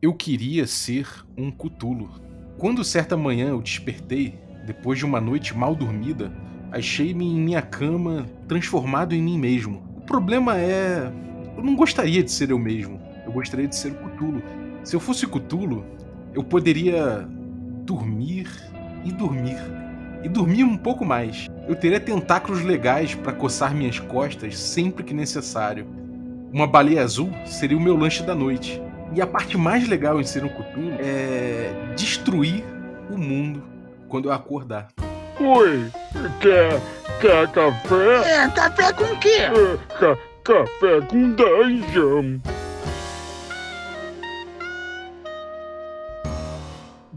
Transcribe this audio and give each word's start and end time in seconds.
Eu 0.00 0.14
queria 0.14 0.64
ser 0.64 1.08
um 1.36 1.50
cutulo. 1.50 2.08
Quando 2.56 2.84
certa 2.84 3.16
manhã 3.16 3.48
eu 3.48 3.60
despertei, 3.60 4.38
depois 4.64 4.96
de 4.96 5.04
uma 5.04 5.20
noite 5.20 5.56
mal 5.56 5.74
dormida, 5.74 6.32
achei-me 6.70 7.26
em 7.26 7.40
minha 7.40 7.60
cama 7.60 8.24
transformado 8.46 9.12
em 9.12 9.20
mim 9.20 9.36
mesmo. 9.36 9.82
O 9.96 10.02
problema 10.02 10.56
é. 10.56 11.12
Eu 11.56 11.64
não 11.64 11.74
gostaria 11.74 12.22
de 12.22 12.30
ser 12.30 12.50
eu 12.50 12.60
mesmo. 12.60 13.00
Eu 13.26 13.32
gostaria 13.32 13.66
de 13.66 13.74
ser 13.74 13.90
o 13.90 13.96
Cutulo. 13.96 14.40
Se 14.84 14.94
eu 14.94 15.00
fosse 15.00 15.26
Cutulo, 15.26 15.84
eu 16.32 16.44
poderia 16.44 17.28
dormir 17.84 18.48
e 19.04 19.10
dormir. 19.10 19.58
E 20.22 20.28
dormir 20.28 20.62
um 20.62 20.76
pouco 20.76 21.04
mais. 21.04 21.48
Eu 21.66 21.74
teria 21.74 21.98
tentáculos 21.98 22.62
legais 22.62 23.16
para 23.16 23.32
coçar 23.32 23.74
minhas 23.74 23.98
costas 23.98 24.56
sempre 24.56 25.02
que 25.02 25.12
necessário. 25.12 25.88
Uma 26.52 26.68
baleia 26.68 27.02
azul 27.02 27.32
seria 27.44 27.76
o 27.76 27.80
meu 27.80 27.96
lanche 27.96 28.22
da 28.22 28.34
noite. 28.34 28.80
E 29.14 29.22
a 29.22 29.26
parte 29.26 29.56
mais 29.56 29.88
legal 29.88 30.20
em 30.20 30.24
ser 30.24 30.44
um 30.44 30.48
Cthulhu 30.48 30.92
é 31.00 31.94
destruir 31.96 32.62
o 33.10 33.16
mundo 33.16 33.64
quando 34.06 34.28
eu 34.28 34.32
acordar. 34.32 34.88
Oi, 35.40 35.90
quer, 36.40 36.80
quer 37.18 37.50
café? 37.50 38.44
É, 38.44 38.50
café 38.50 38.92
com 38.92 39.04
o 39.04 39.18
quê? 39.18 39.28
É, 39.28 39.76
ca, 39.98 40.18
café 40.44 41.00
com 41.08 41.30
dungeon. 41.30 42.38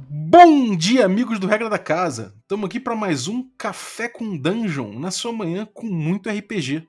Bom 0.07 0.77
dia, 0.77 1.03
amigos 1.03 1.39
do 1.39 1.47
Regra 1.47 1.69
da 1.69 1.77
Casa! 1.77 2.33
Estamos 2.41 2.67
aqui 2.67 2.79
para 2.79 2.95
mais 2.95 3.27
um 3.27 3.45
Café 3.57 4.07
com 4.07 4.37
Dungeon 4.37 4.97
na 4.97 5.11
sua 5.11 5.33
manhã 5.33 5.67
com 5.73 5.87
muito 5.87 6.29
RPG. 6.29 6.87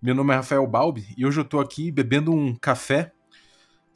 Meu 0.00 0.14
nome 0.14 0.32
é 0.32 0.36
Rafael 0.36 0.66
Balbi 0.66 1.04
e 1.18 1.26
hoje 1.26 1.38
eu 1.38 1.44
estou 1.44 1.60
aqui 1.60 1.90
bebendo 1.90 2.32
um 2.32 2.56
café 2.56 3.12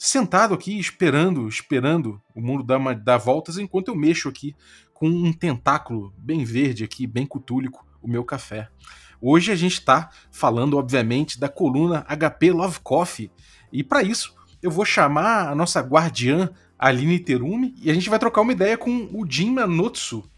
sentado 0.03 0.53
aqui 0.53 0.77
esperando, 0.81 1.49
esperando 1.49 2.21
o 2.35 2.41
mundo 2.41 2.65
dar, 2.65 2.77
uma, 2.77 2.93
dar 2.93 3.19
voltas 3.19 3.57
enquanto 3.57 3.87
eu 3.87 3.95
mexo 3.95 4.29
aqui 4.29 4.53
com 4.93 5.07
um 5.09 5.33
tentáculo 5.33 6.13
bem 6.19 6.45
verde 6.45 6.83
aqui, 6.83 7.07
bem 7.07 7.25
cutúlico, 7.25 7.87
o 8.03 8.09
meu 8.09 8.25
café. 8.25 8.69
Hoje 9.21 9.53
a 9.53 9.55
gente 9.55 9.75
está 9.75 10.11
falando, 10.33 10.77
obviamente, 10.77 11.39
da 11.39 11.49
coluna 11.49 12.05
HP 12.09 12.51
Love 12.51 12.81
Coffee 12.81 13.31
e 13.73 13.85
para 13.85 14.03
isso 14.03 14.35
eu 14.61 14.73
vou 14.73 14.85
chamar 14.85 15.49
a 15.49 15.55
nossa 15.55 15.81
guardiã 15.81 16.51
Aline 16.77 17.21
Terumi 17.21 17.73
e 17.81 17.89
a 17.89 17.95
gente 17.95 18.11
vai 18.11 18.19
trocar 18.19 18.41
uma 18.41 18.53
ideia 18.53 18.77
com 18.77 19.09
o 19.13 19.25
Jin 19.25 19.53
Manotsu, 19.53 20.29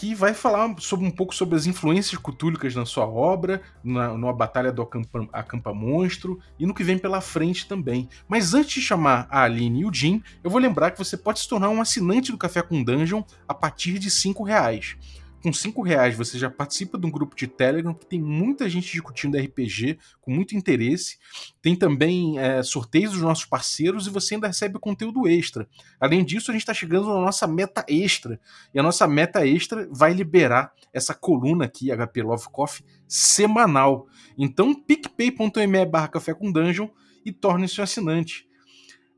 que 0.00 0.14
vai 0.14 0.32
falar 0.32 0.74
sobre, 0.78 1.06
um 1.06 1.10
pouco 1.10 1.34
sobre 1.34 1.56
as 1.56 1.66
influências 1.66 2.18
cutúlicas 2.18 2.74
na 2.74 2.86
sua 2.86 3.06
obra, 3.06 3.60
na, 3.84 4.16
na 4.16 4.32
Batalha 4.32 4.72
do 4.72 4.80
Acampa, 4.80 5.28
Acampa 5.30 5.74
Monstro 5.74 6.40
e 6.58 6.64
no 6.64 6.72
que 6.72 6.82
vem 6.82 6.96
pela 6.96 7.20
frente 7.20 7.68
também. 7.68 8.08
Mas 8.26 8.54
antes 8.54 8.72
de 8.72 8.80
chamar 8.80 9.28
a 9.30 9.42
Aline 9.42 9.80
e 9.80 9.84
o 9.84 9.92
Jim, 9.92 10.22
eu 10.42 10.48
vou 10.50 10.58
lembrar 10.58 10.90
que 10.90 10.98
você 10.98 11.18
pode 11.18 11.40
se 11.40 11.48
tornar 11.50 11.68
um 11.68 11.82
assinante 11.82 12.32
do 12.32 12.38
Café 12.38 12.62
com 12.62 12.82
Dungeon 12.82 13.22
a 13.46 13.52
partir 13.52 13.98
de 13.98 14.08
R$ 14.08 14.34
reais 14.42 14.96
com 15.42 15.52
cinco 15.52 15.82
reais 15.82 16.16
você 16.16 16.38
já 16.38 16.50
participa 16.50 16.98
de 16.98 17.06
um 17.06 17.10
grupo 17.10 17.34
de 17.34 17.46
Telegram 17.46 17.94
que 17.94 18.06
tem 18.06 18.20
muita 18.20 18.68
gente 18.68 18.92
discutindo 18.92 19.38
RPG 19.38 19.98
com 20.20 20.30
muito 20.30 20.56
interesse. 20.56 21.18
Tem 21.62 21.74
também 21.74 22.38
é, 22.38 22.62
sorteios 22.62 23.12
dos 23.12 23.22
nossos 23.22 23.46
parceiros 23.46 24.06
e 24.06 24.10
você 24.10 24.34
ainda 24.34 24.46
recebe 24.46 24.78
conteúdo 24.78 25.26
extra. 25.26 25.66
Além 25.98 26.24
disso, 26.24 26.50
a 26.50 26.52
gente 26.52 26.62
está 26.62 26.74
chegando 26.74 27.08
na 27.08 27.20
nossa 27.20 27.46
meta 27.46 27.84
extra. 27.88 28.38
E 28.74 28.78
a 28.78 28.82
nossa 28.82 29.06
meta 29.06 29.46
extra 29.46 29.88
vai 29.90 30.12
liberar 30.12 30.72
essa 30.92 31.14
coluna 31.14 31.64
aqui, 31.64 31.90
HP 31.90 32.22
Love 32.22 32.48
Coffee, 32.52 32.84
semanal. 33.08 34.06
Então, 34.36 34.74
picpay.me 34.74 35.86
barra 35.86 36.08
café 36.08 36.34
com 36.34 36.52
dungeon 36.52 36.88
e 37.24 37.32
torne-se 37.32 37.80
um 37.80 37.84
assinante. 37.84 38.46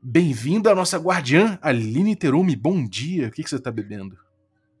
Bem-vindo 0.01 0.69
à 0.69 0.75
nossa 0.75 0.97
guardiã, 0.97 1.57
Aline 1.61 2.15
Terumi. 2.15 2.55
Bom 2.55 2.85
dia. 2.85 3.27
O 3.27 3.31
que, 3.31 3.43
que 3.43 3.49
você 3.49 3.55
está 3.55 3.71
bebendo? 3.71 4.22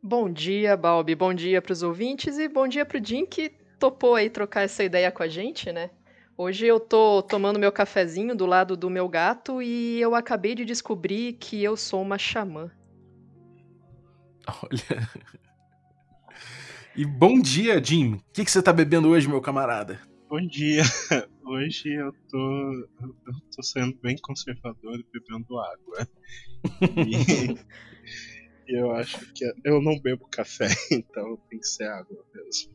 Bom 0.05 0.29
dia, 0.29 0.75
Balbi. 0.75 1.15
Bom 1.15 1.33
dia 1.33 1.61
para 1.61 1.71
os 1.71 1.81
ouvintes 1.81 2.37
e 2.37 2.49
bom 2.49 2.67
dia 2.67 2.85
para 2.85 2.99
o 2.99 3.05
Jim 3.05 3.25
que 3.25 3.49
topou 3.79 4.15
aí 4.15 4.29
trocar 4.29 4.63
essa 4.63 4.83
ideia 4.83 5.09
com 5.09 5.23
a 5.23 5.29
gente, 5.29 5.71
né? 5.71 5.91
Hoje 6.37 6.65
eu 6.65 6.77
tô 6.77 7.21
tomando 7.21 7.57
meu 7.57 7.71
cafezinho 7.71 8.35
do 8.35 8.45
lado 8.45 8.75
do 8.75 8.89
meu 8.89 9.07
gato 9.07 9.61
e 9.61 10.01
eu 10.01 10.13
acabei 10.13 10.55
de 10.55 10.65
descobrir 10.65 11.37
que 11.39 11.63
eu 11.63 11.77
sou 11.77 12.01
uma 12.01 12.17
xamã. 12.17 12.69
Olha. 14.45 15.09
E 16.97 17.05
bom 17.05 17.39
dia, 17.39 17.81
Jim. 17.81 18.15
O 18.15 18.23
que, 18.33 18.43
que 18.43 18.51
você 18.51 18.61
tá 18.61 18.73
bebendo 18.73 19.07
hoje, 19.07 19.29
meu 19.29 19.39
camarada? 19.39 20.01
Bom 20.29 20.45
dia. 20.45 20.83
Hoje 21.45 21.93
eu 21.93 22.11
tô, 22.29 22.71
eu 23.01 23.33
tô 23.55 23.63
sendo 23.63 23.97
bem 24.01 24.17
conservador 24.21 24.99
e 24.99 25.05
bebendo 25.13 25.57
água. 25.57 26.07
E 27.07 27.57
eu 28.67 28.91
acho 28.91 29.19
que 29.33 29.45
eu 29.63 29.81
não 29.81 29.99
bebo 29.99 30.27
café, 30.29 30.67
então 30.91 31.37
tem 31.49 31.59
que 31.59 31.67
ser 31.67 31.85
água 31.85 32.23
mesmo. 32.33 32.73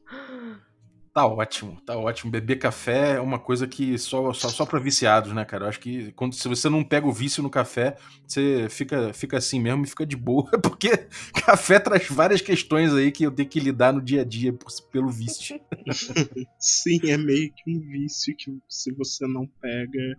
Tá 1.19 1.26
ótimo, 1.26 1.81
tá 1.84 1.97
ótimo. 1.97 2.31
Beber 2.31 2.60
café 2.60 3.16
é 3.16 3.21
uma 3.21 3.41
coisa 3.41 3.66
que 3.66 3.98
só, 3.98 4.32
só, 4.32 4.48
só 4.48 4.65
para 4.65 4.78
viciados, 4.78 5.32
né, 5.32 5.44
cara? 5.44 5.65
Eu 5.65 5.69
acho 5.69 5.81
que 5.81 6.12
quando, 6.12 6.32
se 6.32 6.47
você 6.47 6.69
não 6.69 6.84
pega 6.84 7.09
o 7.09 7.12
vício 7.12 7.43
no 7.43 7.50
café, 7.50 7.97
você 8.25 8.69
fica, 8.71 9.12
fica 9.12 9.37
assim 9.37 9.60
mesmo 9.60 9.82
e 9.82 9.88
fica 9.88 10.06
de 10.06 10.16
boa, 10.16 10.48
porque 10.62 11.09
café 11.44 11.81
traz 11.81 12.06
várias 12.09 12.41
questões 12.41 12.94
aí 12.94 13.10
que 13.10 13.25
eu 13.25 13.32
tenho 13.32 13.48
que 13.48 13.59
lidar 13.59 13.93
no 13.93 14.00
dia 14.00 14.21
a 14.21 14.25
dia 14.25 14.56
pelo 14.93 15.09
vício. 15.09 15.59
Sim, 16.60 17.00
é 17.10 17.16
meio 17.16 17.53
que 17.53 17.69
um 17.69 17.81
vício 17.81 18.32
que 18.37 18.56
se 18.69 18.93
você 18.93 19.27
não 19.27 19.44
pega, 19.60 20.16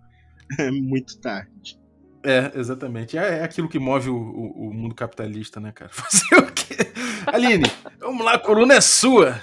é 0.60 0.70
muito 0.70 1.18
tarde. 1.22 1.80
É, 2.24 2.52
exatamente. 2.56 3.18
É, 3.18 3.40
é 3.40 3.44
aquilo 3.44 3.70
que 3.70 3.80
move 3.80 4.10
o, 4.10 4.16
o, 4.16 4.70
o, 4.70 4.74
mundo 4.74 4.94
capitalista, 4.94 5.60
né, 5.60 5.72
cara? 5.72 5.90
Fazer 5.94 6.36
o 6.36 6.52
quê? 6.52 6.76
Aline, 7.28 7.72
vamos 8.00 8.26
lá, 8.26 8.34
a 8.34 8.40
coluna 8.40 8.76
é 8.76 8.82
sua. 8.82 9.42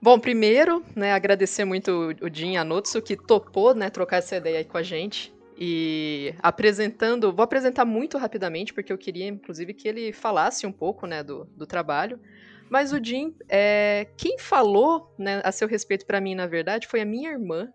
Bom, 0.00 0.18
primeiro, 0.18 0.82
né, 0.96 1.12
agradecer 1.12 1.64
muito 1.66 2.16
o 2.22 2.32
Jim 2.32 2.56
Anotsu, 2.56 3.02
que 3.02 3.16
topou, 3.16 3.74
né, 3.74 3.90
trocar 3.90 4.16
essa 4.16 4.36
ideia 4.36 4.58
aí 4.58 4.64
com 4.64 4.78
a 4.78 4.82
gente. 4.82 5.32
E 5.58 6.34
apresentando, 6.42 7.30
vou 7.30 7.42
apresentar 7.42 7.84
muito 7.84 8.16
rapidamente, 8.16 8.72
porque 8.72 8.90
eu 8.90 8.96
queria, 8.96 9.26
inclusive, 9.26 9.74
que 9.74 9.86
ele 9.86 10.10
falasse 10.10 10.66
um 10.66 10.72
pouco, 10.72 11.06
né, 11.06 11.22
do, 11.22 11.44
do 11.54 11.66
trabalho. 11.66 12.18
Mas 12.70 12.94
o 12.94 13.04
Jim, 13.04 13.34
é, 13.46 14.06
quem 14.16 14.38
falou, 14.38 15.14
né, 15.18 15.42
a 15.44 15.52
seu 15.52 15.68
respeito 15.68 16.06
para 16.06 16.20
mim, 16.20 16.34
na 16.34 16.46
verdade, 16.46 16.86
foi 16.86 17.02
a 17.02 17.04
minha 17.04 17.30
irmã, 17.30 17.68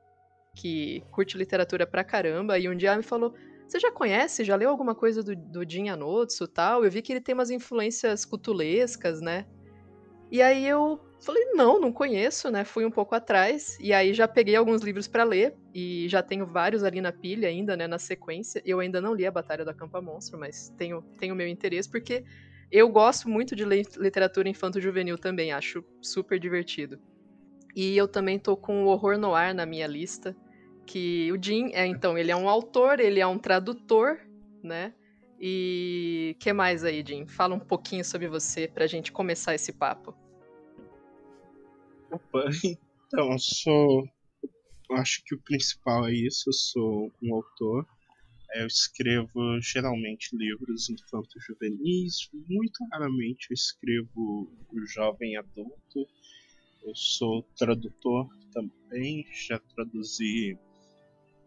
que 0.56 1.04
curte 1.12 1.38
literatura 1.38 1.86
pra 1.86 2.04
caramba, 2.04 2.58
e 2.58 2.68
um 2.68 2.76
dia 2.76 2.98
me 2.98 3.04
falou, 3.04 3.36
você 3.68 3.80
já 3.80 3.92
conhece, 3.92 4.44
já 4.44 4.56
leu 4.56 4.70
alguma 4.70 4.94
coisa 4.94 5.24
do, 5.24 5.36
do 5.36 5.70
Jin 5.70 5.90
Anotsu 5.90 6.48
tal? 6.48 6.84
Eu 6.84 6.92
vi 6.92 7.02
que 7.02 7.14
ele 7.14 7.22
tem 7.22 7.34
umas 7.34 7.50
influências 7.50 8.26
cutulescas, 8.26 9.22
né? 9.22 9.46
E 10.32 10.42
aí 10.42 10.68
eu 10.68 11.00
falei, 11.22 11.44
não, 11.54 11.80
não 11.80 11.92
conheço, 11.92 12.52
né? 12.52 12.64
Fui 12.64 12.86
um 12.86 12.92
pouco 12.92 13.16
atrás 13.16 13.78
e 13.80 13.94
aí 13.94 14.14
já 14.14 14.28
peguei 14.28 14.56
alguns 14.56 14.82
livros 14.82 15.08
para 15.08 15.24
ler 15.24 15.56
e 15.74 16.08
já 16.08 16.22
tenho 16.22 16.46
vários 16.46 16.84
ali 16.84 17.02
na 17.02 17.12
pilha 17.12 17.48
ainda, 17.48 17.76
né, 17.76 17.88
na 17.88 17.98
sequência. 17.98 18.62
Eu 18.66 18.80
ainda 18.80 19.02
não 19.02 19.14
li 19.14 19.26
a 19.26 19.32
Batalha 19.32 19.66
da 19.66 19.74
Campa 19.74 20.02
Monstro, 20.02 20.40
mas 20.40 20.74
tenho 20.78 21.02
tenho 21.18 21.36
meu 21.36 21.48
interesse 21.48 21.90
porque 21.90 22.24
eu 22.72 22.90
gosto 22.90 23.30
muito 23.30 23.56
de 23.56 23.64
ler 23.64 23.86
literatura 23.98 24.50
infanto-juvenil 24.50 25.18
também, 25.18 25.52
acho 25.52 25.84
super 26.02 26.40
divertido. 26.40 27.00
E 27.76 27.96
eu 27.98 28.08
também 28.08 28.40
tô 28.40 28.56
com 28.56 28.86
o 28.86 28.88
Horror 28.88 29.18
Noir 29.18 29.54
na 29.54 29.66
minha 29.66 29.88
lista, 29.88 30.36
que 30.86 31.32
o 31.32 31.42
Jim 31.42 31.72
é 31.74 31.86
então 31.86 32.18
ele 32.18 32.32
é 32.32 32.36
um 32.36 32.48
autor, 32.48 33.00
ele 33.00 33.20
é 33.20 33.28
um 33.28 33.38
tradutor, 33.38 34.20
né? 34.64 34.94
E 35.40 36.36
que 36.40 36.54
mais 36.54 36.84
aí, 36.84 37.04
Jim? 37.06 37.28
Fala 37.28 37.56
um 37.56 37.60
pouquinho 37.60 38.06
sobre 38.06 38.28
você 38.28 38.68
pra 38.68 38.88
gente 38.88 39.12
começar 39.12 39.54
esse 39.54 39.74
papo. 39.74 40.16
Opa, 42.10 42.46
então 43.08 43.32
eu 43.32 43.40
sou, 43.40 44.08
eu 44.90 44.96
acho 44.96 45.24
que 45.26 45.36
o 45.36 45.42
principal 45.42 46.08
é 46.08 46.14
isso. 46.14 46.50
Eu 46.50 46.54
sou 46.54 47.12
um 47.22 47.36
autor. 47.36 47.86
Eu 48.56 48.68
escrevo 48.68 49.60
geralmente 49.60 50.36
livros 50.36 50.90
infanto-juvenis. 50.90 52.30
Muito 52.48 52.86
raramente 52.94 53.48
eu 53.50 53.54
escrevo 53.54 54.50
o 54.72 54.86
jovem 54.86 55.36
adulto. 55.36 56.08
Eu 56.82 56.96
sou 56.96 57.44
tradutor 57.58 58.30
também. 58.54 59.28
Já 59.34 59.60
traduzi 59.60 60.58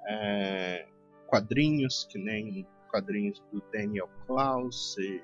é, 0.08 0.86
quadrinhos, 1.26 2.08
que 2.10 2.18
nem 2.18 2.66
quadrinhos 2.90 3.40
do 3.52 3.62
Daniel 3.72 4.08
Klaus 4.26 4.96
e 4.98 5.22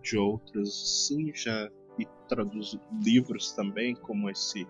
de 0.00 0.16
outros 0.16 0.68
assim, 0.68 1.34
já 1.34 1.68
e 1.98 2.06
traduzo 2.28 2.80
livros 3.02 3.52
também, 3.52 3.94
como 3.96 4.30
esse 4.30 4.66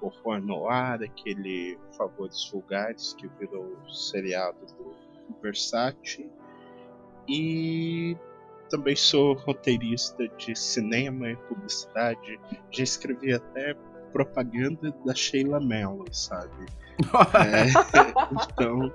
Horror 0.00 0.40
Noir, 0.40 1.02
aquele 1.02 1.76
Favores 1.96 2.48
Vulgares, 2.52 3.14
que 3.14 3.26
virou 3.40 3.76
seriado 3.90 4.64
do 4.76 4.94
Versace. 5.42 6.30
E 7.28 8.16
também 8.70 8.94
sou 8.94 9.34
roteirista 9.34 10.28
de 10.36 10.54
cinema 10.54 11.30
e 11.30 11.36
publicidade. 11.36 12.38
Já 12.70 12.84
escrevi 12.84 13.34
até 13.34 13.74
propaganda 14.12 14.92
da 15.04 15.14
Sheila 15.14 15.60
Mello, 15.60 16.04
sabe? 16.12 16.66
é, 17.38 17.66
então, 18.32 18.92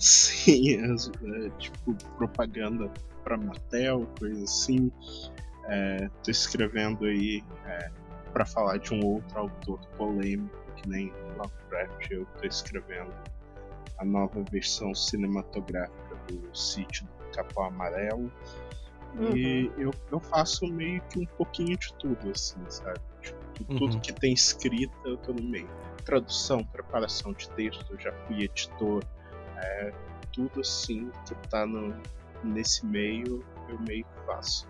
Sim, 0.00 0.80
as, 0.90 1.08
é, 1.08 1.50
tipo, 1.58 1.94
propaganda 2.16 2.90
pra 3.22 3.36
Mattel, 3.36 4.08
coisa 4.18 4.42
assim. 4.44 4.90
É, 5.66 6.08
tô 6.24 6.30
escrevendo 6.30 7.04
aí 7.04 7.44
é, 7.66 7.90
para 8.32 8.46
falar 8.46 8.78
de 8.78 8.94
um 8.94 9.04
outro 9.04 9.38
autor 9.38 9.78
polêmico, 9.98 10.56
que 10.76 10.88
nem 10.88 11.12
Lovecraft, 11.36 12.10
eu 12.10 12.26
tô 12.40 12.46
escrevendo 12.46 13.12
a 13.98 14.04
nova 14.04 14.42
versão 14.50 14.94
cinematográfica 14.94 16.16
do 16.28 16.56
Sítio 16.56 17.04
do 17.04 17.36
Capão 17.36 17.64
Amarelo. 17.64 18.32
Uhum. 19.16 19.36
E 19.36 19.70
eu, 19.76 19.90
eu 20.10 20.18
faço 20.18 20.66
meio 20.66 21.02
que 21.10 21.20
um 21.20 21.26
pouquinho 21.36 21.76
de 21.76 21.92
tudo, 21.94 22.30
assim, 22.30 22.58
sabe? 22.70 23.00
Tipo, 23.20 23.38
tudo 23.64 23.94
uhum. 23.94 24.00
que 24.00 24.12
tem 24.12 24.32
escrita 24.32 24.94
eu 25.04 25.16
tô 25.16 25.32
no 25.32 25.42
meio. 25.42 25.68
Tradução, 26.04 26.64
preparação 26.64 27.32
de 27.32 27.48
texto, 27.50 27.84
eu 27.90 28.00
já 28.00 28.12
fui 28.26 28.44
editor. 28.44 29.02
É, 29.56 29.92
tudo 30.32 30.60
assim 30.60 31.10
que 31.26 31.34
tá 31.48 31.66
no, 31.66 31.94
nesse 32.42 32.86
meio, 32.86 33.44
eu 33.68 33.78
meio 33.80 34.04
que 34.04 34.26
faço. 34.26 34.68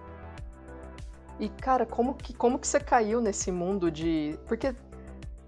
E, 1.39 1.49
cara, 1.49 1.87
como 1.87 2.15
que, 2.15 2.35
como 2.35 2.59
que 2.59 2.67
você 2.67 2.79
caiu 2.79 3.21
nesse 3.21 3.51
mundo 3.51 3.91
de. 3.91 4.39
Porque 4.47 4.75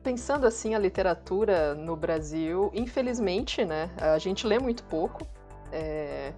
pensando 0.02 0.46
assim 0.46 0.74
a 0.74 0.78
literatura 0.78 1.74
no 1.74 1.94
Brasil, 1.94 2.70
infelizmente, 2.74 3.64
né, 3.64 3.90
a 3.98 4.18
gente 4.18 4.46
lê 4.46 4.58
muito 4.58 4.82
pouco. 4.84 5.26
É... 5.70 6.32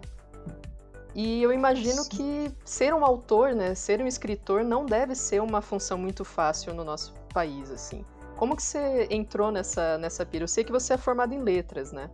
E 1.15 1.43
eu 1.43 1.53
imagino 1.53 2.03
Sim. 2.03 2.09
que 2.11 2.55
ser 2.65 2.93
um 2.93 3.05
autor, 3.05 3.55
né, 3.55 3.75
ser 3.75 4.03
um 4.03 4.07
escritor 4.07 4.65
não 4.65 4.85
deve 4.85 5.15
ser 5.15 5.41
uma 5.41 5.63
função 5.63 5.97
muito 5.97 6.25
fácil 6.25 6.75
no 6.75 6.85
nosso 6.85 7.15
país, 7.33 7.71
assim. 7.71 8.05
Como 8.37 8.57
que 8.57 8.63
você 8.63 9.07
entrou 9.11 9.53
nessa, 9.53 9.97
nessa 9.99 10.27
pira? 10.27 10.45
Eu 10.45 10.49
sei 10.49 10.65
que 10.65 10.73
você 10.73 10.95
é 10.95 10.99
formado 10.99 11.33
em 11.33 11.41
letras, 11.41 11.93
né? 11.93 12.11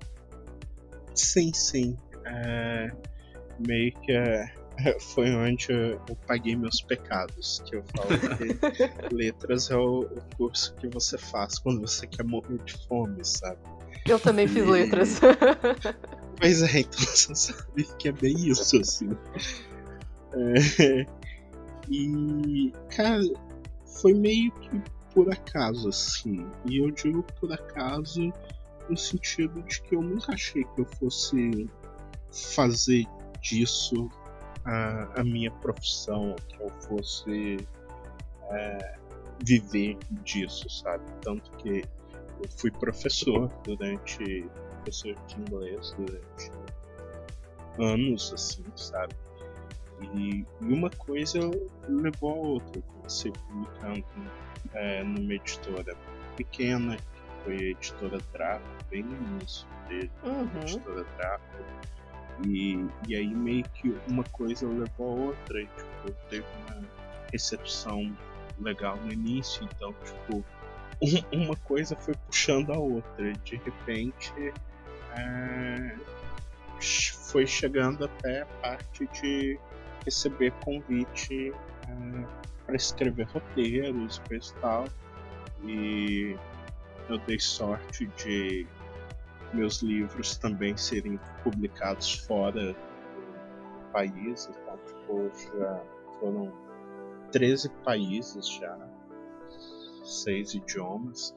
Sim, 1.14 1.52
sim. 1.55 1.99
É... 2.26 2.93
Meio 3.58 3.93
que 4.00 4.12
é 4.12 4.52
foi 5.14 5.35
onde 5.35 5.70
eu, 5.70 6.00
eu, 6.08 6.17
paguei 6.26 6.56
meus 6.56 6.81
pecados. 6.81 7.62
Que 7.64 7.76
eu 7.76 7.85
falo 7.94 8.08
que 8.37 9.14
letras 9.14 9.70
é 9.70 9.76
o, 9.76 10.00
o, 10.02 10.37
curso 10.37 10.75
que 10.76 10.88
você 10.88 11.19
faz 11.19 11.58
quando 11.58 11.81
você 11.81 12.06
quer 12.06 12.25
morrer 12.25 12.58
de 12.64 12.75
fome, 12.87 13.25
sabe? 13.25 13.58
Eu 14.06 14.19
também 14.19 14.47
fiz 14.47 14.64
e... 14.64 14.70
letras. 14.70 15.20
pois 16.41 16.63
é, 16.63 16.81
então 16.81 16.99
você 17.07 17.35
sabe 17.35 17.85
que 17.99 18.09
é 18.09 18.13
bem 18.13 18.35
isso, 18.49 18.81
assim. 18.81 19.11
É... 20.33 21.07
E, 21.89 22.73
cara, 22.95 23.21
foi 24.01 24.15
meio 24.15 24.53
que 24.53 24.81
por 25.13 25.31
acaso, 25.31 25.89
assim. 25.89 26.47
E 26.69 26.79
eu 26.79 26.91
digo 26.91 27.23
por 27.41 27.53
acaso 27.53 28.33
no 28.89 28.97
sentido 28.97 29.63
de 29.63 29.83
que 29.83 29.95
eu 29.95 30.03
nunca 30.03 30.33
achei 30.33 30.65
que 30.65 30.81
eu 30.81 30.85
fosse 30.85 31.69
fazer 32.31 33.05
disso 33.41 34.09
a, 34.65 35.21
a 35.21 35.25
minha 35.25 35.51
profissão, 35.51 36.37
que 36.49 36.63
eu 36.63 36.71
fosse 36.89 37.57
é, 38.51 38.99
viver 39.45 39.99
disso, 40.23 40.69
sabe? 40.69 41.05
Tanto 41.23 41.51
que 41.53 41.83
eu 42.43 42.49
fui 42.57 42.71
professor 42.71 43.49
durante 43.65 44.49
professor 44.81 45.15
de 45.27 45.41
inglês 45.41 45.94
durante 45.97 46.53
anos, 47.79 48.32
assim, 48.32 48.65
sabe? 48.77 49.15
E, 50.15 50.44
uma 50.61 50.91
coisa 50.91 51.38
levou 51.88 52.31
a 52.31 52.37
outra. 52.37 52.79
Eu 52.79 52.82
comecei 52.82 53.32
publicando 53.32 54.05
é, 54.75 55.05
numa 55.05 55.35
editora 55.35 55.97
pequena, 56.37 56.97
que 56.97 57.44
foi 57.44 57.56
a 57.56 57.62
editora 57.71 58.19
Draco, 58.32 58.65
bem 58.91 59.03
no 59.03 59.17
início 59.17 59.67
dele, 59.88 60.11
uhum. 60.25 60.62
editora 60.62 61.05
Draco 61.17 61.44
e, 62.47 62.87
e 63.06 63.17
aí 63.17 63.35
meio 63.35 63.65
que 63.71 63.94
uma 64.09 64.25
coisa 64.25 64.67
levou 64.67 65.09
a 65.09 65.26
outra, 65.26 65.61
e, 65.61 65.67
tipo, 65.67 66.12
teve 66.29 66.47
uma 66.67 66.83
recepção 67.33 68.17
legal 68.59 68.97
no 68.97 69.12
início, 69.12 69.65
então, 69.65 69.94
tipo, 70.05 70.44
um, 71.03 71.44
uma 71.44 71.56
coisa 71.56 71.97
foi 71.97 72.15
puxando 72.26 72.73
a 72.73 72.79
outra. 72.79 73.33
De 73.33 73.56
repente, 73.56 74.33
é, 75.17 75.97
foi 77.31 77.47
chegando 77.47 78.05
até 78.05 78.43
a 78.43 78.47
parte 78.47 79.07
de 79.21 79.59
receber 80.05 80.53
convite 80.65 81.53
é, 81.89 82.25
para 82.67 82.77
escrever 82.77 83.27
roteiros, 83.27 84.21
coisa 84.27 84.53
e 84.57 84.61
tal. 84.61 84.85
E 85.62 86.37
eu 87.09 87.19
dei 87.19 87.39
sorte 87.39 88.07
de 88.17 88.67
meus 89.53 89.83
livros 89.83 90.37
também 90.37 90.77
serem 90.77 91.19
publicados 91.43 92.15
fora 92.27 92.73
do 92.73 93.93
país. 93.93 94.49
Então, 94.49 94.79
tipo, 94.87 95.31
já 95.59 95.83
foram 96.19 96.53
13 97.33 97.69
países 97.85 98.49
já, 98.49 98.79
seis 100.05 100.55
idiomas. 100.55 101.35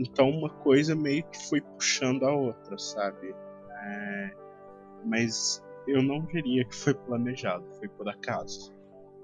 Então 0.00 0.30
uma 0.30 0.48
coisa 0.48 0.96
meio 0.96 1.22
que 1.24 1.48
foi 1.48 1.60
puxando 1.60 2.24
a 2.24 2.34
outra, 2.34 2.78
sabe? 2.78 3.34
É... 3.84 4.30
Mas 5.04 5.62
eu 5.86 6.02
não 6.02 6.20
diria 6.26 6.64
que 6.64 6.74
foi 6.74 6.94
planejado, 6.94 7.64
foi 7.78 7.88
por 7.88 8.08
acaso. 8.08 8.72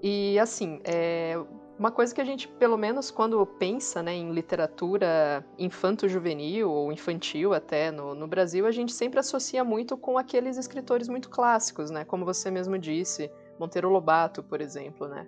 E 0.02 0.38
assim, 0.38 0.80
é, 0.84 1.38
uma 1.78 1.90
coisa 1.90 2.14
que 2.14 2.20
a 2.20 2.24
gente, 2.24 2.46
pelo 2.46 2.76
menos 2.76 3.10
quando 3.10 3.44
pensa 3.46 4.02
né, 4.02 4.14
em 4.14 4.32
literatura 4.32 5.44
infanto-juvenil 5.58 6.70
ou 6.70 6.92
infantil 6.92 7.54
até 7.54 7.90
no, 7.90 8.14
no 8.14 8.26
Brasil, 8.26 8.66
a 8.66 8.70
gente 8.70 8.92
sempre 8.92 9.18
associa 9.18 9.64
muito 9.64 9.96
com 9.96 10.18
aqueles 10.18 10.58
escritores 10.58 11.08
muito 11.08 11.30
clássicos, 11.30 11.90
né? 11.90 12.04
Como 12.04 12.24
você 12.24 12.50
mesmo 12.50 12.78
disse, 12.78 13.30
Monteiro 13.58 13.88
Lobato, 13.88 14.42
por 14.42 14.60
exemplo, 14.60 15.08
né? 15.08 15.26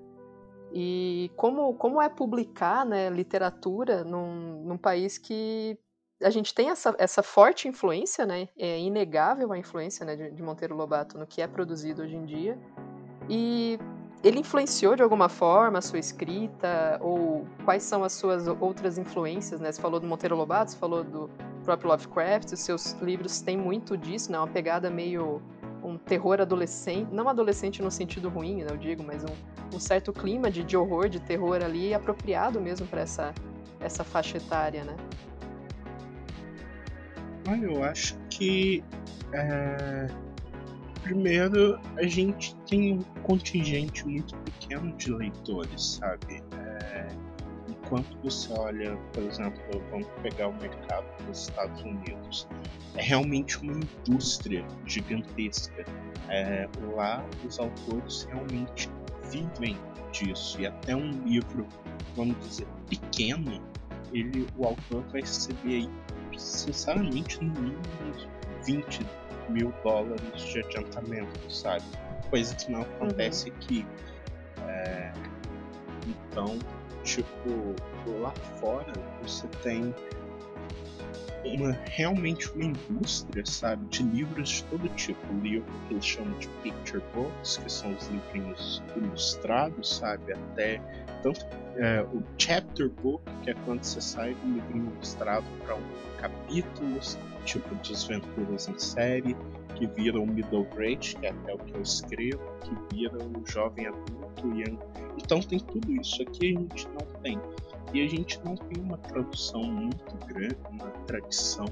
E 0.72 1.30
como, 1.36 1.74
como 1.74 2.00
é 2.00 2.08
publicar 2.08 2.84
né, 2.84 3.08
literatura 3.08 4.04
num, 4.04 4.62
num 4.64 4.76
país 4.76 5.16
que 5.16 5.78
a 6.22 6.30
gente 6.30 6.52
tem 6.52 6.70
essa, 6.70 6.94
essa 6.98 7.22
forte 7.22 7.68
influência, 7.68 8.26
né? 8.26 8.48
É 8.58 8.78
inegável 8.78 9.52
a 9.52 9.58
influência 9.58 10.04
né, 10.04 10.16
de, 10.16 10.30
de 10.32 10.42
Monteiro 10.42 10.74
Lobato 10.74 11.16
no 11.16 11.26
que 11.26 11.40
é 11.40 11.46
produzido 11.46 12.02
hoje 12.02 12.16
em 12.16 12.24
dia. 12.24 12.58
E 13.28 13.78
ele 14.22 14.40
influenciou 14.40 14.96
de 14.96 15.02
alguma 15.02 15.28
forma 15.28 15.78
a 15.78 15.82
sua 15.82 15.98
escrita? 15.98 16.98
Ou 17.00 17.46
quais 17.64 17.82
são 17.82 18.02
as 18.02 18.12
suas 18.12 18.48
outras 18.48 18.98
influências? 18.98 19.60
Né? 19.60 19.70
Você 19.70 19.80
falou 19.80 20.00
do 20.00 20.06
Monteiro 20.06 20.36
Lobato, 20.36 20.72
você 20.72 20.76
falou 20.76 21.04
do 21.04 21.30
próprio 21.64 21.90
Lovecraft, 21.90 22.52
os 22.52 22.60
seus 22.60 22.92
livros 22.94 23.40
têm 23.40 23.56
muito 23.56 23.96
disso, 23.96 24.32
né? 24.32 24.38
uma 24.38 24.48
pegada 24.48 24.90
meio 24.90 25.40
um 25.82 25.96
terror 25.96 26.40
adolescente, 26.40 27.08
não 27.12 27.28
adolescente 27.28 27.82
no 27.82 27.90
sentido 27.90 28.28
ruim, 28.28 28.62
né, 28.62 28.66
eu 28.70 28.76
digo, 28.76 29.02
mas 29.02 29.24
um, 29.24 29.76
um 29.76 29.80
certo 29.80 30.12
clima 30.12 30.50
de, 30.50 30.62
de 30.64 30.76
horror, 30.76 31.08
de 31.08 31.20
terror 31.20 31.62
ali, 31.62 31.94
apropriado 31.94 32.60
mesmo 32.60 32.86
para 32.86 33.02
essa, 33.02 33.34
essa 33.80 34.04
faixa 34.04 34.36
etária, 34.36 34.84
né? 34.84 34.96
Eu 37.62 37.82
acho 37.82 38.18
que 38.28 38.84
é 39.32 40.06
Primeiro, 41.08 41.80
a 41.96 42.02
gente 42.02 42.54
tem 42.66 42.98
um 42.98 43.02
contingente 43.22 44.06
muito 44.06 44.36
pequeno 44.36 44.94
de 44.96 45.10
leitores, 45.10 45.94
sabe? 45.94 46.42
É, 46.52 47.08
enquanto 47.88 48.18
você 48.22 48.52
olha, 48.52 48.96
por 49.12 49.22
exemplo, 49.22 49.60
vamos 49.90 50.06
pegar 50.22 50.48
o 50.48 50.54
mercado 50.54 51.06
dos 51.24 51.48
Estados 51.48 51.80
Unidos, 51.82 52.46
é 52.96 53.02
realmente 53.02 53.58
uma 53.58 53.72
indústria 53.72 54.64
gigantesca. 54.86 55.84
É, 56.28 56.68
lá, 56.94 57.24
os 57.46 57.58
autores 57.58 58.24
realmente 58.30 58.90
vivem 59.30 59.76
disso, 60.12 60.60
e 60.60 60.66
até 60.66 60.94
um 60.94 61.10
livro, 61.24 61.66
vamos 62.14 62.38
dizer, 62.46 62.66
pequeno, 62.88 63.62
ele, 64.12 64.46
o 64.56 64.66
autor 64.66 65.02
vai 65.10 65.22
receber 65.22 65.76
aí, 65.76 65.90
sinceramente, 66.36 67.42
no 67.42 67.52
mínimo 67.60 67.82
20 68.66 69.06
mil 69.48 69.72
dólares 69.82 70.42
de 70.42 70.60
adiantamento, 70.60 71.50
sabe? 71.50 71.84
Coisa 72.28 72.54
que 72.54 72.70
não 72.70 72.82
acontece 72.82 73.48
uhum. 73.48 73.56
aqui. 73.56 73.86
É... 74.66 75.12
Então, 76.06 76.58
tipo, 77.08 77.74
lá 78.20 78.32
fora 78.60 78.92
você 79.22 79.46
tem 79.62 79.94
uma, 81.44 81.72
realmente 81.86 82.50
uma 82.52 82.64
indústria, 82.64 83.44
sabe, 83.46 83.86
de 83.86 84.02
livros 84.02 84.48
de 84.48 84.64
todo 84.64 84.88
tipo. 84.90 85.20
Livro 85.42 85.72
que 85.86 85.94
eles 85.94 86.04
chamam 86.04 86.38
de 86.38 86.48
picture 86.62 87.02
books, 87.14 87.56
que 87.56 87.72
são 87.72 87.94
os 87.94 88.06
livrinhos 88.08 88.82
ilustrados, 88.96 89.96
sabe, 89.96 90.32
até 90.32 90.80
tanto 91.22 91.46
é, 91.76 92.02
o 92.12 92.22
chapter 92.36 92.90
book, 92.90 93.22
que 93.42 93.50
é 93.50 93.54
quando 93.64 93.82
você 93.82 94.00
sai 94.00 94.34
do 94.34 94.54
livrinho 94.54 94.92
ilustrado 94.94 95.46
para 95.64 95.76
um 95.76 95.82
capítulo, 96.20 97.00
tipo 97.44 97.74
Desventuras 97.76 98.68
em 98.68 98.78
série, 98.78 99.36
que 99.78 99.86
vira 99.86 100.18
o 100.18 100.26
middle 100.26 100.64
grade, 100.74 101.16
que 101.16 101.26
é 101.26 101.30
até 101.30 101.54
o 101.54 101.58
que 101.58 101.74
eu 101.74 101.82
escrevo, 101.82 102.40
que 102.60 102.96
vira 102.96 103.16
o 103.16 103.46
jovem 103.46 103.86
adulto. 103.86 104.52
E... 104.54 104.78
Então 105.22 105.40
tem 105.40 105.60
tudo 105.60 105.92
isso. 105.92 106.20
Aqui 106.22 106.56
a 106.56 106.60
gente 106.60 106.88
não 106.88 107.20
tem. 107.22 107.40
E 107.94 108.04
a 108.04 108.08
gente 108.08 108.40
não 108.44 108.56
tem 108.56 108.82
uma 108.82 108.98
tradução 108.98 109.62
muito 109.62 110.26
grande, 110.26 110.56
uma 110.70 110.90
tradição 111.06 111.66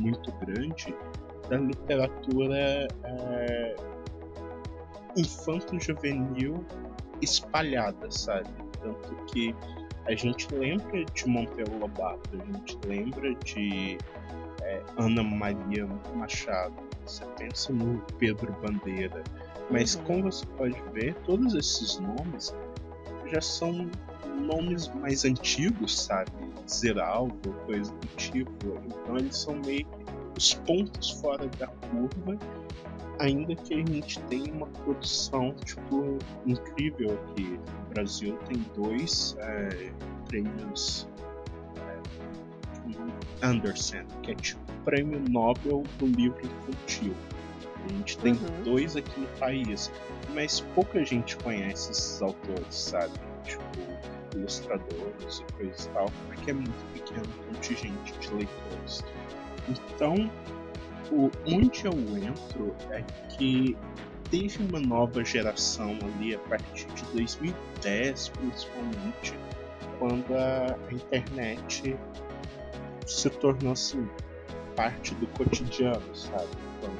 muito 0.00 0.32
grande 0.32 0.94
da 1.48 1.56
literatura 1.56 2.88
é, 3.04 3.76
infanto-juvenil 5.16 6.64
espalhada, 7.20 8.10
sabe? 8.10 8.48
Tanto 8.80 9.14
que 9.26 9.54
a 10.06 10.14
gente 10.14 10.46
lembra 10.54 11.04
de 11.04 11.28
Monteiro 11.28 11.78
Lobato, 11.78 12.30
a 12.32 12.52
gente 12.52 12.78
lembra 12.86 13.34
de 13.44 13.98
é, 14.70 14.82
Ana 14.96 15.22
Maria 15.22 15.86
Machado, 16.14 16.76
você 17.04 17.24
pensa 17.36 17.72
no 17.72 18.00
Pedro 18.18 18.52
Bandeira, 18.62 19.22
mas 19.68 19.96
uhum. 19.96 20.04
como 20.04 20.22
você 20.32 20.46
pode 20.56 20.80
ver, 20.92 21.14
todos 21.26 21.54
esses 21.54 21.98
nomes 21.98 22.54
já 23.26 23.40
são 23.40 23.90
nomes 24.40 24.88
mais 24.94 25.24
antigos, 25.24 26.02
sabe? 26.04 26.30
Zeraldo, 26.68 27.52
coisa 27.66 27.92
do 27.92 28.06
tipo. 28.16 28.80
Então 28.86 29.16
eles 29.16 29.36
são 29.36 29.54
meio 29.66 29.84
que 29.84 30.04
os 30.38 30.54
pontos 30.54 31.10
fora 31.10 31.46
da 31.58 31.66
curva, 31.66 32.38
ainda 33.18 33.54
que 33.54 33.74
a 33.74 33.78
gente 33.78 34.20
tenha 34.22 34.52
uma 34.52 34.66
produção 34.66 35.54
tipo 35.64 36.18
incrível 36.46 37.18
aqui. 37.24 37.58
O 37.86 37.94
Brasil 37.94 38.36
tem 38.48 38.64
dois 38.74 39.36
é, 39.40 39.92
prêmios 40.28 41.08
Anderson, 43.42 44.04
que 44.22 44.32
é 44.32 44.34
tipo 44.34 44.60
prêmio 44.84 45.20
Nobel 45.28 45.82
do 45.98 46.06
livro 46.06 46.40
infantil. 46.44 47.14
A 47.84 47.88
gente 47.92 48.18
tem 48.18 48.32
uhum. 48.32 48.62
dois 48.64 48.96
aqui 48.96 49.20
no 49.20 49.26
país, 49.38 49.90
mas 50.34 50.60
pouca 50.74 51.04
gente 51.04 51.36
conhece 51.38 51.90
esses 51.90 52.20
autores, 52.20 52.74
sabe? 52.74 53.12
Tipo, 53.44 53.62
ilustradores 54.36 55.38
e 55.40 55.52
coisas 55.54 55.86
e 55.86 55.88
tal, 55.90 56.10
porque 56.26 56.50
é 56.50 56.54
muito 56.54 56.92
pequeno 56.92 57.22
o 57.22 57.54
contingente 57.54 58.12
de 58.20 58.34
leitores. 58.34 59.04
Então, 59.68 60.30
o, 61.10 61.30
onde 61.46 61.84
eu 61.86 61.92
entro 61.92 62.74
é 62.90 63.02
que 63.30 63.76
teve 64.30 64.62
uma 64.68 64.80
nova 64.80 65.24
geração 65.24 65.98
ali 66.14 66.34
a 66.34 66.38
partir 66.40 66.86
de 66.86 67.02
2010, 67.12 68.28
principalmente, 68.28 69.34
quando 69.98 70.34
a 70.34 70.76
internet 70.92 71.96
se 73.06 73.30
tornou 73.30 73.72
assim 73.72 74.08
parte 74.76 75.14
do 75.16 75.26
cotidiano, 75.28 76.14
sabe? 76.14 76.48
Quando 76.80 76.98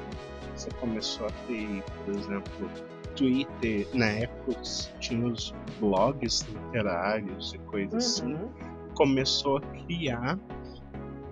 você 0.55 0.69
começou 0.79 1.27
a 1.27 1.31
ter, 1.47 1.83
por 2.05 2.13
exemplo, 2.13 2.69
Twitter, 3.15 3.87
na 3.93 4.05
época 4.05 4.61
tinha 4.99 5.25
os 5.25 5.53
blogs 5.79 6.41
literários 6.41 7.53
e 7.53 7.57
coisas 7.59 8.05
assim, 8.05 8.33
uhum. 8.33 8.45
assim, 8.45 8.93
começou 8.95 9.57
a 9.57 9.61
criar 9.61 10.39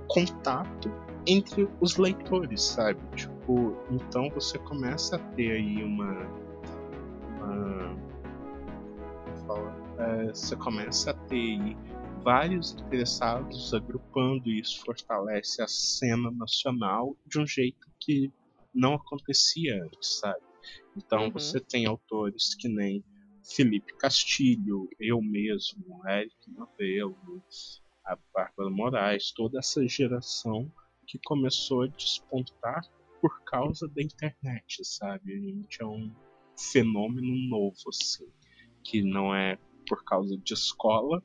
contato 0.08 0.92
entre 1.28 1.70
os 1.80 1.98
leitores, 1.98 2.62
sabe? 2.62 3.00
Tipo, 3.16 3.78
então 3.92 4.30
você 4.32 4.58
começa 4.60 5.16
a 5.16 5.20
ter 5.20 5.52
aí 5.52 5.84
uma. 5.84 6.28
uma 7.42 7.96
é, 10.00 10.28
você 10.28 10.56
começa 10.56 11.12
a 11.12 11.14
ter 11.14 11.36
aí 11.36 11.78
vários 12.24 12.74
interessados 12.74 13.74
agrupando 13.74 14.50
e 14.50 14.60
isso 14.60 14.82
fortalece 14.84 15.62
a 15.62 15.68
cena 15.68 16.32
nacional 16.32 17.16
de 17.26 17.40
um 17.40 17.48
jeito 17.48 17.88
que 18.00 18.32
não 18.74 18.96
acontecia 18.96 19.84
antes, 19.84 20.20
sabe? 20.20 20.42
Então 20.96 21.26
uhum. 21.26 21.32
você 21.32 21.60
tem 21.60 21.86
autores 21.86 22.56
que 22.56 22.68
nem 22.68 23.04
Felipe 23.44 23.94
Castilho, 23.98 24.88
eu 25.00 25.22
mesmo, 25.22 26.02
Eric 26.08 26.36
Novello, 26.52 27.44
a 28.06 28.18
Bárbara 28.34 28.70
Moraes, 28.70 29.32
toda 29.32 29.60
essa 29.60 29.88
geração 29.88 30.72
que 31.08 31.20
começou 31.26 31.84
a 31.84 31.88
despontar 31.88 32.82
por 33.22 33.44
causa 33.44 33.88
da 33.88 34.02
internet, 34.02 34.84
sabe? 34.84 35.34
A 35.34 35.40
gente 35.40 35.82
é 35.82 35.86
um 35.86 36.14
fenômeno 36.72 37.36
novo, 37.50 37.90
assim, 37.90 38.28
que 38.84 39.02
não 39.02 39.34
é 39.34 39.58
por 39.88 40.04
causa 40.04 40.38
de 40.38 40.54
escola. 40.54 41.24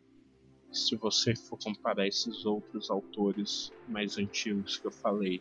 Se 0.75 0.97
você 0.97 1.37
for 1.37 1.59
comparar 1.62 2.07
esses 2.07 2.45
outros 2.45 2.90
autores 2.90 3.73
mais 3.88 4.19
antigos 4.19 4.76
que 4.76 4.87
eu 4.87 4.90
falei, 4.90 5.40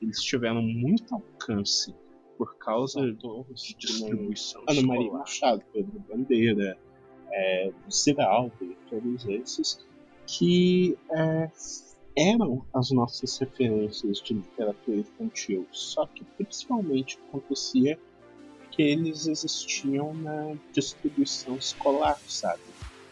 eles 0.00 0.22
tiveram 0.22 0.62
muito 0.62 1.14
alcance 1.14 1.94
por 2.36 2.56
causa 2.56 3.00
de 3.00 3.74
distribuição 3.78 4.62
Ana 4.68 4.82
Maria 4.82 5.10
Machado, 5.10 5.62
Pedro 5.72 5.98
Bandeira, 6.00 6.78
é, 7.32 7.72
Ziraldo 7.90 8.76
todos 8.90 9.24
esses, 9.26 9.84
que 10.26 10.98
é, 11.10 11.50
eram 12.16 12.64
as 12.74 12.90
nossas 12.90 13.38
referências 13.38 14.20
de 14.20 14.34
literatura 14.34 14.98
infantil. 14.98 15.66
Só 15.72 16.06
que 16.06 16.24
principalmente 16.36 17.18
acontecia 17.28 17.98
que 18.70 18.82
eles 18.82 19.26
existiam 19.26 20.12
na 20.14 20.56
distribuição 20.72 21.56
escolar, 21.56 22.18
sabe? 22.26 22.60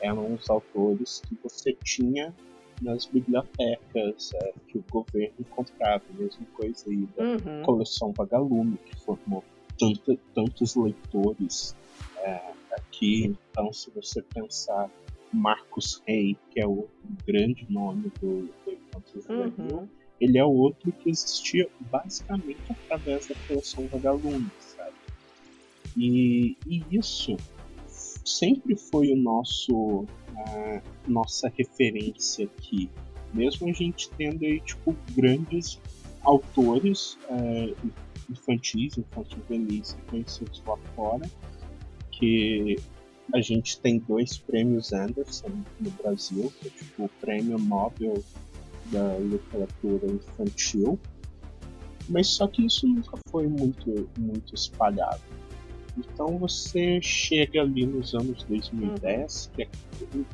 Eram 0.03 0.35
os 0.35 0.51
autores 0.51 1.23
que 1.27 1.39
você 1.43 1.73
tinha 1.85 2.35
nas 2.83 3.07
bibliotecas 3.07 4.33
é, 4.35 4.53
que 4.69 4.79
o 4.79 4.85
governo 4.91 5.45
comprava, 5.51 6.03
mesma 6.19 6.45
coisa 6.55 6.85
aí 6.91 7.07
da 7.17 7.23
uhum. 7.25 7.63
coleção 7.63 8.13
Vagalume, 8.13 8.77
que 8.85 8.97
formou 8.97 9.45
tanto, 9.79 10.19
tantos 10.35 10.75
leitores 10.75 11.77
é, 12.19 12.41
aqui. 12.73 13.37
Então, 13.51 13.73
se 13.73 13.91
você 13.91 14.21
pensar 14.23 14.91
Marcos 15.33 16.03
Rey, 16.07 16.37
que 16.51 16.61
é 16.61 16.67
o 16.67 16.89
grande 17.27 17.67
nome 17.71 18.13
do, 18.21 18.49
do 18.65 18.73
Encontro 18.73 19.23
uhum. 19.29 19.89
ele 20.21 20.39
é 20.39 20.45
outro 20.45 20.93
que 20.93 21.11
existia 21.11 21.69
basicamente 21.81 22.61
através 22.71 23.29
da 23.29 23.35
coleção 23.49 23.87
Vagalume, 23.87 24.51
sabe? 24.59 24.93
E, 25.97 26.57
e 26.67 26.85
isso 26.91 27.37
sempre 28.25 28.77
foi 28.77 29.13
o 29.13 29.17
nosso 29.17 30.07
a 30.37 30.83
nossa 31.07 31.53
referência 31.57 32.47
aqui. 32.47 32.91
Mesmo 33.33 33.69
a 33.69 33.73
gente 33.73 34.11
tendo 34.11 34.45
aí, 34.45 34.61
tipo, 34.61 34.95
grandes 35.15 35.81
autores 36.23 37.19
é, 37.29 37.75
infantis, 38.31 38.99
infantis 38.99 39.97
conhecidos 40.09 40.63
lá 40.67 40.77
fora, 40.95 41.31
que 42.11 42.77
a 43.35 43.41
gente 43.41 43.81
tem 43.81 43.99
dois 43.99 44.39
prêmios 44.39 44.93
Anderson 44.93 45.51
no 45.81 45.91
Brasil, 45.91 46.53
que 46.61 46.69
é 46.69 46.71
tipo 46.71 47.05
o 47.05 47.09
prêmio 47.21 47.59
Nobel 47.59 48.23
da 48.91 49.19
literatura 49.19 50.07
infantil, 50.07 50.99
mas 52.09 52.29
só 52.29 52.47
que 52.47 52.67
isso 52.67 52.87
nunca 52.87 53.17
foi 53.31 53.47
muito, 53.47 54.09
muito 54.19 54.55
espalhado. 54.55 55.23
Então 55.97 56.39
você 56.39 57.01
chega 57.03 57.61
ali 57.61 57.85
nos 57.85 58.15
anos 58.15 58.43
2010, 58.45 59.51
que 59.55 59.63
é, 59.63 59.69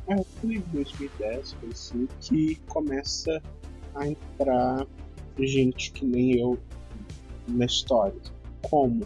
é 0.07 0.15
2010, 0.41 1.55
assim, 1.69 2.07
que 2.21 2.55
começa 2.67 3.41
a 3.93 4.07
entrar 4.07 4.87
gente 5.37 5.91
que 5.91 6.05
nem 6.05 6.39
eu 6.39 6.57
na 7.47 7.65
história. 7.65 8.19
Como? 8.61 9.05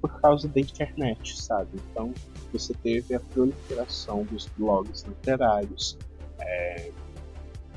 Por 0.00 0.20
causa 0.20 0.48
da 0.48 0.60
internet, 0.60 1.40
sabe? 1.40 1.70
Então 1.90 2.12
você 2.52 2.74
teve 2.74 3.14
a 3.14 3.20
proliferação 3.20 4.24
dos 4.24 4.46
blogs 4.58 5.02
literários. 5.02 5.98
É, 6.38 6.90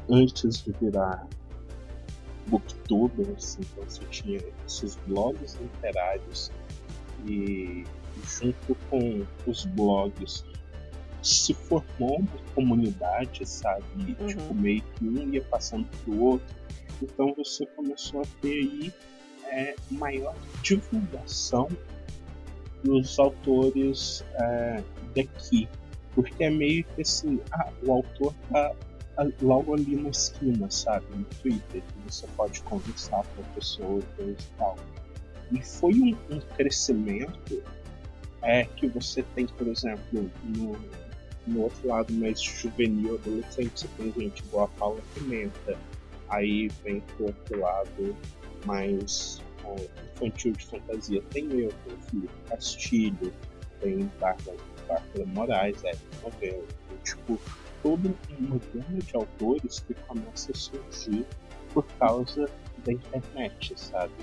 antes 0.10 0.64
de 0.64 0.72
virar 0.74 1.28
booktuber, 2.48 3.28
assim, 3.36 3.62
então 3.62 3.84
você 3.84 4.04
tinha 4.06 4.42
esses 4.66 4.96
blogs 5.08 5.56
literários 5.56 6.52
e 7.26 7.84
junto 8.26 8.76
com 8.90 9.26
os 9.46 9.66
blogs, 9.66 10.44
se 11.22 11.54
formou 11.54 12.20
uma 12.20 12.28
comunidade, 12.56 13.46
sabe? 13.46 13.84
Uhum. 14.20 14.28
Tipo, 14.28 14.54
meio 14.54 14.82
que 14.82 15.06
um 15.06 15.34
ia 15.34 15.44
passando 15.44 15.88
pro 16.04 16.20
outro. 16.22 16.56
Então 17.02 17.34
você 17.36 17.66
começou 17.68 18.22
a 18.22 18.26
ter 18.42 18.54
aí 18.54 18.94
é, 19.46 19.76
maior 19.92 20.36
divulgação 20.64 21.68
dos 22.84 23.18
autores 23.20 24.24
é, 24.36 24.84
daqui. 25.16 25.68
Porque 26.14 26.44
é 26.44 26.50
meio 26.50 26.84
que 26.84 27.02
assim, 27.02 27.40
ah, 27.52 27.72
o 27.86 27.92
autor 27.92 28.34
tá 28.52 28.74
logo 29.42 29.74
ali 29.74 29.96
na 29.96 30.10
esquina, 30.10 30.70
sabe? 30.70 31.06
No 31.16 31.26
Twitter, 31.42 31.82
que 31.82 32.12
você 32.12 32.28
pode 32.36 32.62
conversar 32.64 33.24
com 33.36 33.42
a 33.42 33.46
pessoa 33.56 34.02
e 34.20 34.36
tal. 34.58 34.76
E 35.52 35.62
foi 35.62 35.94
um, 35.94 36.18
um 36.36 36.40
crescimento 36.56 37.64
é 38.48 38.64
que 38.64 38.88
você 38.88 39.24
tem, 39.36 39.46
por 39.46 39.68
exemplo, 39.68 40.32
no, 40.56 40.78
no 41.46 41.64
outro 41.64 41.88
lado 41.88 42.14
mais 42.14 42.42
juvenil, 42.42 43.16
adolescente, 43.16 43.82
você 43.82 43.88
tem 43.98 44.14
gente 44.18 44.40
igual 44.44 44.66
a 44.66 44.80
Paula 44.80 45.02
Pimenta. 45.14 45.78
Aí 46.30 46.70
vem 46.84 47.02
pro 47.02 47.26
outro 47.26 47.60
lado 47.60 48.16
mais 48.66 49.42
é, 49.66 49.88
infantil 50.14 50.54
de 50.54 50.66
fantasia. 50.66 51.22
Tem 51.30 51.44
eu, 51.52 51.74
tem 51.84 51.94
o 51.94 51.98
Felipe 52.10 52.34
Castilho, 52.50 53.34
tem 53.82 54.10
Bárbara, 54.20 54.58
Bárbara 54.88 55.26
Moraes, 55.26 55.84
é 55.84 55.94
novela. 56.24 56.64
Tem, 56.88 56.98
tipo, 57.04 57.40
toda 57.84 58.14
uma 58.40 58.60
gama 58.74 59.00
de 59.00 59.16
autores 59.16 59.80
que 59.82 59.94
começa 59.94 60.54
a 60.54 60.56
surgir 60.56 61.26
por 61.74 61.86
causa 62.00 62.50
da 62.86 62.94
internet, 62.94 63.74
sabe? 63.78 64.14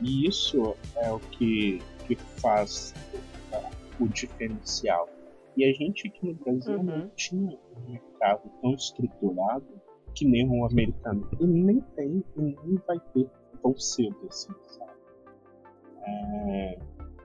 E 0.00 0.26
isso 0.26 0.76
é 0.96 1.10
o 1.10 1.18
que, 1.18 1.80
que 2.06 2.16
faz 2.40 2.94
o 3.98 4.08
diferencial. 4.08 5.08
E 5.56 5.64
a 5.64 5.72
gente 5.72 6.08
aqui 6.08 6.26
no 6.26 6.34
Brasil 6.34 6.76
Uhum. 6.78 6.84
não 6.84 7.10
tinha 7.16 7.58
um 7.76 7.90
mercado 7.92 8.50
tão 8.62 8.74
estruturado 8.74 9.66
que 10.14 10.24
nem 10.24 10.48
o 10.48 10.64
americano. 10.66 11.28
E 11.40 11.46
nem 11.46 11.80
tem, 11.96 12.22
e 12.36 12.40
nem 12.40 12.76
vai 12.86 12.98
ter 13.12 13.28
tão 13.62 13.76
cedo 13.78 14.16
assim, 14.28 14.52
sabe? 14.66 14.92
É, 16.06 16.78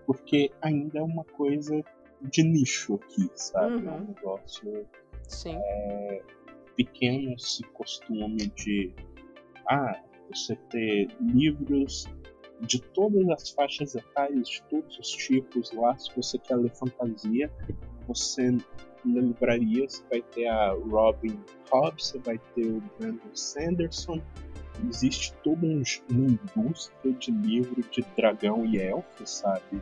porque 0.05 0.51
ainda 0.61 0.99
é 0.99 1.01
uma 1.01 1.23
coisa 1.23 1.81
de 2.21 2.43
nicho 2.43 2.95
aqui, 2.95 3.29
sabe? 3.35 3.85
É 3.85 3.91
um 3.91 3.97
Uhum. 3.97 4.05
negócio 4.07 4.87
Sim. 5.27 5.57
pequeno 6.75 7.33
esse 7.33 7.63
costume 7.73 8.37
de 8.55 8.93
ah, 9.69 10.01
você 10.29 10.55
ter 10.69 11.07
livros 11.21 12.07
de 12.63 12.81
todas 12.81 13.29
as 13.29 13.49
faixas 13.49 13.95
etárias, 13.95 14.47
de 14.47 14.63
todos 14.63 14.97
os 14.97 15.09
tipos 15.09 15.71
lá, 15.73 15.97
se 15.97 16.09
você 16.15 16.37
quer 16.37 16.55
ler 16.55 16.71
fantasia, 16.71 17.51
você 18.07 18.51
na 19.05 19.21
livraria 19.21 19.87
você 19.87 20.01
vai 20.09 20.21
ter 20.21 20.47
a 20.47 20.71
Robin 20.71 21.37
Hobbs, 21.69 22.07
você 22.07 22.19
vai 22.19 22.39
ter 22.55 22.65
o 22.65 22.81
Brandon 22.97 23.35
Sanderson, 23.35 24.21
existe 24.89 25.33
toda 25.43 25.65
um, 25.65 25.83
uma 26.09 26.27
indústria 26.27 27.13
de 27.13 27.31
livro 27.31 27.81
de 27.91 28.01
dragão 28.15 28.65
e 28.65 28.79
elfo, 28.79 29.25
sabe? 29.25 29.81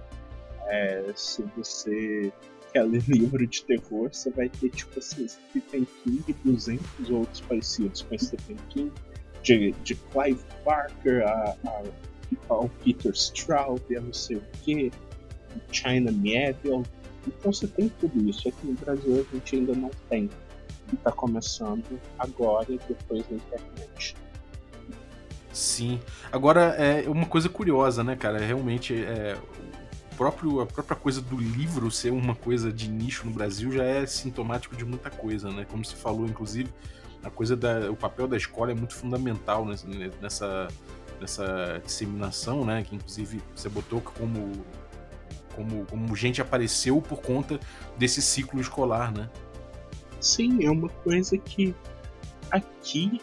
É, 0.67 1.11
se 1.15 1.43
você 1.55 2.31
quer 2.73 2.83
ler 2.83 3.03
livro 3.07 3.45
de 3.45 3.63
terror, 3.63 4.09
você 4.11 4.29
vai 4.31 4.50
ter 4.50 4.69
tipo 4.69 4.97
assim, 4.97 5.27
Stephen 5.27 5.85
King 6.03 6.23
e 6.27 6.33
200 6.33 7.09
outros 7.09 7.41
parecidos 7.41 8.01
com 8.01 8.17
Stephen 8.17 8.57
King, 8.69 8.91
de, 9.43 9.71
de 9.83 9.95
Clive 9.95 10.43
Barker 10.63 11.23
a, 11.27 11.55
a, 11.65 11.83
ao 12.53 12.70
Peter 12.84 13.12
Straub, 13.13 13.81
a 13.96 14.01
não 14.01 14.13
sei 14.13 14.38
o 14.38 14.43
que, 14.63 14.91
China 15.72 16.12
Miéville. 16.12 16.84
Então 17.27 17.53
você 17.53 17.67
tem 17.67 17.89
tudo 18.00 18.29
isso. 18.29 18.48
Aqui 18.48 18.67
no 18.67 18.74
Brasil 18.74 19.25
a 19.29 19.36
gente 19.36 19.55
ainda 19.55 19.74
não 19.74 19.91
tem. 20.10 20.29
E 20.91 20.96
tá 20.98 21.12
começando 21.12 21.86
agora, 22.17 22.67
depois 22.88 23.25
da 23.27 23.36
internet. 23.36 24.15
Sim. 25.53 26.00
Agora, 26.31 26.62
é 26.75 27.08
uma 27.10 27.25
coisa 27.25 27.50
curiosa, 27.50 28.03
né, 28.03 28.15
cara? 28.15 28.39
Realmente, 28.39 28.96
é, 28.96 29.38
o 30.12 30.15
próprio, 30.15 30.62
a 30.62 30.65
própria 30.65 30.96
coisa 30.96 31.22
do 31.22 31.38
livro 31.38 31.91
ser 31.91 32.12
uma 32.12 32.36
coisa 32.36 32.72
de 32.72 32.89
nicho 32.89 33.25
no 33.25 33.31
Brasil 33.31 33.72
já 33.72 33.84
é 33.84 34.05
sintomático 34.05 34.75
de 34.75 34.86
muita 34.86 35.10
coisa, 35.10 35.50
né? 35.51 35.65
Como 35.70 35.84
se 35.84 35.96
falou, 35.96 36.25
inclusive, 36.25 36.70
a 37.24 37.29
coisa 37.29 37.55
da, 37.55 37.91
o 37.91 37.96
papel 37.96 38.27
da 38.27 38.38
escola 38.38 38.72
é 38.72 38.75
muito 38.75 38.96
fundamental 38.96 39.65
nessa, 39.65 39.88
nessa, 40.22 40.67
nessa 41.21 41.81
disseminação, 41.85 42.65
né? 42.65 42.83
Que 42.83 42.95
inclusive 42.95 43.41
você 43.55 43.69
botou 43.69 44.01
como, 44.01 44.51
como, 45.55 45.85
como 45.85 46.15
gente 46.15 46.41
apareceu 46.41 47.01
por 47.01 47.21
conta 47.21 47.59
desse 47.97 48.21
ciclo 48.21 48.59
escolar, 48.59 49.13
né? 49.13 49.29
Sim, 50.19 50.65
é 50.65 50.69
uma 50.69 50.89
coisa 50.89 51.37
que 51.37 51.73
aqui 52.49 53.21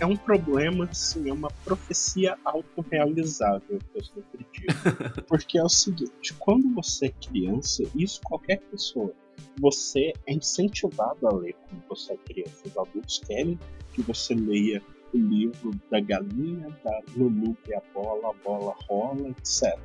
é 0.00 0.06
um 0.06 0.16
problema, 0.16 0.86
assim, 0.86 1.28
é 1.28 1.32
uma 1.32 1.50
profecia 1.64 2.36
autorrealizável, 2.44 3.78
que 3.78 3.98
eu 3.98 4.04
sempre 4.04 4.46
digo. 4.52 5.22
Porque 5.28 5.58
é 5.58 5.62
o 5.62 5.68
seguinte, 5.68 6.34
quando 6.38 6.74
você 6.74 7.06
é 7.06 7.10
criança, 7.10 7.84
isso 7.94 8.20
qualquer 8.24 8.60
pessoa, 8.62 9.12
você 9.60 10.12
é 10.26 10.34
incentivado 10.34 11.26
a 11.26 11.34
ler 11.34 11.54
quando 11.68 11.84
você 11.88 12.14
é 12.14 12.16
criança. 12.16 12.62
Os 12.66 12.76
adultos 12.76 13.20
querem 13.26 13.58
que 13.92 14.02
você 14.02 14.34
leia 14.34 14.82
o 15.12 15.18
livro 15.18 15.70
da 15.90 16.00
galinha, 16.00 16.68
da 16.84 17.02
Lulu 17.16 17.56
e 17.68 17.74
a 17.74 17.82
bola, 17.92 18.30
a 18.30 18.32
bola 18.44 18.74
rola, 18.88 19.28
etc. 19.30 19.78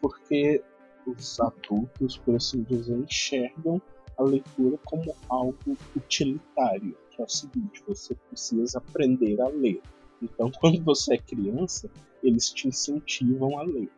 Porque 0.00 0.62
os 1.06 1.40
adultos, 1.40 2.16
por 2.18 2.36
assim 2.36 2.62
dizer, 2.62 2.96
enxergam 2.96 3.80
a 4.18 4.22
leitura 4.22 4.78
como 4.84 5.14
algo 5.28 5.76
utilitário, 5.96 6.96
que 7.10 7.20
é 7.20 7.24
o 7.24 7.28
seguinte, 7.28 7.82
você 7.86 8.14
precisa 8.14 8.78
aprender 8.78 9.40
a 9.40 9.48
ler. 9.48 9.80
Então, 10.20 10.50
quando 10.60 10.82
você 10.82 11.14
é 11.14 11.18
criança, 11.18 11.90
eles 12.22 12.50
te 12.50 12.68
incentivam 12.68 13.58
a 13.58 13.62
ler. 13.62 13.90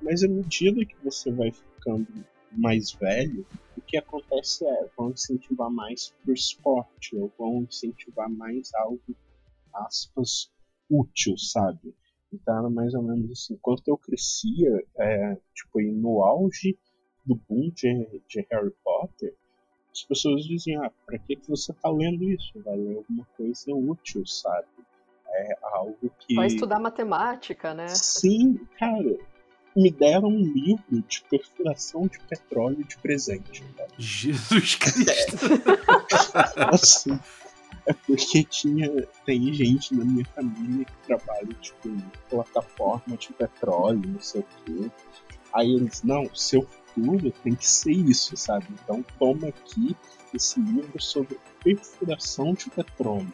Mas 0.00 0.24
à 0.24 0.28
medida 0.28 0.84
que 0.84 0.96
você 1.02 1.30
vai 1.30 1.52
ficando 1.52 2.08
mais 2.50 2.92
velho, 2.92 3.46
o 3.76 3.80
que 3.80 3.96
acontece 3.96 4.66
é, 4.66 4.88
vão 4.96 5.10
incentivar 5.10 5.70
mais 5.70 6.12
pro 6.22 6.34
esporte, 6.34 7.16
ou 7.16 7.32
vão 7.38 7.62
incentivar 7.62 8.28
mais 8.28 8.74
algo, 8.74 9.00
aspas, 9.74 10.50
útil, 10.90 11.36
sabe? 11.38 11.94
Então 12.32 12.58
era 12.58 12.70
mais 12.70 12.94
ou 12.94 13.02
menos 13.02 13.30
assim, 13.30 13.54
enquanto 13.54 13.86
eu 13.88 13.96
crescia, 13.96 14.84
é, 14.98 15.36
tipo, 15.54 15.78
aí 15.78 15.92
no 15.92 16.22
auge 16.22 16.78
do 17.24 17.36
boom 17.48 17.70
de, 17.70 18.22
de 18.28 18.46
Harry 18.50 18.72
Potter, 18.82 19.34
as 19.92 20.02
pessoas 20.04 20.44
diziam, 20.44 20.82
ah, 20.84 20.90
pra 21.04 21.18
que, 21.18 21.36
que 21.36 21.48
você 21.48 21.72
tá 21.74 21.90
lendo 21.90 22.24
isso? 22.24 22.52
Vai 22.64 22.76
ler 22.76 22.96
alguma 22.96 23.26
coisa 23.36 23.74
útil, 23.74 24.24
sabe? 24.26 24.66
É 25.28 25.58
algo 25.62 26.10
que. 26.18 26.34
Vai 26.34 26.46
estudar 26.46 26.78
matemática, 26.78 27.74
né? 27.74 27.88
Sim, 27.88 28.56
cara. 28.78 29.18
Me 29.74 29.90
deram 29.90 30.28
um 30.28 30.42
livro 30.42 31.02
de 31.08 31.22
perfuração 31.30 32.06
de 32.06 32.18
petróleo 32.20 32.84
de 32.84 32.98
presente. 32.98 33.64
Cara. 33.76 33.88
Jesus 33.98 34.74
Cristo! 34.74 35.46
assim, 36.70 37.18
é 37.86 37.92
porque 38.06 38.44
tinha. 38.44 38.90
Tem 39.24 39.52
gente 39.52 39.94
na 39.94 40.04
minha 40.04 40.24
família 40.26 40.84
que 40.84 41.06
trabalha, 41.06 41.54
tipo, 41.60 41.88
em 41.88 42.02
plataforma 42.28 43.16
de 43.16 43.32
petróleo, 43.32 44.02
não 44.04 44.20
sei 44.20 44.42
o 44.42 44.46
quê. 44.64 44.90
Aí 45.52 45.74
eles, 45.74 46.02
não, 46.02 46.32
seu 46.34 46.62
futuro 46.62 47.30
tem 47.42 47.54
que 47.54 47.68
ser 47.68 47.92
isso, 47.92 48.36
sabe? 48.36 48.66
Então 48.70 49.04
toma 49.18 49.48
aqui 49.48 49.96
esse 50.34 50.60
livro 50.60 51.00
sobre 51.00 51.38
perfuração 51.62 52.54
de 52.54 52.70
petróleo. 52.70 53.32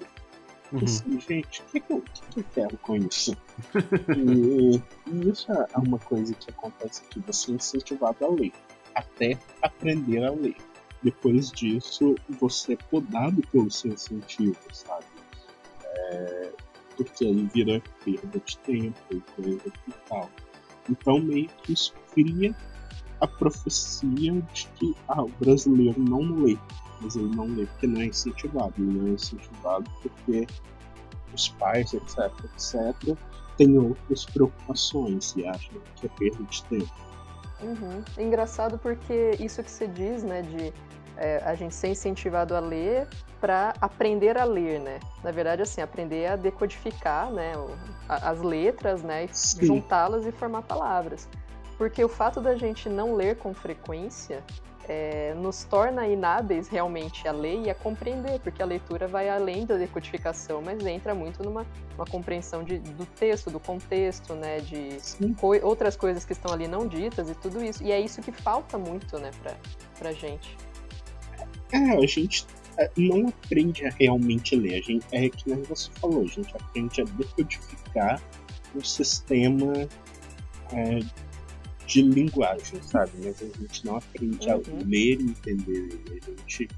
Uhum. 0.73 0.85
Assim, 0.85 1.21
gente, 1.21 1.63
o 1.63 1.65
que, 1.67 1.81
que, 1.81 1.93
eu, 1.93 2.03
que, 2.03 2.23
que 2.23 2.41
eu 2.41 2.45
quero 2.53 2.77
com 2.79 2.97
isso? 2.97 3.37
e, 4.17 4.77
e 5.11 5.31
isso 5.31 5.51
é 5.51 5.79
uma 5.79 5.99
coisa 5.99 6.35
que 6.35 6.51
acontece 6.51 7.03
aqui, 7.05 7.21
você 7.27 7.53
é 7.53 7.55
incentivado 7.55 8.25
a 8.25 8.29
ler, 8.29 8.53
até 8.95 9.39
aprender 9.63 10.25
a 10.25 10.31
ler. 10.31 10.57
Depois 11.03 11.51
disso, 11.51 12.17
você 12.41 12.73
é 12.73 12.77
podado 12.77 13.41
pelo 13.53 13.71
seu 13.71 13.93
incentivo, 13.93 14.57
sabe? 14.73 15.07
É, 15.85 16.53
porque 16.97 17.25
aí 17.25 17.49
vira 17.55 17.83
perda 18.05 18.41
de 18.45 18.59
tempo 18.59 18.99
e 19.11 19.21
coisa 19.37 19.73
e 19.87 19.93
tal. 20.09 20.29
Então, 20.91 21.21
meio 21.21 21.49
que 21.63 21.73
isso 21.73 21.95
cria 22.13 22.55
a 23.21 23.27
profecia 23.27 24.33
de 24.53 24.67
que 24.77 24.97
ah, 25.09 25.23
o 25.23 25.29
brasileiro 25.41 26.01
não 26.01 26.43
lê. 26.43 26.57
Mas 27.01 27.15
ele 27.15 27.35
não 27.35 27.47
lê 27.47 27.67
porque 27.67 27.87
não 27.87 28.01
é 28.01 28.07
incentivado. 28.07 28.75
Ele 28.79 28.99
não 28.99 29.07
é 29.07 29.11
incentivado 29.11 29.91
porque 30.03 30.47
os 31.33 31.49
pais, 31.51 31.93
etc, 31.93 32.33
etc, 32.45 33.17
têm 33.57 33.79
outras 33.79 34.25
preocupações 34.25 35.35
e 35.37 35.47
acham 35.47 35.81
que 35.97 36.07
é 36.07 36.09
perda 36.09 36.43
de 36.45 36.65
tempo. 36.65 37.08
Uhum. 37.61 38.03
É 38.17 38.23
engraçado 38.23 38.79
porque 38.79 39.37
isso 39.41 39.63
que 39.63 39.71
você 39.71 39.87
diz, 39.87 40.23
né, 40.23 40.43
de 40.43 40.73
é, 41.17 41.43
a 41.45 41.55
gente 41.55 41.75
ser 41.75 41.89
incentivado 41.89 42.55
a 42.55 42.61
ler 42.61 43.09
para 43.41 43.75
aprender 43.81 44.39
a 44.39 44.45
ler, 44.45 44.81
né? 44.81 45.01
Na 45.23 45.31
verdade, 45.31 45.63
assim, 45.63 45.81
aprender 45.81 46.27
a 46.27 46.37
decodificar, 46.37 47.31
né, 47.33 47.57
o, 47.57 47.69
a, 48.09 48.31
as 48.31 48.41
letras, 48.41 49.03
né, 49.03 49.29
juntá-las 49.61 50.25
e 50.27 50.33
formar 50.33 50.63
palavras. 50.63 51.29
Porque 51.77 52.03
o 52.05 52.09
fato 52.09 52.41
da 52.41 52.57
gente 52.57 52.89
não 52.89 53.15
ler 53.15 53.37
com 53.37 53.53
frequência 53.55 54.43
é, 54.89 55.35
nos 55.35 55.65
torna 55.65 56.09
inábeis 56.09 56.67
realmente 56.69 57.29
a 57.29 57.33
ler 57.33 57.67
e 57.67 57.71
a 57.71 57.75
compreender, 57.75 58.41
porque 58.41 58.63
a 58.63 58.67
leitura 58.67 59.07
vai 59.07 59.29
além 59.29 59.67
da 59.67 59.77
decodificação, 59.77 60.63
mas 60.63 60.85
entra 60.87 61.15
muito 61.15 61.43
numa 61.43 61.67
uma 61.95 62.07
compreensão 62.07 62.63
de, 62.63 62.79
do 62.79 63.05
texto, 63.05 63.51
do 63.51 63.59
contexto, 63.59 64.33
né, 64.35 64.61
de 64.61 64.99
coi- 65.41 65.61
outras 65.63 65.97
coisas 65.97 66.25
que 66.25 66.33
estão 66.33 66.53
ali 66.53 66.69
não 66.69 66.87
ditas 66.87 67.29
e 67.29 67.35
tudo 67.35 67.63
isso. 67.63 67.83
E 67.83 67.91
é 67.91 68.01
isso 68.01 68.23
que 68.23 68.31
falta 68.33 68.79
muito, 68.79 69.19
né, 69.19 69.31
pra, 69.43 69.55
pra 69.99 70.13
gente. 70.13 70.57
É, 71.73 71.77
a 71.97 72.07
gente 72.07 72.47
é, 72.79 72.89
não 72.97 73.29
aprende 73.29 73.85
a 73.85 73.91
realmente 73.91 74.55
ler. 74.57 74.79
A 74.79 74.83
gente, 74.83 75.05
é 75.13 75.29
que 75.29 75.51
nem 75.51 75.63
você 75.65 75.91
falou, 76.01 76.23
a 76.23 76.27
gente 76.27 76.55
aprende 76.57 77.03
a 77.03 77.05
decodificar 77.05 78.23
o 78.75 78.85
sistema 78.85 79.73
é, 80.73 81.01
de 81.89 82.03
linguagem, 82.03 82.81
sabe? 82.83 83.11
Mas 83.25 83.43
a 83.43 83.47
gente 83.47 83.85
não 83.87 83.97
aprende 83.97 84.51
a 84.51 84.57
Uhum. 84.57 84.63
ler 84.87 85.19
e 85.21 85.31
entender 85.31 85.89
ele. 86.07 86.23
A 86.27 86.31
gente 86.49 86.69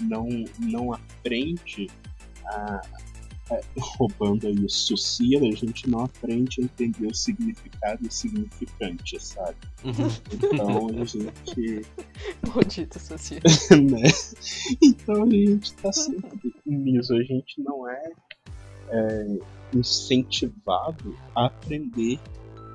não, 0.00 0.28
não 0.60 0.92
aprende 0.92 1.88
a. 2.46 2.80
é, 3.50 3.60
roubando 3.98 4.46
aí 4.46 4.54
o 4.64 4.68
Sucira, 4.70 5.44
a 5.44 5.50
gente 5.56 5.90
não 5.90 6.04
aprende 6.04 6.60
a 6.60 6.64
entender 6.64 7.06
o 7.08 7.12
significado 7.14 8.06
e 8.06 8.10
significante, 8.12 9.18
sabe? 9.20 9.56
Uhum. 9.84 10.08
Então 10.32 10.88
a 10.88 11.04
gente 11.04 11.86
Maldito 12.54 13.00
Socia. 13.00 13.40
né? 13.90 14.08
Então 14.80 15.24
a 15.24 15.30
gente 15.30 15.74
tá 15.74 15.92
sempre 15.92 16.54
nisso, 16.64 17.12
a 17.12 17.22
gente 17.24 17.60
não 17.60 17.88
é, 17.88 18.12
é, 18.92 19.38
incentivado 19.74 21.16
a 21.34 21.46
aprender 21.46 22.20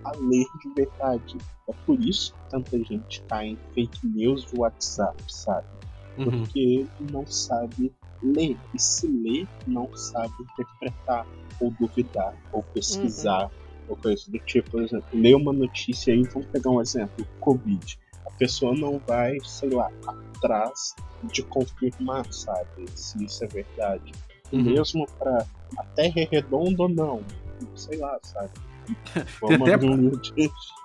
a 0.05 0.11
ler 0.17 0.45
de 0.61 0.69
verdade. 0.75 1.37
É 1.67 1.73
por 1.85 1.99
isso 1.99 2.33
que 2.33 2.49
tanta 2.49 2.77
gente 2.83 3.21
cai 3.23 3.47
em 3.47 3.57
fake 3.73 4.07
news 4.07 4.45
de 4.45 4.59
WhatsApp, 4.59 5.21
sabe? 5.27 5.67
Uhum. 6.17 6.25
Porque 6.25 6.85
não 7.11 7.25
sabe 7.25 7.93
ler. 8.21 8.57
E 8.73 8.79
se 8.79 9.07
lê, 9.07 9.47
não 9.67 9.93
sabe 9.95 10.33
interpretar, 10.39 11.25
ou 11.59 11.71
duvidar, 11.71 12.35
ou 12.53 12.63
pesquisar, 12.63 13.51
ou 13.87 13.95
coisa 13.95 14.31
do 14.31 14.39
tipo. 14.39 14.71
Por 14.71 14.83
exemplo, 14.83 15.07
ler 15.13 15.35
uma 15.35 15.51
notícia 15.51 16.13
aí, 16.13 16.23
vamos 16.23 16.47
pegar 16.49 16.69
um 16.69 16.81
exemplo: 16.81 17.25
Covid. 17.39 17.99
A 18.25 18.31
pessoa 18.37 18.75
não 18.75 18.99
vai, 19.07 19.37
sei 19.43 19.69
lá, 19.69 19.91
atrás 20.07 20.95
de 21.23 21.43
confirmar, 21.43 22.31
sabe, 22.31 22.85
se 22.93 23.23
isso 23.23 23.43
é 23.43 23.47
verdade. 23.47 24.11
Uhum. 24.51 24.63
Mesmo 24.63 25.07
pra 25.17 25.45
a 25.77 25.83
Terra 25.83 26.21
é 26.21 26.27
redonda 26.31 26.83
ou 26.83 26.89
não, 26.89 27.23
sei 27.75 27.97
lá, 27.97 28.19
sabe. 28.21 28.51
Tem 29.13 29.55
até- 29.55 29.77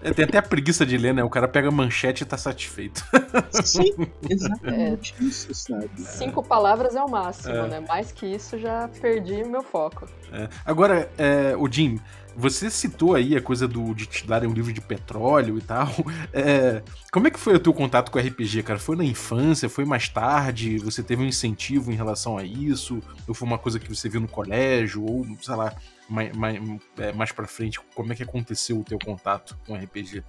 É, 0.00 0.12
tem 0.12 0.24
até 0.26 0.38
a 0.38 0.42
preguiça 0.42 0.86
de 0.86 0.96
ler, 0.96 1.12
né? 1.12 1.24
O 1.24 1.28
cara 1.28 1.48
pega 1.48 1.66
a 1.66 1.72
manchete 1.72 2.22
e 2.22 2.26
tá 2.26 2.36
satisfeito. 2.36 3.04
Sim, 3.64 3.92
exatamente 4.30 5.12
isso, 5.20 5.52
sabe. 5.52 5.90
Cinco 5.96 6.40
palavras 6.40 6.94
é 6.94 7.02
o 7.02 7.10
máximo, 7.10 7.52
É. 7.52 7.66
né? 7.68 7.80
Mais 7.80 8.12
que 8.12 8.24
isso, 8.24 8.56
já 8.58 8.88
perdi 9.00 9.42
meu 9.42 9.60
foco. 9.60 10.06
É. 10.32 10.48
Agora, 10.64 11.10
é, 11.18 11.56
o 11.56 11.68
Jim, 11.68 11.98
você 12.36 12.70
citou 12.70 13.16
aí 13.16 13.36
a 13.36 13.42
coisa 13.42 13.66
do, 13.66 13.92
de 13.92 14.06
te 14.06 14.24
darem 14.24 14.48
um 14.48 14.52
livro 14.52 14.72
de 14.72 14.80
petróleo 14.80 15.58
e 15.58 15.62
tal. 15.62 15.88
É, 16.32 16.80
como 17.12 17.26
é 17.26 17.30
que 17.32 17.40
foi 17.40 17.56
o 17.56 17.58
teu 17.58 17.74
contato 17.74 18.12
com 18.12 18.20
o 18.20 18.22
RPG, 18.22 18.62
cara? 18.62 18.78
Foi 18.78 18.94
na 18.94 19.04
infância? 19.04 19.68
Foi 19.68 19.84
mais 19.84 20.08
tarde? 20.08 20.78
Você 20.78 21.02
teve 21.02 21.24
um 21.24 21.26
incentivo 21.26 21.90
em 21.90 21.96
relação 21.96 22.38
a 22.38 22.44
isso? 22.44 23.02
Ou 23.26 23.34
foi 23.34 23.48
uma 23.48 23.58
coisa 23.58 23.80
que 23.80 23.88
você 23.92 24.08
viu 24.08 24.20
no 24.20 24.28
colégio? 24.28 25.04
Ou, 25.04 25.26
sei 25.42 25.56
lá, 25.56 25.72
mais, 26.08 26.36
mais, 26.36 26.60
é, 26.98 27.12
mais 27.12 27.32
pra 27.32 27.46
frente? 27.46 27.80
Como 27.94 28.12
é 28.12 28.16
que 28.16 28.22
aconteceu 28.22 28.78
o 28.78 28.84
teu 28.84 28.98
contato 28.98 29.58
com 29.66 29.74
RPG? 29.74 30.24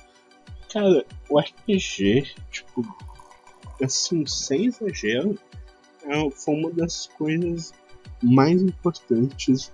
Cara, 0.72 1.06
o 1.30 1.39
RPG, 1.39 2.28
tipo, 2.52 2.84
assim, 3.82 4.26
sem 4.26 4.65
exagero, 4.65 5.38
é- 6.04 6.32
foi 6.32 6.56
uma 6.56 6.72
das 6.72 7.08
coisas 7.08 7.74
mais 8.22 8.62
importantes 8.62 9.72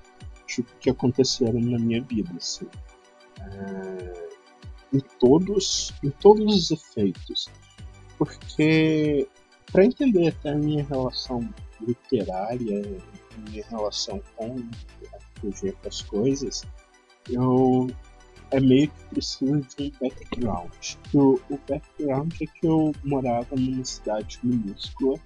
tipo, 0.48 0.70
que 0.80 0.89
aconteceram 0.89 1.60
na 1.60 1.80
minha 1.80 2.02
vida, 2.02 2.32
assim. 2.38 2.68
É, 3.41 4.30
em 4.94 5.00
todos, 5.20 5.94
em 6.04 6.10
todos 6.10 6.56
os 6.56 6.72
efeitos. 6.72 7.50
Porque, 8.18 9.28
para 9.72 9.84
entender 9.86 10.30
até 10.30 10.52
a 10.52 10.56
minha 10.56 10.84
relação 10.86 11.48
literária, 11.82 12.84
minha 13.50 13.65
relação 13.70 14.22
com 14.36 14.56
RPG, 15.49 15.71
com 15.73 15.88
as 15.88 16.01
coisas, 16.01 16.63
eu 17.29 17.88
é 18.51 18.60
meio 18.60 18.89
que 18.89 19.05
precisa 19.05 19.60
de 19.62 19.84
um 19.84 19.91
background. 19.99 20.95
O, 21.13 21.39
o 21.49 21.60
background 21.67 22.34
é 22.41 22.45
que 22.45 22.67
eu 22.67 22.91
morava 23.03 23.55
numa 23.55 23.84
cidade 23.84 24.39
minúscula, 24.43 25.19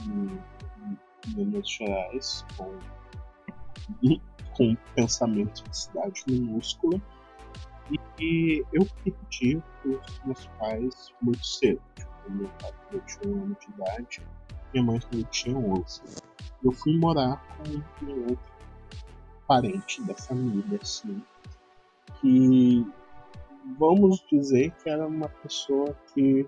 em, 0.00 0.38
Minas 1.36 1.70
Gerais, 1.70 2.44
com, 2.56 2.78
com 4.56 4.70
um 4.70 4.76
pensamento 4.94 5.62
de 5.68 5.76
cidade 5.76 6.24
minúscula, 6.26 7.00
e 8.18 8.64
eu 8.72 8.86
perdi 9.04 9.62
os 9.84 10.20
meus 10.24 10.46
pais 10.58 11.12
muito 11.20 11.44
cedo. 11.46 11.80
Tipo, 11.94 12.30
meu 12.30 12.48
pai 12.60 12.72
tinha 13.06 13.34
um 13.34 13.42
ano 13.42 13.56
de 13.60 13.70
idade, 13.70 14.22
minha 14.72 14.84
mãe 14.84 15.00
tinha 15.30 15.56
11. 15.56 16.02
Eu 16.64 16.72
fui 16.72 16.96
morar 16.98 17.44
com 17.56 18.04
um 18.06 18.20
outro 18.22 18.51
parente 19.46 20.02
da 20.02 20.14
família, 20.14 20.78
assim, 20.82 21.22
que 22.20 22.86
vamos 23.78 24.24
dizer 24.30 24.70
que 24.82 24.88
era 24.90 25.06
uma 25.06 25.28
pessoa 25.28 25.94
que 26.12 26.46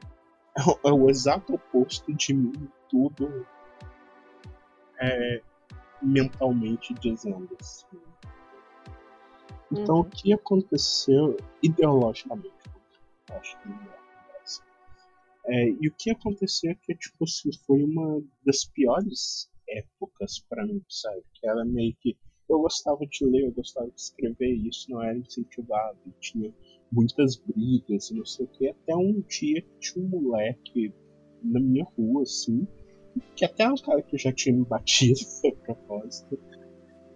é 0.85 0.91
o- 0.93 1.07
é 1.07 1.11
exato 1.11 1.55
oposto 1.55 2.13
de 2.15 2.33
mim 2.35 2.69
tudo 2.89 3.47
é, 5.01 5.43
mentalmente 6.03 6.95
dizendo 6.95 7.57
assim. 7.61 7.87
Então 9.73 9.97
Uhum. 9.97 10.01
o 10.03 10.05
que 10.05 10.33
aconteceu 10.33 11.37
ideologicamente? 11.63 12.53
Acho 13.31 13.59
que 13.61 13.69
é 13.69 14.41
essa. 14.43 14.63
É, 15.47 15.69
e 15.81 15.89
o 15.89 15.93
que 15.93 16.11
aconteceu 16.11 16.71
é 16.71 16.75
que 16.75 16.95
tipo, 16.95 17.25
assim, 17.25 17.51
foi 17.67 17.83
uma 17.83 18.23
das 18.47 18.65
piores 18.65 19.51
épocas 19.69 20.39
pra 20.49 20.65
mim, 20.65 20.83
sabe? 20.89 21.23
Que 21.35 21.49
era 21.49 21.65
meio 21.65 21.95
que 22.01 22.17
eu 22.49 22.61
gostava 22.61 23.01
de 23.07 23.25
ler, 23.25 23.47
eu 23.47 23.53
gostava 23.53 23.89
de 23.89 24.01
escrever, 24.01 24.55
e 24.55 24.69
isso 24.69 24.91
não 24.91 25.03
era 25.03 25.17
incentivado, 25.17 25.99
tinha 26.21 26.53
muitas 26.91 27.37
brigas 27.37 28.11
e 28.11 28.15
não 28.15 28.25
sei 28.25 28.47
o 28.47 28.49
que, 28.49 28.69
até 28.69 28.95
um 28.95 29.21
dia 29.23 29.63
que 29.63 29.79
tinha 29.81 30.05
um 30.05 30.09
moleque 30.09 30.93
na 31.43 31.61
minha 31.61 31.87
rua, 31.97 32.23
assim, 32.23 32.67
que 33.35 33.45
até 33.45 33.69
um 33.69 33.77
cara 33.77 34.03
que 34.03 34.17
já 34.17 34.33
tinha 34.33 34.57
me 34.57 34.65
batido 34.65 35.21
a 35.47 35.65
propósito, 35.65 36.39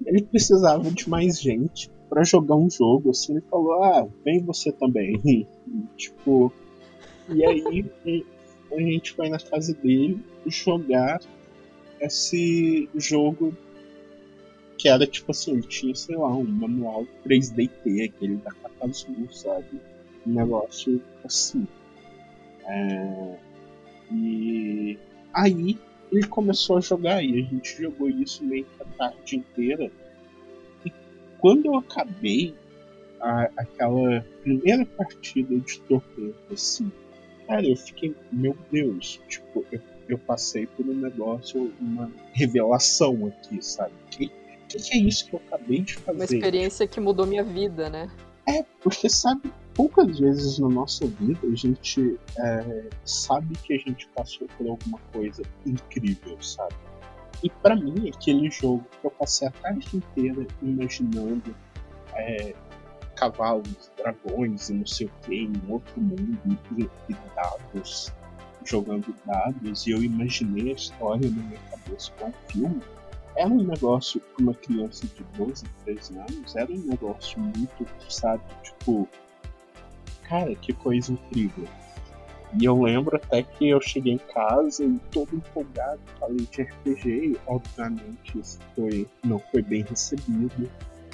ele 0.04 0.22
precisava 0.22 0.90
de 0.90 1.08
mais 1.08 1.40
gente 1.40 1.90
pra 2.08 2.24
jogar 2.24 2.56
um 2.56 2.70
jogo, 2.70 3.10
assim, 3.10 3.32
ele 3.32 3.44
falou, 3.50 3.82
ah, 3.82 4.08
vem 4.24 4.42
você 4.44 4.72
também. 4.72 5.20
E, 5.24 5.46
tipo, 5.96 6.52
e 7.28 7.44
aí 7.44 7.84
a 8.72 8.80
gente 8.80 9.12
foi 9.12 9.28
na 9.28 9.38
casa 9.38 9.74
dele 9.74 10.22
jogar 10.46 11.20
esse 12.00 12.88
jogo 12.94 13.54
que 14.78 14.88
era 14.88 15.06
tipo 15.06 15.30
assim, 15.32 15.52
ele 15.54 15.62
tinha, 15.66 15.94
sei 15.94 16.16
lá, 16.16 16.28
um 16.36 16.44
manual 16.44 17.06
3DT, 17.24 18.04
aquele 18.04 18.36
da 18.36 18.52
capa 18.52 18.88
sabe? 19.30 19.80
Um 20.26 20.32
negócio 20.34 21.02
assim. 21.24 21.66
É, 22.66 23.38
E 24.12 24.98
aí 25.34 25.78
ele 26.12 26.26
começou 26.28 26.78
a 26.78 26.80
jogar 26.80 27.22
e 27.22 27.40
a 27.40 27.44
gente 27.44 27.82
jogou 27.82 28.08
isso 28.08 28.44
meio 28.44 28.64
que 28.64 28.82
a 28.82 28.86
tarde 28.96 29.36
inteira. 29.36 29.90
E 30.84 30.92
quando 31.38 31.66
eu 31.66 31.76
acabei 31.76 32.54
a- 33.20 33.50
aquela 33.56 34.24
primeira 34.42 34.86
partida 34.86 35.58
de 35.60 35.80
torneio, 35.82 36.36
assim, 36.52 36.92
cara, 37.46 37.66
eu 37.68 37.76
fiquei, 37.76 38.14
meu 38.32 38.56
Deus, 38.70 39.20
tipo, 39.28 39.66
eu, 39.72 39.80
eu 40.08 40.18
passei 40.18 40.66
por 40.66 40.86
um 40.86 40.94
negócio, 40.94 41.72
uma 41.80 42.10
revelação 42.32 43.26
aqui, 43.26 43.62
sabe? 43.62 43.94
Que, 44.10 44.30
que, 44.68 44.78
que 44.78 44.94
é 44.94 44.98
isso 44.98 45.26
que 45.26 45.34
eu 45.34 45.42
acabei 45.46 45.80
de 45.80 45.94
fazer? 45.94 46.18
Uma 46.18 46.24
experiência 46.24 46.86
que 46.86 47.00
mudou 47.00 47.26
minha 47.26 47.42
vida, 47.42 47.88
né? 47.88 48.10
É, 48.46 48.64
porque 48.82 49.08
sabe, 49.10 49.52
poucas 49.74 50.18
vezes 50.18 50.58
na 50.58 50.68
nossa 50.68 51.06
vida 51.06 51.40
a 51.46 51.54
gente 51.54 52.18
é, 52.38 52.88
sabe 53.04 53.56
que 53.58 53.74
a 53.74 53.78
gente 53.78 54.08
passou 54.14 54.46
por 54.56 54.68
alguma 54.68 54.98
coisa 55.12 55.42
incrível, 55.66 56.40
sabe? 56.40 56.74
E 57.42 57.50
pra 57.50 57.76
mim, 57.76 58.08
aquele 58.08 58.50
jogo 58.50 58.84
que 59.00 59.06
eu 59.06 59.10
passei 59.10 59.48
a 59.48 59.50
tarde 59.50 59.86
inteira 59.96 60.46
imaginando 60.62 61.54
é, 62.14 62.54
cavalos, 63.14 63.92
dragões 63.96 64.70
e 64.70 64.74
não 64.74 64.86
sei 64.86 65.06
o 65.06 65.10
que, 65.22 65.34
em 65.34 65.62
outro 65.68 66.00
mundo, 66.00 66.58
e, 66.76 66.82
e 66.82 67.16
dados, 67.34 68.12
jogando 68.64 69.14
dados, 69.26 69.86
e 69.86 69.90
eu 69.90 70.02
imaginei 70.02 70.72
a 70.72 70.74
história 70.74 71.30
na 71.30 71.42
minha 71.42 71.60
cabeça 71.70 72.10
com 72.18 72.28
o 72.28 72.34
filme. 72.50 72.80
Era 73.38 73.48
um 73.48 73.62
negócio 73.62 74.20
para 74.20 74.42
uma 74.42 74.54
criança 74.54 75.06
de 75.06 75.22
12, 75.36 75.64
13 75.84 76.18
anos, 76.18 76.56
era 76.56 76.72
um 76.72 76.78
negócio 76.78 77.38
muito, 77.38 77.86
sabe, 78.08 78.42
tipo, 78.64 79.08
cara, 80.24 80.52
que 80.56 80.72
coisa 80.72 81.12
incrível. 81.12 81.64
E 82.58 82.64
eu 82.64 82.82
lembro 82.82 83.16
até 83.16 83.44
que 83.44 83.68
eu 83.68 83.80
cheguei 83.80 84.14
em 84.14 84.18
casa 84.18 84.82
e 84.82 84.98
todo 85.12 85.36
empolgado, 85.36 86.00
falei 86.18 86.48
de 86.50 86.62
RPG, 86.62 87.38
obviamente 87.46 88.40
isso 88.40 88.58
foi, 88.74 89.06
não 89.22 89.38
foi 89.38 89.62
bem 89.62 89.84
recebido. 89.84 90.68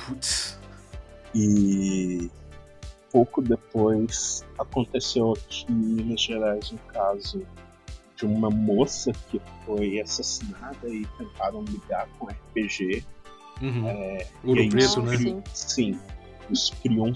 Putz. 0.07 0.59
E 1.35 2.31
pouco 3.13 3.43
depois 3.43 4.43
aconteceu 4.59 5.33
aqui 5.33 5.67
em 5.69 5.75
Minas 5.75 6.23
Gerais 6.23 6.73
um 6.73 6.79
caso 6.91 7.47
de 8.17 8.25
uma 8.27 8.51
moça 8.51 9.13
que 9.31 9.41
foi 9.65 10.01
assassinada 10.01 10.89
e 10.89 11.05
tentaram 11.19 11.63
ligar 11.65 12.09
com 12.19 12.27
RPG. 12.27 13.05
Uhum. 13.63 13.89
É, 13.89 14.27
Ouro 14.45 14.61
e 14.61 14.69
preto, 14.69 15.03
né? 15.03 15.17
criou- 15.17 15.43
Sim. 15.53 15.99
Isso 16.51 16.73
criou 16.83 17.09
um 17.09 17.15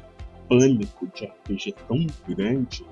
pânico 0.49 1.07
de 1.15 1.27
RPG 1.27 1.75
tão 1.87 2.07
grande 2.27 2.85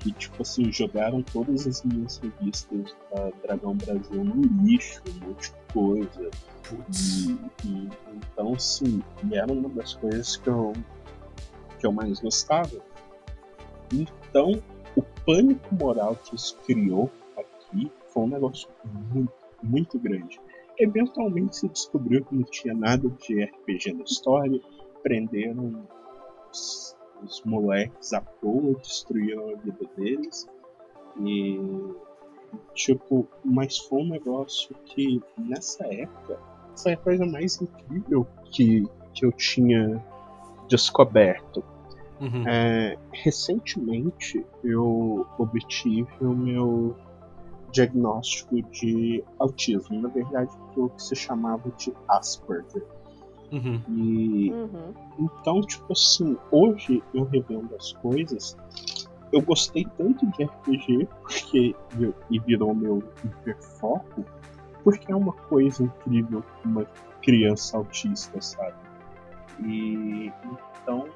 que, 0.00 0.12
tipo 0.12 0.42
assim, 0.42 0.70
jogaram 0.72 1.22
todas 1.22 1.66
as 1.66 1.82
minhas 1.84 2.18
revistas 2.18 2.94
da 3.14 3.30
Dragão 3.42 3.74
Brasil 3.74 4.22
no 4.24 4.42
lixo, 4.64 5.00
um 5.08 5.28
monte 5.28 5.50
de 5.50 5.72
coisa. 5.72 6.30
E, 6.92 7.30
e- 7.66 7.88
então, 8.14 8.58
sim, 8.58 9.02
e 9.30 9.34
era 9.36 9.50
uma 9.52 9.68
das 9.70 9.94
coisas 9.94 10.36
que 10.36 10.48
eu, 10.48 10.72
que 11.78 11.86
eu 11.86 11.92
mais 11.92 12.20
gostava. 12.20 12.82
Então, 13.92 14.62
o 14.96 15.02
pânico 15.24 15.74
moral 15.74 16.16
que 16.16 16.34
isso 16.34 16.56
criou 16.66 17.10
aqui 17.74 17.92
foi 18.06 18.22
um 18.22 18.28
negócio 18.28 18.68
muito, 18.84 19.32
muito 19.62 19.98
grande. 19.98 20.40
Eventualmente 20.78 21.56
se 21.56 21.68
descobriu 21.68 22.24
que 22.24 22.34
não 22.34 22.44
tinha 22.44 22.74
nada 22.74 23.08
de 23.08 23.44
RPG 23.44 23.92
na 23.92 24.04
história, 24.04 24.60
prenderam 25.02 25.86
os 26.50 26.94
os 27.24 27.42
moleques 27.44 28.12
à 28.12 28.20
toa 28.20 28.74
destruíram 28.74 29.50
a 29.50 29.56
vida 29.56 29.86
deles. 29.96 30.48
E 31.20 31.58
tipo, 32.74 33.26
mas 33.44 33.78
foi 33.78 34.02
um 34.02 34.08
negócio 34.08 34.74
que 34.84 35.20
nessa 35.36 35.86
época 35.86 36.38
foi 36.80 36.92
a 36.92 36.96
coisa 36.96 37.26
mais 37.26 37.60
incrível 37.60 38.26
que, 38.46 38.84
que 39.12 39.24
eu 39.24 39.32
tinha 39.32 40.04
descoberto. 40.68 41.64
Uhum. 42.20 42.46
É, 42.46 42.96
recentemente 43.12 44.44
eu 44.62 45.26
obtive 45.36 46.08
o 46.20 46.34
meu 46.34 46.96
diagnóstico 47.74 48.62
de 48.70 49.22
autismo, 49.38 50.00
na 50.00 50.08
verdade 50.08 50.50
o 50.76 50.88
que 50.88 51.02
se 51.02 51.16
chamava 51.16 51.68
de 51.72 51.92
Asperger. 52.08 52.82
Uhum. 53.52 53.82
E 53.88 54.52
Uhum. 54.52 54.94
então, 55.18 55.60
tipo 55.60 55.92
assim, 55.92 56.36
hoje 56.50 57.02
eu 57.12 57.24
revendo 57.24 57.74
as 57.76 57.92
coisas, 57.94 58.56
eu 59.32 59.42
gostei 59.42 59.84
tanto 59.98 60.26
de 60.26 60.44
RPG 60.44 61.08
porque 61.22 61.74
eu- 62.00 62.14
e 62.30 62.38
virou 62.40 62.74
meu 62.74 63.02
hiperfoco, 63.24 64.24
porque 64.82 65.10
é 65.10 65.16
uma 65.16 65.32
coisa 65.32 65.82
incrível 65.82 66.42
uma 66.64 66.86
criança 67.22 67.76
autista, 67.76 68.40
sabe? 68.40 68.76
E 69.60 70.32
então 70.82 71.06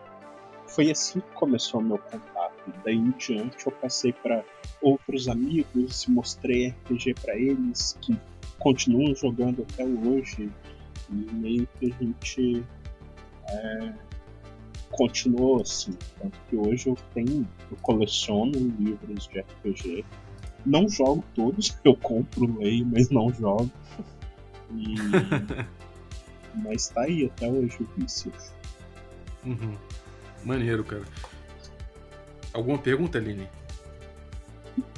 foi 0.67 0.91
assim 0.91 1.21
que 1.21 1.31
começou 1.35 1.81
o 1.81 1.85
meu 1.85 1.99
contato. 1.99 2.38
Daí 2.85 2.97
em 2.97 3.11
diante 3.19 3.67
eu 3.67 3.73
passei 3.73 4.13
para 4.13 4.45
outros 4.81 5.29
amigos, 5.29 6.07
mostrei 6.07 6.69
RPG 6.69 7.15
para 7.21 7.37
eles 7.37 7.97
que 8.01 8.19
continuam 8.59 9.15
jogando 9.15 9.67
até 9.71 9.85
hoje 9.85 10.51
e 11.11 11.35
meio 11.35 11.69
que 11.79 11.87
a 11.87 12.05
gente 12.05 12.65
é, 13.49 13.93
continuou 14.91 15.61
assim. 15.61 15.93
Tanto 16.21 16.39
que 16.49 16.57
hoje 16.57 16.89
eu 16.89 16.97
tenho, 17.15 17.47
eu 17.71 17.77
coleciono 17.83 18.53
livros 18.79 19.29
de 19.29 19.41
RPG. 19.41 20.05
Não 20.67 20.89
jogo 20.89 21.25
todos, 21.35 21.77
eu 21.85 21.97
compro, 21.97 22.59
leio, 22.59 22.85
mas 22.87 23.09
não 23.11 23.33
jogo. 23.33 23.71
E... 24.75 24.95
mas 26.63 26.89
tá 26.89 27.03
aí 27.03 27.27
até 27.27 27.49
hoje 27.49 27.79
o 27.81 28.01
vício. 28.01 28.33
Uhum. 29.45 29.77
Maneiro, 30.45 30.85
cara. 30.85 31.05
Alguma 32.53 32.79
pergunta, 32.79 33.19
Aline? 33.19 33.49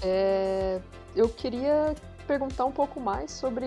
É, 0.02 0.80
eu 1.14 1.28
queria 1.28 1.94
perguntar 2.26 2.64
um 2.64 2.72
pouco 2.72 3.00
mais 3.00 3.30
sobre 3.30 3.66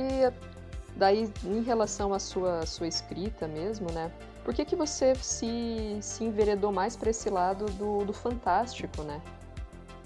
daí 0.96 1.32
em 1.44 1.62
relação 1.64 2.14
à 2.14 2.20
sua 2.20 2.66
sua 2.66 2.88
escrita 2.88 3.48
mesmo, 3.48 3.92
né? 3.92 4.12
Por 4.44 4.54
que 4.54 4.66
que 4.66 4.76
você 4.76 5.16
se, 5.16 5.98
se 6.02 6.24
enveredou 6.24 6.72
mais 6.72 6.96
para 6.96 7.10
esse 7.10 7.30
lado 7.30 7.66
do, 7.74 8.04
do 8.04 8.14
fantástico, 8.14 9.02
né? 9.04 9.22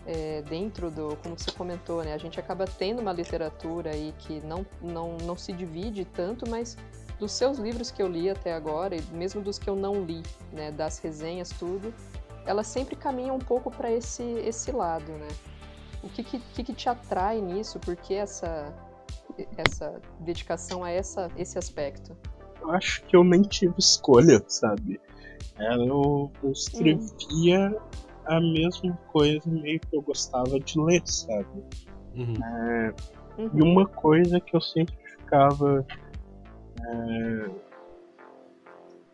É, 0.05 0.41
dentro 0.43 0.89
do, 0.89 1.17
como 1.17 1.37
você 1.37 1.51
comentou, 1.51 2.03
né? 2.03 2.13
A 2.13 2.17
gente 2.17 2.39
acaba 2.39 2.65
tendo 2.65 3.01
uma 3.01 3.11
literatura 3.11 3.89
aí 3.91 4.13
que 4.19 4.39
não, 4.41 4.65
não, 4.81 5.17
não 5.17 5.35
se 5.35 5.51
divide 5.51 6.05
tanto, 6.05 6.49
mas 6.49 6.77
dos 7.19 7.31
seus 7.31 7.57
livros 7.57 7.89
que 7.91 8.01
eu 8.01 8.07
li 8.07 8.29
até 8.29 8.53
agora, 8.53 8.95
e 8.95 9.01
mesmo 9.11 9.41
dos 9.41 9.57
que 9.57 9.69
eu 9.69 9.75
não 9.75 10.05
li, 10.05 10.21
né? 10.53 10.71
Das 10.71 10.99
resenhas, 10.99 11.49
tudo, 11.49 11.93
elas 12.47 12.67
sempre 12.67 12.95
caminham 12.95 13.35
um 13.35 13.39
pouco 13.39 13.69
para 13.69 13.91
esse, 13.91 14.23
esse 14.23 14.71
lado, 14.71 15.11
né? 15.11 15.27
O 16.01 16.09
que, 16.09 16.23
que, 16.23 16.39
que 16.39 16.63
que 16.63 16.73
te 16.73 16.87
atrai 16.87 17.41
nisso? 17.41 17.79
Por 17.79 17.95
que 17.95 18.13
essa, 18.13 18.73
essa 19.57 20.01
dedicação 20.19 20.83
a 20.83 20.89
essa, 20.89 21.29
esse 21.37 21.57
aspecto? 21.59 22.15
Eu 22.61 22.71
acho 22.71 23.03
que 23.03 23.15
eu 23.15 23.23
nem 23.23 23.41
tive 23.41 23.75
escolha, 23.77 24.43
sabe? 24.47 24.99
Eu, 25.59 26.31
eu 26.41 26.51
escrevia 26.51 27.75
a 28.25 28.39
mesma 28.39 28.97
coisa 29.11 29.49
meio 29.49 29.79
que 29.79 29.95
eu 29.95 30.01
gostava 30.01 30.59
de 30.59 30.79
ler, 30.79 31.01
sabe? 31.05 31.63
Uhum. 32.15 32.35
E 33.37 33.61
Uhum. 33.61 33.71
uma 33.71 33.87
coisa 33.87 34.39
que 34.39 34.55
eu 34.55 34.61
sempre 34.61 34.95
ficava. 34.95 35.85
é, 36.79 37.49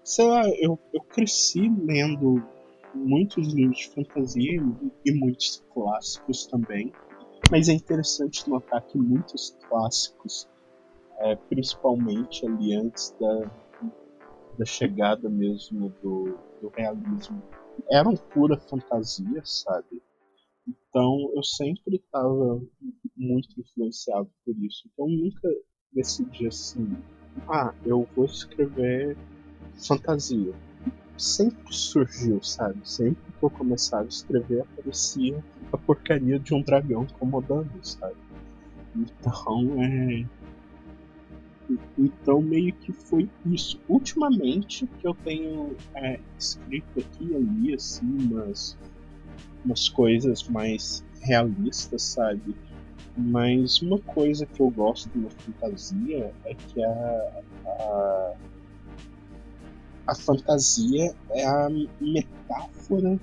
sei 0.04 0.26
lá, 0.26 0.44
eu, 0.60 0.80
eu 0.94 1.02
cresci 1.02 1.70
lendo 1.86 2.44
muitos 2.94 3.54
livros 3.54 3.80
de 3.80 3.90
fantasia 3.90 4.62
e, 5.06 5.12
muitos 5.14 5.64
clássicos 5.74 6.46
também. 6.48 6.92
Mas 7.52 7.70
é 7.70 7.74
interessante 7.74 8.50
notar 8.50 8.82
que 8.88 8.98
muitos 8.98 9.58
clássicos, 9.68 10.48
é, 11.20 11.36
principalmente 11.36 12.46
ali 12.46 12.74
antes 12.76 13.16
da, 13.20 13.52
da 14.58 14.66
chegada 14.66 15.30
mesmo 15.30 15.90
do, 16.02 16.38
do 16.62 16.70
realismo, 16.76 17.42
eram 17.92 18.16
pura 18.16 18.58
fantasia, 18.58 19.42
sabe? 19.44 20.02
Então 20.68 21.32
eu 21.36 21.44
sempre 21.44 21.98
estava 21.98 22.62
muito 23.18 23.60
influenciado 23.60 24.30
por 24.46 24.56
isso. 24.64 24.88
Então 24.94 25.10
eu 25.10 25.18
nunca 25.18 25.50
decidi 25.92 26.48
assim, 26.48 26.98
ah, 27.48 27.74
eu 27.86 28.08
vou 28.16 28.26
escrever 28.26 29.18
fantasia. 29.76 30.54
Sempre 31.18 31.74
surgiu, 31.74 32.42
sabe? 32.44 32.80
Sempre 32.84 33.22
que 33.40 33.46
eu 33.46 33.50
começava 33.50 34.04
a 34.04 34.08
escrever 34.08 34.62
aparecia 34.62 35.44
a 35.72 35.78
porcaria 35.78 36.40
de 36.40 36.54
um 36.54 36.62
dragão 36.62 37.04
incomodando, 37.04 37.72
sabe? 37.82 38.16
Então 38.96 39.84
é. 39.84 40.26
Então 41.98 42.42
meio 42.42 42.74
que 42.74 42.92
foi 42.92 43.30
isso. 43.46 43.80
Ultimamente 43.88 44.86
que 44.86 45.08
eu 45.08 45.16
tenho 45.16 45.76
é, 45.96 46.20
escrito 46.38 47.00
aqui 47.00 47.26
e 47.32 47.36
ali 47.36 47.74
assim 47.74 48.06
umas, 48.06 48.78
umas 49.64 49.90
coisas 49.90 50.44
mais 50.44 51.04
realistas, 51.22 52.04
sabe? 52.04 52.56
Mas 53.16 53.82
uma 53.82 54.00
coisa 54.00 54.46
que 54.46 54.60
eu 54.60 54.70
gosto 54.70 55.10
na 55.18 55.30
fantasia 55.30 56.34
é 56.46 56.56
que 56.56 56.84
a, 56.84 57.44
a, 57.66 58.34
a 60.06 60.16
fantasia 60.16 61.16
é 61.32 61.46
a 61.46 61.70
metáfora 62.00 63.20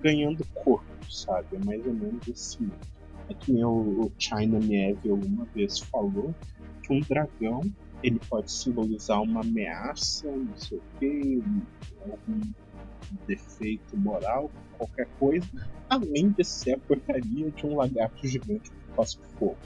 ganhando 0.00 0.46
corpo, 0.54 0.86
sabe? 1.10 1.56
É 1.56 1.64
mais 1.64 1.84
ou 1.86 1.94
menos 1.94 2.28
assim. 2.28 2.70
É 3.28 3.34
que 3.34 3.52
nem 3.52 3.64
o, 3.64 4.10
China 4.18 4.60
Mieville 4.60 5.26
uma 5.26 5.44
vez 5.46 5.80
falou 5.80 6.34
que 6.82 6.92
um 6.92 7.00
dragão 7.00 7.62
ele 8.02 8.20
pode 8.28 8.52
simbolizar 8.52 9.20
uma 9.22 9.40
ameaça, 9.40 10.30
não 10.30 10.56
sei 10.56 10.78
o 10.78 10.82
que, 10.98 11.42
algum 12.02 12.40
defeito 13.26 13.96
moral, 13.96 14.50
qualquer 14.76 15.08
coisa, 15.18 15.48
além 15.88 16.30
de 16.30 16.44
ser 16.44 16.74
a 16.74 16.78
porcaria 16.78 17.50
de 17.50 17.66
um 17.66 17.76
lagarto 17.76 18.26
gigante 18.26 18.70
que 18.70 18.92
cospe 18.94 19.22
fogo. 19.38 19.56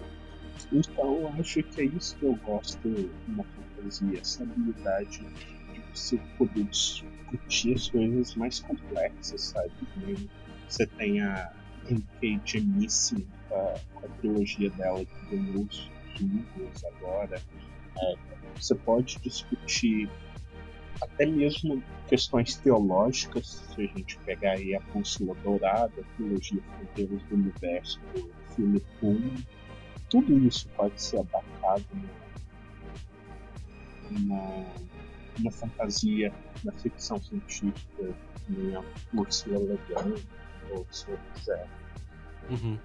Então 0.72 1.16
eu 1.16 1.28
acho 1.28 1.62
que 1.62 1.80
é 1.82 1.84
isso 1.84 2.16
que 2.16 2.24
eu 2.24 2.34
gosto 2.46 2.88
na 3.28 3.44
fantasia, 3.44 4.20
essa 4.20 4.42
habilidade 4.42 5.18
de 5.18 5.49
você 5.94 6.18
poder 6.38 6.64
discutir 6.64 7.74
as 7.74 7.88
coisas 7.88 8.34
mais 8.34 8.60
complexas, 8.60 9.42
sabe? 9.42 9.70
Você 10.68 10.86
tem 10.86 11.20
a 11.20 11.52
N.K. 11.88 12.40
Jemisin 12.44 13.26
com 13.48 14.06
a, 14.06 14.08
trilogia 14.20 14.70
dela 14.70 15.04
que 15.04 15.36
ganhou 15.36 15.64
os 15.64 15.90
livros 16.20 16.84
agora. 16.84 17.40
É, 18.00 18.14
você 18.56 18.74
pode 18.74 19.18
discutir 19.20 20.08
até 21.00 21.24
mesmo 21.26 21.82
questões 22.08 22.56
teológicas, 22.56 23.46
se 23.74 23.82
a 23.82 23.86
gente 23.86 24.18
pegar 24.18 24.52
aí 24.52 24.74
a 24.74 24.80
Bússola 24.80 25.34
Dourada, 25.42 25.92
a 25.98 26.16
trilogia 26.16 26.60
Fronteiras 26.62 27.22
do 27.22 27.34
Universo, 27.34 28.00
do 28.14 28.54
filme 28.54 28.80
Pum, 29.00 29.34
tudo 30.10 30.46
isso 30.46 30.68
pode 30.76 31.00
ser 31.00 31.18
abarcado 31.20 31.84
na, 34.10 34.20
na, 34.20 34.64
na 35.42 35.50
fantasia, 35.50 36.32
na 36.64 36.72
ficção 36.72 37.20
científica, 37.22 38.14
na 38.48 38.82
Úrsula 39.14 39.58
Le 39.58 39.78
Guin, 39.88 40.14
ou 40.70 40.86
se 40.90 41.08
eu 41.08 41.18
quiser. 41.34 41.66
Uhum. 42.50 42.78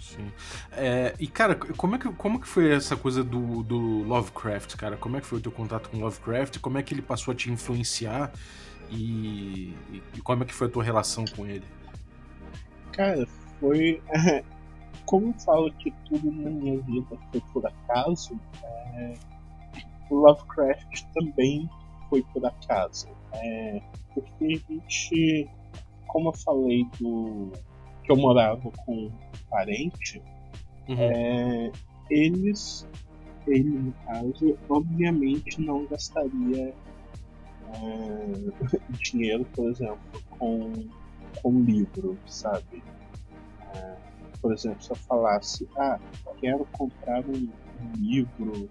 Sim. 0.00 0.30
É, 0.72 1.14
e, 1.18 1.26
cara, 1.26 1.54
como 1.54 1.96
é, 1.96 1.98
que, 1.98 2.10
como 2.12 2.40
que 2.40 2.46
foi 2.48 2.72
essa 2.72 2.96
coisa 2.96 3.22
do, 3.22 3.62
do 3.62 3.78
Lovecraft, 4.04 4.76
cara? 4.76 4.96
Como 4.96 5.16
é 5.16 5.20
que 5.20 5.26
foi 5.26 5.38
o 5.38 5.40
teu 5.42 5.52
contato 5.52 5.90
com 5.90 5.98
Lovecraft? 5.98 6.58
Como 6.60 6.78
é 6.78 6.82
que 6.82 6.94
ele 6.94 7.02
passou 7.02 7.32
a 7.32 7.34
te 7.34 7.50
influenciar? 7.50 8.32
E, 8.90 9.74
e- 9.92 10.02
e 10.14 10.20
como 10.22 10.42
é 10.42 10.46
que 10.46 10.54
foi 10.54 10.66
a 10.68 10.70
tua 10.70 10.82
relação 10.82 11.24
com 11.36 11.46
ele? 11.46 11.64
Cara, 12.92 13.26
foi. 13.60 14.00
Como 15.04 15.28
eu 15.28 15.34
falo 15.40 15.72
que 15.72 15.90
tudo 16.06 16.30
na 16.30 16.50
minha 16.50 16.78
vida 16.82 17.16
foi 17.32 17.40
por 17.52 17.66
acaso, 17.66 18.38
é, 18.94 19.14
Lovecraft 20.14 21.02
também 21.14 21.68
foi 22.08 22.22
por 22.32 22.44
acaso. 22.46 23.08
É, 23.32 23.80
porque 24.14 24.60
a 24.68 24.72
gente, 24.72 25.48
como 26.06 26.30
eu 26.30 26.32
falei 26.34 26.84
do 27.00 27.52
que 28.02 28.12
eu 28.12 28.16
morava 28.16 28.70
com 28.84 28.94
um 29.06 29.12
parente, 29.50 30.22
Uhum. 30.88 30.96
é, 30.98 31.70
eles, 32.10 32.86
ele 33.46 33.68
no 33.68 33.92
caso, 34.06 34.58
obviamente 34.70 35.60
não 35.60 35.84
gastaria 35.86 36.74
é, 37.74 38.78
dinheiro, 39.04 39.44
por 39.54 39.68
exemplo, 39.70 39.98
com, 40.30 40.72
com 41.42 41.60
livro, 41.60 42.18
sabe? 42.26 42.82
É, 43.74 43.96
por 44.40 44.52
exemplo, 44.54 44.82
se 44.82 44.90
eu 44.90 44.96
falasse, 44.96 45.68
ah, 45.76 45.98
quero 46.40 46.64
comprar 46.72 47.22
um, 47.26 47.50
um 47.82 47.92
livro 47.96 48.70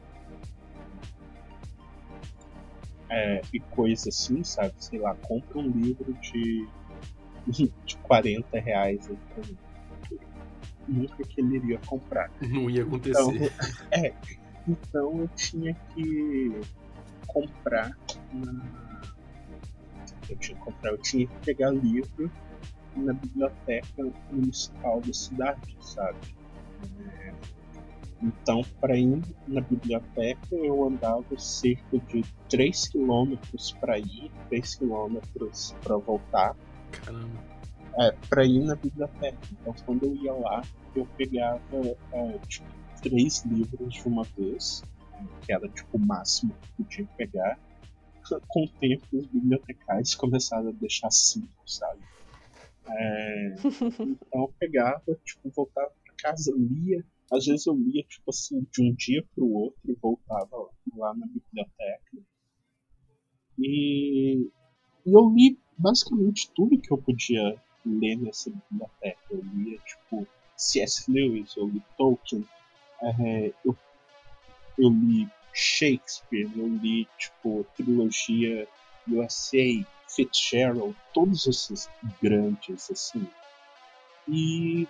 é, 3.10 3.41
e 3.54 3.60
coisa 3.60 4.10
assim, 4.10 4.43
sabe? 4.43 4.74
Sei 4.80 5.00
lá, 5.00 5.15
compra 5.15 5.60
um 5.60 5.70
livro 5.70 6.13
de, 6.13 6.67
de 7.86 7.98
40 8.04 8.60
reais 8.60 9.10
aí 9.10 9.17
pra 9.34 9.48
mim. 9.48 9.58
Nunca 10.88 11.24
que 11.24 11.41
ele 11.41 11.58
iria 11.58 11.80
comprar. 11.86 12.32
Não 12.41 12.70
ia 12.70 12.84
acontecer. 12.84 13.20
Então, 13.20 13.32
é, 13.91 14.13
então 14.67 15.20
eu 15.20 15.30
tinha 15.36 15.76
que 15.93 16.62
comprar 17.28 17.91
na. 18.34 19.02
Eu 20.30 20.38
tinha 20.38 20.58
que 20.58 20.63
comprar, 20.63 20.91
eu 20.91 20.98
tinha 20.98 21.28
que 21.28 21.36
pegar 21.46 21.72
livro 21.72 22.32
na 22.96 23.13
biblioteca 23.13 24.12
municipal 24.32 25.02
da 25.02 25.13
cidade, 25.13 25.78
sabe? 25.82 26.17
É, 27.00 27.34
então, 28.21 28.62
para 28.82 28.97
ir 28.97 29.21
na 29.47 29.62
biblioteca, 29.62 30.56
eu 30.56 30.86
andava 30.86 31.38
cerca 31.38 31.99
de 31.99 32.23
3 32.49 32.88
km 32.88 33.36
para 33.80 33.99
ir, 33.99 34.32
3 34.49 34.75
km 34.75 35.19
para 35.84 35.97
voltar. 35.97 36.56
Caramba. 36.91 37.58
É, 37.99 38.12
para 38.30 38.45
ir 38.45 38.63
na 38.63 38.75
biblioteca. 38.75 39.38
Então, 39.51 39.73
quando 39.86 40.06
eu 40.06 40.15
ia 40.15 40.34
lá, 40.34 40.62
eu 40.95 41.08
pegava 41.17 41.62
é, 42.12 42.39
tipo, 42.47 42.67
três 43.01 43.43
livros 43.45 43.93
de 43.93 44.08
uma 44.08 44.23
vez, 44.38 44.84
que 45.45 45.53
era 45.53 45.67
tipo 45.69 45.97
o 45.97 45.99
máximo 45.99 46.53
que 46.62 46.84
podia 46.84 47.08
pegar. 47.17 47.60
Com 48.47 48.65
o 48.65 48.67
tempo, 48.67 49.06
os 49.13 49.25
bibliotecários 49.27 50.13
começaram 50.15 50.69
a 50.69 50.71
deixar 50.73 51.10
cinco, 51.12 51.47
sabe? 51.65 52.01
É, 52.89 53.56
então 54.01 54.41
eu 54.41 54.53
pegava, 54.60 55.17
tipo, 55.23 55.49
voltava 55.56 55.91
para 56.03 56.32
casa, 56.32 56.53
lia 56.58 57.06
às 57.31 57.45
vezes 57.45 57.65
eu 57.65 57.75
lia, 57.75 58.03
tipo 58.03 58.29
assim, 58.29 58.65
de 58.71 58.81
um 58.81 58.93
dia 58.93 59.23
para 59.35 59.43
o 59.43 59.53
outro 59.53 59.79
e 59.85 59.93
voltava 59.93 60.57
lá, 60.57 60.69
lá 60.95 61.13
na 61.15 61.27
biblioteca. 61.27 62.17
E, 63.59 64.49
e 65.05 65.13
eu 65.13 65.29
li 65.29 65.57
basicamente 65.77 66.49
tudo 66.55 66.79
que 66.79 66.91
eu 66.91 66.97
podia 66.97 67.59
ler 67.85 68.15
nessa 68.17 68.49
biblioteca. 68.49 69.19
Eu 69.29 69.43
lia, 69.53 69.77
tipo, 69.79 70.27
C.S. 70.55 71.11
Lewis, 71.11 71.55
eu 71.55 71.67
li 71.67 71.81
Tolkien, 71.97 72.45
é, 73.01 73.53
eu, 73.65 73.77
eu 74.77 74.89
li 74.89 75.27
Shakespeare, 75.53 76.49
eu 76.55 76.67
li, 76.67 77.07
tipo, 77.17 77.65
trilogia 77.75 78.67
USA, 79.07 79.85
Fitzgerald, 80.07 80.95
todos 81.13 81.47
esses 81.47 81.89
grandes, 82.21 82.89
assim. 82.91 83.27
E 84.27 84.87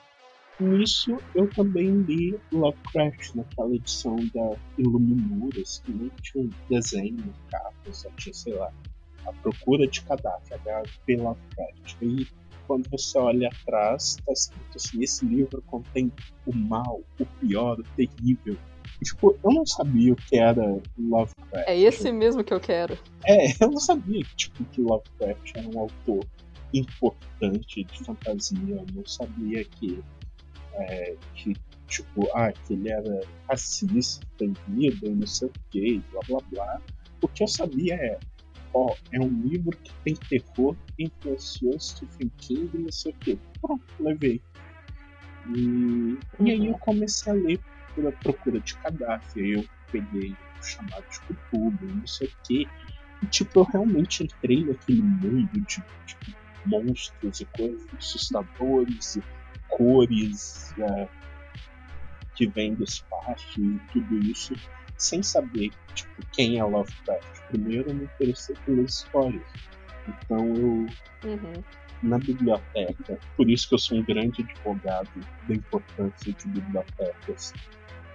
Nisso 0.60 1.18
eu 1.36 1.48
também 1.50 2.02
li 2.02 2.38
Lovecraft, 2.52 3.36
naquela 3.36 3.76
edição 3.76 4.16
da 4.34 4.58
Iluminuras, 4.78 5.82
que 5.86 5.92
nem 5.92 6.12
tinha 6.22 6.46
um 6.46 6.50
desenho 6.70 7.18
no 7.18 7.34
capa, 7.52 7.74
só 7.92 8.10
tinha, 8.18 8.34
sei 8.34 8.54
lá, 8.54 8.74
a 9.28 9.34
procura 9.34 9.86
de 9.88 10.02
cadáver, 10.02 10.54
H.P. 10.54 11.18
Lovecraft. 11.18 12.02
E 12.02 12.28
quando 12.66 12.90
você 12.90 13.18
olha 13.20 13.50
atrás, 13.50 14.18
tá 14.26 14.34
escrito 14.34 14.76
assim, 14.76 15.04
esse 15.04 15.26
livro 15.26 15.62
contém 15.68 16.12
o 16.46 16.56
mal, 16.56 17.02
o 17.20 17.26
pior, 17.40 17.80
o 17.80 17.84
terrível. 17.96 18.58
E, 19.00 19.06
tipo, 19.06 19.38
eu 19.44 19.52
não 19.52 19.66
sabia 19.66 20.14
o 20.14 20.16
que 20.16 20.38
era 20.38 20.64
Lovecraft. 20.98 21.68
É 21.68 21.78
esse 21.78 22.12
mesmo 22.12 22.44
que 22.44 22.54
eu 22.54 22.60
quero. 22.60 22.98
É, 23.26 23.52
eu 23.64 23.70
não 23.70 23.80
sabia 23.80 24.24
tipo, 24.36 24.66
que 24.66 24.82
Lovecraft 24.82 25.56
era 25.56 25.68
um 25.68 25.80
autor 25.82 26.26
importante 26.74 27.84
de 27.84 28.04
fantasia. 28.04 28.76
Eu 28.76 28.86
não 28.94 29.06
sabia 29.06 29.64
que 29.64 30.04
é, 30.78 31.16
que, 31.36 31.54
tipo, 31.88 32.28
ah, 32.34 32.52
que 32.52 32.74
ele 32.74 32.90
era 32.90 33.22
racista, 33.50 34.26
proibido, 34.38 35.16
não 35.16 35.28
sei 35.28 35.48
o 35.48 35.52
que, 35.70 36.02
blá 36.12 36.22
blá 36.28 36.40
blá. 36.52 36.82
O 37.22 37.28
que 37.28 37.44
eu 37.44 37.48
sabia 37.48 37.96
é, 37.96 38.20
ó, 38.74 38.94
é 39.12 39.20
um 39.20 39.42
livro 39.42 39.76
que 39.78 39.92
tem 40.04 40.16
terror, 40.16 40.76
influenciou 41.00 41.80
Stephen 41.80 42.32
King, 42.38 42.70
não 42.78 42.92
sei 42.92 43.12
o 43.12 43.16
que. 43.16 43.40
Pronto, 43.62 43.84
levei. 44.00 44.42
E, 45.56 46.18
e 46.40 46.52
aí 46.52 46.68
eu 46.68 46.78
comecei 46.80 47.32
a 47.32 47.36
ler 47.36 47.60
pela 47.96 48.12
procura 48.12 48.60
de 48.60 48.76
cadáver. 48.78 49.58
Eu 49.58 49.66
peguei 49.92 50.32
o 50.32 50.64
chamado 50.64 51.06
de 51.10 51.20
Cthulhu, 51.22 51.96
não 51.96 52.08
sei 52.08 52.28
o 52.28 52.32
que. 52.44 52.68
E, 53.24 53.26
tipo, 53.28 53.60
eu 53.60 53.64
realmente 53.64 54.24
entrei 54.24 54.64
naquele 54.64 55.02
mundo 55.02 55.50
de 55.52 55.62
tipo, 55.62 55.86
monstros 56.66 57.40
e 57.40 57.46
coisas 57.46 57.88
assustadores 57.98 59.16
e 59.16 59.24
cores 59.78 60.74
é, 60.80 61.08
que 62.36 62.48
vem 62.48 62.74
do 62.74 62.84
espaço 62.84 63.62
e 63.62 63.80
tudo 63.94 64.18
isso, 64.20 64.54
sem 64.98 65.22
saber 65.22 65.70
tipo, 65.94 66.26
quem 66.34 66.58
é 66.58 66.64
Lovecraft. 66.64 67.42
Primeiro 67.50 67.90
eu 67.90 67.96
me 67.96 68.04
interessei 68.06 68.56
pelas 68.66 68.96
histórias. 68.96 69.44
Então 70.08 70.56
eu. 70.56 70.88
Uhum. 71.30 71.64
Na 72.04 72.20
biblioteca, 72.20 73.18
por 73.36 73.50
isso 73.50 73.68
que 73.68 73.74
eu 73.74 73.80
sou 73.80 73.98
um 73.98 74.04
grande 74.04 74.44
advogado 74.44 75.10
da 75.48 75.56
importância 75.56 76.32
de 76.32 76.48
bibliotecas, 76.48 77.54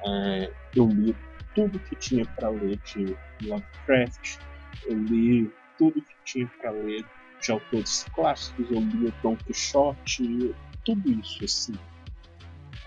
é, 0.07 0.53
eu 0.77 0.87
li 0.87 1.17
tudo 1.53 1.81
que 1.81 1.97
tinha 1.97 2.25
para 2.25 2.49
ler 2.49 2.79
de 2.85 3.17
Lovecraft, 3.43 4.39
eu 4.87 4.97
li 4.97 5.53
tudo 5.77 6.01
que 6.01 6.15
tinha 6.25 6.47
para 6.61 6.71
ler 6.71 7.05
de 7.41 7.51
autores 7.51 8.07
clássicos, 8.15 8.71
eu 8.71 8.81
li 8.81 9.09
o 9.09 9.15
Don 9.21 9.35
Quixote, 9.35 10.55
tudo 10.85 11.11
isso, 11.21 11.45
assim. 11.45 11.75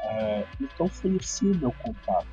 É, 0.02 0.46
então 0.62 0.88
foi 0.88 1.18
assim 1.20 1.52
o 1.52 1.58
meu 1.58 1.72
contato. 1.72 2.28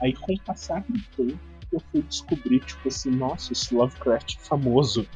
Aí 0.00 0.12
com 0.14 0.32
o 0.32 0.40
passar 0.40 0.84
do 0.88 1.00
tempo 1.16 1.38
eu 1.72 1.80
fui 1.90 2.02
descobrir, 2.02 2.60
tipo 2.60 2.88
assim, 2.88 3.10
nossa, 3.10 3.52
esse 3.52 3.74
Lovecraft 3.74 4.36
famoso. 4.38 5.06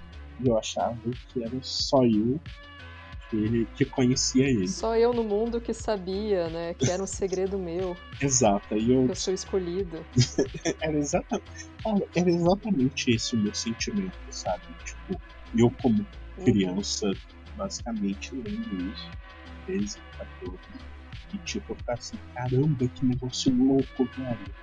E 0.40 0.48
eu 0.48 0.56
achava 0.56 0.96
que 1.28 1.42
era 1.42 1.58
só 1.62 2.04
eu 2.04 2.40
que, 3.28 3.66
que 3.76 3.84
conhecia 3.84 4.48
ele. 4.48 4.68
Só 4.68 4.96
eu 4.96 5.12
no 5.12 5.22
mundo 5.22 5.60
que 5.60 5.74
sabia, 5.74 6.48
né? 6.48 6.74
Que 6.74 6.90
era 6.90 7.02
um 7.02 7.06
segredo 7.06 7.58
meu. 7.58 7.96
Exato, 8.20 8.74
aí 8.74 8.92
eu. 8.92 9.06
Eu 9.06 9.14
sou 9.14 9.34
escolhido. 9.34 10.04
era, 10.80 10.96
exatamente, 10.96 11.50
era 12.14 12.30
exatamente 12.30 13.10
esse 13.10 13.34
o 13.34 13.38
meu 13.38 13.54
sentimento, 13.54 14.16
sabe? 14.30 14.62
Tipo, 14.84 15.20
eu 15.56 15.70
como 15.82 16.06
uhum. 16.38 16.44
criança, 16.44 17.06
uhum. 17.06 17.14
basicamente 17.56 18.34
lendo 18.34 18.92
isso 18.92 19.10
13, 19.68 19.98
14. 20.16 20.58
E 21.34 21.38
tipo, 21.38 21.72
eu 21.72 21.76
ficava 21.76 21.98
assim, 21.98 22.16
caramba, 22.34 22.88
que 22.88 23.04
negócio 23.04 23.54
louco, 23.54 24.08
velho. 24.16 24.54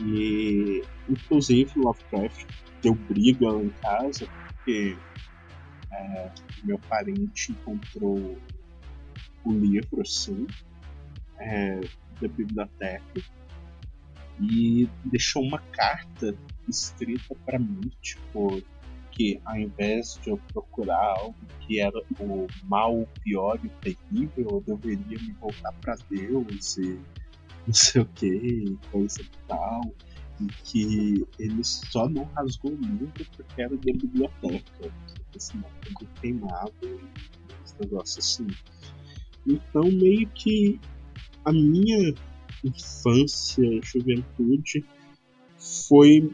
E 0.00 0.82
inclusive 1.08 1.72
Lovecraft 1.76 2.46
deu 2.80 2.94
briga 2.94 3.50
lá 3.50 3.60
em 3.60 3.70
casa, 3.70 4.28
porque 4.46 4.96
é, 5.90 6.30
meu 6.62 6.78
parente 6.78 7.52
encontrou 7.52 8.38
o 9.44 9.52
livro 9.52 10.02
assim 10.02 10.46
é, 11.38 11.80
da 12.20 12.28
biblioteca 12.28 13.20
e 14.40 14.88
deixou 15.04 15.42
uma 15.42 15.58
carta 15.72 16.32
escrita 16.68 17.34
para 17.44 17.58
mim, 17.58 17.90
tipo, 18.00 18.62
que 19.18 19.40
ao 19.44 19.58
invés 19.58 20.18
de 20.22 20.30
eu 20.30 20.38
procurar 20.52 21.18
algo 21.18 21.34
que 21.66 21.80
era 21.80 21.98
o 22.20 22.46
mal, 22.62 23.00
o 23.00 23.06
pior 23.24 23.58
e 23.64 23.66
o 23.66 23.70
terrível, 23.80 24.62
eu 24.68 24.76
deveria 24.76 25.18
me 25.18 25.32
voltar 25.40 25.72
para 25.80 25.96
Deus 26.08 26.76
e 26.76 27.00
não 27.66 27.74
sei 27.74 28.02
o 28.02 28.06
que, 28.06 28.78
coisa 28.92 29.20
e 29.20 29.28
tal. 29.48 29.80
E 30.40 30.46
que 30.62 31.26
ele 31.40 31.64
só 31.64 32.08
não 32.08 32.22
rasgou 32.36 32.70
o 32.70 32.76
livro 32.76 33.10
porque 33.36 33.60
era 33.60 33.76
da 33.76 33.92
biblioteca, 33.92 34.92
porque 35.16 35.40
senão 35.40 35.68
tudo 35.80 36.08
queimado 36.20 36.72
esse 37.64 37.74
negócio 37.80 38.20
assim. 38.20 38.46
Então, 39.44 39.82
meio 39.82 40.28
que 40.28 40.78
a 41.44 41.52
minha 41.52 42.14
infância, 42.62 43.64
juventude, 43.82 44.84
foi 45.88 46.32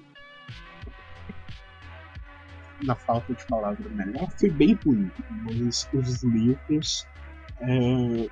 na 2.85 2.95
falta 2.95 3.35
de 3.35 3.45
palavra 3.47 3.89
melhor, 3.91 4.31
foi 4.39 4.51
bem 4.51 4.79
ruim, 4.85 5.11
mas 5.43 5.89
os 5.93 6.23
livros 6.23 7.07
é, 7.61 8.29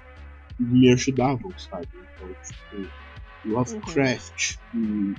me 0.58 0.92
ajudavam, 0.92 1.52
sabe? 1.58 1.88
Então, 1.94 2.28
tipo, 2.42 2.92
Lovecraft, 3.44 4.56
uhum. 4.74 5.14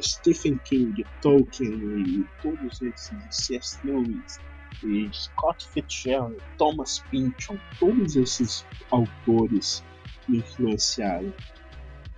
Stephen 0.00 0.58
King, 0.64 1.04
Tolkien 1.22 1.72
e 1.72 2.26
todos 2.42 2.82
esses, 2.82 3.16
C.S. 3.30 3.78
Lewis, 3.84 4.38
e 4.82 5.08
Scott 5.12 5.66
Fitzgerald, 5.68 6.36
Thomas 6.58 6.98
Pynchon, 7.10 7.58
todos 7.78 8.16
esses 8.16 8.66
autores 8.90 9.84
me 10.28 10.38
influenciaram 10.38 11.32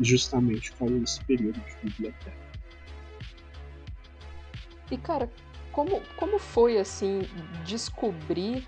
justamente 0.00 0.72
para 0.72 0.90
esse 0.92 1.22
período 1.24 1.60
de 1.60 1.90
biblioteca. 1.90 2.46
E 4.90 4.96
cara, 4.98 5.30
como, 5.76 6.00
como 6.16 6.38
foi, 6.38 6.78
assim, 6.78 7.20
descobrir, 7.62 8.66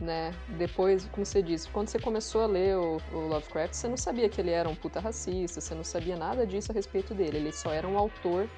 né, 0.00 0.32
depois, 0.56 1.04
como 1.06 1.26
você 1.26 1.42
disse, 1.42 1.68
quando 1.68 1.88
você 1.88 1.98
começou 1.98 2.42
a 2.42 2.46
ler 2.46 2.76
o, 2.76 2.98
o, 3.12 3.18
Lovecraft, 3.26 3.74
você 3.74 3.88
não 3.88 3.96
sabia 3.96 4.28
que 4.28 4.40
ele 4.40 4.52
era 4.52 4.68
um 4.68 4.74
puta 4.76 5.00
racista, 5.00 5.60
você 5.60 5.74
não 5.74 5.82
sabia 5.82 6.16
nada 6.16 6.46
disso 6.46 6.70
a 6.70 6.74
respeito 6.74 7.12
dele, 7.12 7.38
ele 7.38 7.52
só 7.52 7.72
era 7.72 7.88
um 7.88 7.98
autor 7.98 8.48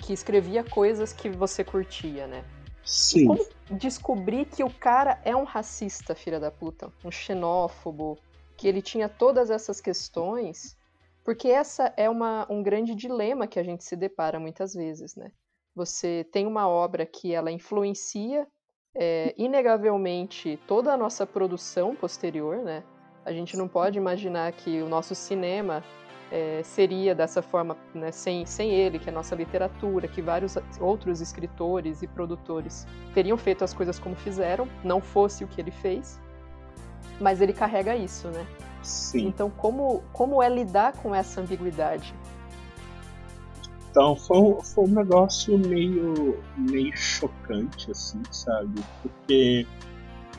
que 0.00 0.12
escrevia 0.12 0.64
coisas 0.64 1.12
que 1.12 1.30
você 1.30 1.62
curtia, 1.62 2.26
né? 2.26 2.44
Sim. 2.84 3.28
Como 3.28 3.46
descobrir 3.70 4.46
que 4.46 4.64
o 4.64 4.70
cara 4.70 5.20
é 5.24 5.36
um 5.36 5.44
racista, 5.44 6.16
filha 6.16 6.40
da 6.40 6.50
puta, 6.50 6.92
um 7.04 7.10
xenófobo, 7.12 8.18
que 8.56 8.66
ele 8.66 8.82
tinha 8.82 9.08
todas 9.08 9.48
essas 9.48 9.80
questões, 9.80 10.76
porque 11.22 11.46
essa 11.46 11.94
é 11.96 12.10
uma, 12.10 12.48
um 12.50 12.64
grande 12.64 12.96
dilema 12.96 13.46
que 13.46 13.60
a 13.60 13.62
gente 13.62 13.84
se 13.84 13.94
depara 13.94 14.40
muitas 14.40 14.74
vezes, 14.74 15.14
né? 15.14 15.30
Você 15.74 16.26
tem 16.30 16.46
uma 16.46 16.68
obra 16.68 17.06
que 17.06 17.34
ela 17.34 17.50
influencia 17.50 18.46
é, 18.94 19.34
inegavelmente 19.38 20.58
toda 20.66 20.92
a 20.92 20.96
nossa 20.96 21.26
produção 21.26 21.96
posterior, 21.96 22.58
né? 22.58 22.84
A 23.24 23.32
gente 23.32 23.56
não 23.56 23.68
pode 23.68 23.96
imaginar 23.96 24.52
que 24.52 24.82
o 24.82 24.88
nosso 24.88 25.14
cinema 25.14 25.82
é, 26.30 26.62
seria 26.62 27.14
dessa 27.14 27.40
forma 27.40 27.76
né, 27.94 28.10
sem, 28.10 28.44
sem 28.46 28.70
ele, 28.70 28.98
que 28.98 29.08
a 29.08 29.12
nossa 29.12 29.34
literatura, 29.34 30.08
que 30.08 30.20
vários 30.20 30.56
outros 30.80 31.20
escritores 31.20 32.02
e 32.02 32.06
produtores 32.06 32.86
teriam 33.14 33.36
feito 33.36 33.62
as 33.62 33.72
coisas 33.72 33.98
como 33.98 34.16
fizeram, 34.16 34.66
não 34.82 35.00
fosse 35.00 35.44
o 35.44 35.48
que 35.48 35.60
ele 35.60 35.70
fez. 35.70 36.18
Mas 37.20 37.40
ele 37.40 37.52
carrega 37.52 37.94
isso, 37.94 38.28
né? 38.28 38.46
Sim. 38.82 39.28
Então, 39.28 39.50
como, 39.50 40.02
como 40.12 40.42
é 40.42 40.48
lidar 40.48 40.94
com 40.94 41.14
essa 41.14 41.40
ambiguidade? 41.40 42.14
Então, 43.92 44.16
foi, 44.16 44.56
foi 44.64 44.84
um 44.84 44.94
negócio 44.94 45.58
meio, 45.58 46.42
meio 46.56 46.96
chocante, 46.96 47.90
assim, 47.90 48.22
sabe? 48.30 48.82
Porque 49.02 49.66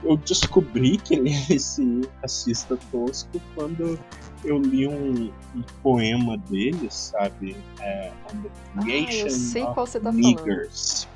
eu 0.04 0.18
descobri 0.18 0.98
que 0.98 1.14
ele 1.14 1.30
é 1.30 1.54
esse 1.54 2.02
racista 2.20 2.76
tosco 2.92 3.40
quando 3.54 4.00
eu 4.44 4.58
li 4.58 4.88
um, 4.88 5.32
um 5.56 5.62
poema 5.84 6.36
dele, 6.36 6.88
sabe? 6.90 7.56
É, 7.80 8.12
On 8.34 8.42
the 8.42 8.82
Creation 8.82 9.68
ah, 9.68 9.82
of 9.82 10.00
tá 10.00 10.12
Niggers. 10.12 11.08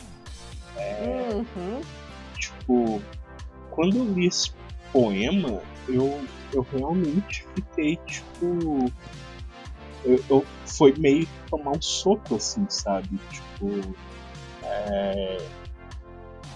É, 0.75 1.33
uhum. 1.33 1.81
Tipo, 2.37 3.01
quando 3.71 3.97
eu 3.97 4.05
li 4.13 4.27
esse 4.27 4.51
poema, 4.93 5.59
eu, 5.89 6.23
eu 6.53 6.65
realmente 6.71 7.47
fiquei, 7.55 7.97
tipo. 8.05 8.91
Eu, 10.07 10.23
eu 10.29 10.45
foi 10.65 10.93
meio 10.97 11.27
tomar 11.49 11.71
um 11.71 11.81
soco, 11.81 12.35
assim, 12.35 12.65
sabe? 12.69 13.09
Tipo. 13.29 13.95
É, 14.63 15.37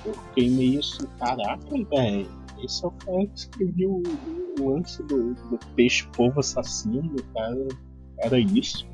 eu 0.06 0.14
fiquei 0.14 0.50
meio 0.50 0.80
assim, 0.80 1.06
caraca, 1.20 1.84
velho. 1.90 2.42
Esse 2.64 2.86
é 2.86 2.88
o 2.88 2.92
cara 2.92 3.26
que 3.28 3.40
escreveu 3.40 3.92
o, 3.92 4.62
o 4.62 4.70
lance 4.70 5.04
do, 5.04 5.34
do 5.34 5.60
peixe 5.76 6.08
povo 6.16 6.40
assassino, 6.40 7.16
cara. 7.34 7.68
Era 8.20 8.40
isso. 8.40 8.88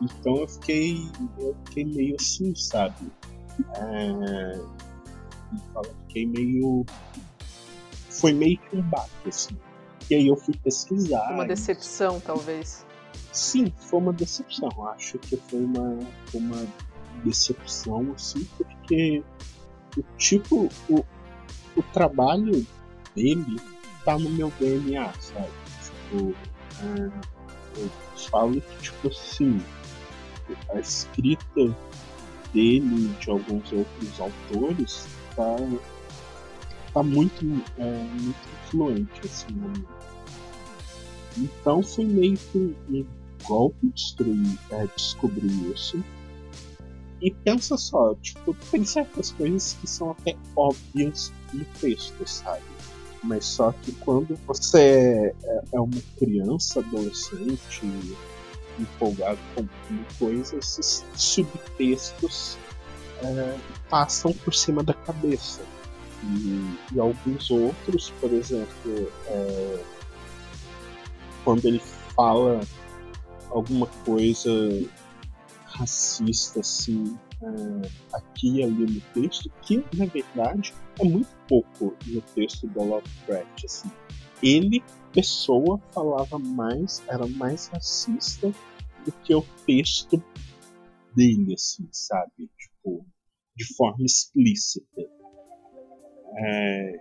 Então 0.00 0.36
eu 0.36 0.48
fiquei. 0.48 1.08
Eu 1.38 1.56
fiquei 1.66 1.84
meio 1.84 2.16
assim, 2.20 2.54
sabe? 2.54 2.94
É, 3.76 4.60
eu 5.74 5.84
fiquei 6.06 6.26
meio. 6.26 6.84
Foi 8.10 8.32
meio 8.32 8.58
que 8.58 8.76
um 8.76 8.82
baque, 8.82 9.28
assim. 9.28 9.56
E 10.08 10.14
aí 10.14 10.26
eu 10.28 10.36
fui 10.36 10.54
pesquisar. 10.56 11.32
Uma 11.32 11.46
decepção, 11.46 12.20
talvez. 12.20 12.84
Sim, 13.32 13.72
foi 13.78 13.98
uma 13.98 14.12
decepção. 14.12 14.70
Acho 14.88 15.18
que 15.18 15.36
foi 15.36 15.64
uma, 15.64 15.98
uma 16.34 16.66
decepção, 17.24 18.12
assim, 18.14 18.46
porque 18.56 19.22
o 19.96 20.02
tipo, 20.18 20.68
o, 20.88 21.04
o 21.76 21.82
trabalho 21.94 22.66
dele 23.14 23.58
tá 24.04 24.18
no 24.18 24.28
meu 24.30 24.52
DNA, 24.60 25.12
sabe? 25.18 25.48
Tipo, 25.82 26.34
é, 26.82 27.80
eu 27.80 27.90
falo 28.30 28.60
que, 28.60 28.82
tipo 28.82 29.08
assim, 29.08 29.62
a 30.74 30.78
escrita 30.78 31.76
dele 32.52 33.06
e 33.06 33.16
de 33.18 33.30
alguns 33.30 33.72
outros 33.72 34.20
autores 34.20 35.06
tá, 35.34 35.56
tá 36.92 37.02
muito, 37.02 37.44
é, 37.78 38.04
muito 38.20 38.38
influente, 38.66 39.20
assim, 39.24 39.54
né? 39.54 39.72
Então 41.38 41.82
foi 41.82 42.04
meio 42.04 42.36
que 42.36 42.58
um 42.90 43.06
golpe 43.44 43.88
destruir, 43.88 44.58
é, 44.70 44.86
descobrir 44.96 45.72
isso. 45.72 46.02
E 47.20 47.30
pensa 47.30 47.76
só, 47.76 48.14
tipo, 48.16 48.54
tem 48.70 48.84
certas 48.84 49.30
coisas 49.30 49.76
que 49.80 49.86
são 49.86 50.10
até 50.10 50.36
óbvias 50.56 51.32
no 51.52 51.64
texto, 51.80 52.26
sabe? 52.26 52.62
Mas 53.22 53.44
só 53.44 53.70
que 53.70 53.92
quando 53.92 54.36
você 54.46 55.32
é, 55.44 55.62
é 55.72 55.80
uma 55.80 56.02
criança, 56.18 56.80
adolescente, 56.80 57.86
empolgado 58.78 59.38
com 59.54 59.66
coisas, 60.18 60.52
esses 60.52 61.04
subtextos 61.14 62.58
é, 63.22 63.56
passam 63.88 64.32
por 64.32 64.52
cima 64.52 64.82
da 64.82 64.94
cabeça. 64.94 65.62
E, 66.24 66.94
e 66.94 67.00
alguns 67.00 67.50
outros, 67.50 68.10
por 68.20 68.32
exemplo, 68.32 69.12
é, 69.26 69.80
quando 71.44 71.64
ele 71.66 71.80
fala 72.16 72.60
alguma 73.52 73.86
coisa 74.04 74.50
racista 75.64 76.60
assim 76.60 77.18
uh, 77.42 77.90
aqui 78.12 78.58
e 78.58 78.62
ali 78.62 78.86
no 78.86 79.00
texto, 79.14 79.50
que 79.62 79.84
na 79.96 80.06
verdade 80.06 80.74
é 80.98 81.04
muito 81.04 81.30
pouco 81.48 81.96
no 82.06 82.20
texto 82.20 82.66
do 82.68 82.82
Lovecraft. 82.82 83.64
Assim. 83.64 83.90
Ele, 84.42 84.82
pessoa, 85.12 85.80
falava 85.92 86.38
mais, 86.38 87.02
era 87.08 87.26
mais 87.26 87.68
racista 87.68 88.52
do 89.04 89.12
que 89.24 89.34
o 89.34 89.42
texto 89.66 90.22
dele, 91.14 91.54
assim, 91.54 91.88
sabe? 91.90 92.50
Tipo, 92.58 93.04
de 93.56 93.74
forma 93.76 94.04
explícita. 94.04 95.02
É, 96.34 96.92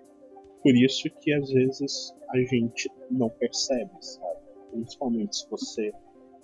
por 0.62 0.76
isso 0.76 1.10
que 1.22 1.34
às 1.34 1.50
vezes 1.50 2.14
a 2.30 2.38
gente 2.38 2.90
não 3.10 3.30
percebe, 3.30 3.92
sabe? 4.02 4.40
Principalmente 4.72 5.38
se 5.38 5.50
você 5.50 5.92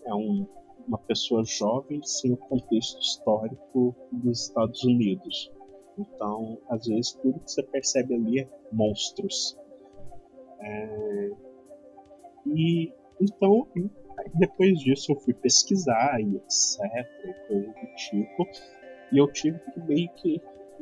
é 0.08 0.14
um, 0.14 0.47
uma 0.88 0.97
pessoa 0.97 1.43
jovem 1.43 2.01
sem 2.03 2.34
o 2.34 2.38
contexto 2.38 2.99
histórico 2.99 3.95
dos 4.12 4.47
Estados 4.47 4.84
Unidos. 4.84 5.51
Então, 5.97 6.58
às 6.70 6.86
vezes, 6.88 7.14
tudo 7.14 7.39
que 7.39 7.51
você 7.51 7.64
percebe 7.64 8.16
ali 8.16 8.39
é 8.41 8.47
monstros. 8.72 9.58
É... 10.60 11.32
E 12.45 12.93
então, 13.20 13.68
depois 14.36 14.80
disso, 14.80 15.12
eu 15.12 15.20
fui 15.20 15.34
pesquisar 15.34 16.20
e 16.22 16.36
etc. 16.38 16.80
E 17.26 17.47
coisa 17.47 17.68
do 17.68 17.95
tipo. 17.95 18.47
E 19.12 19.18
eu 19.18 19.32
tive 19.32 19.60
que 19.60 19.80
meio 19.82 20.10
que 20.14 20.41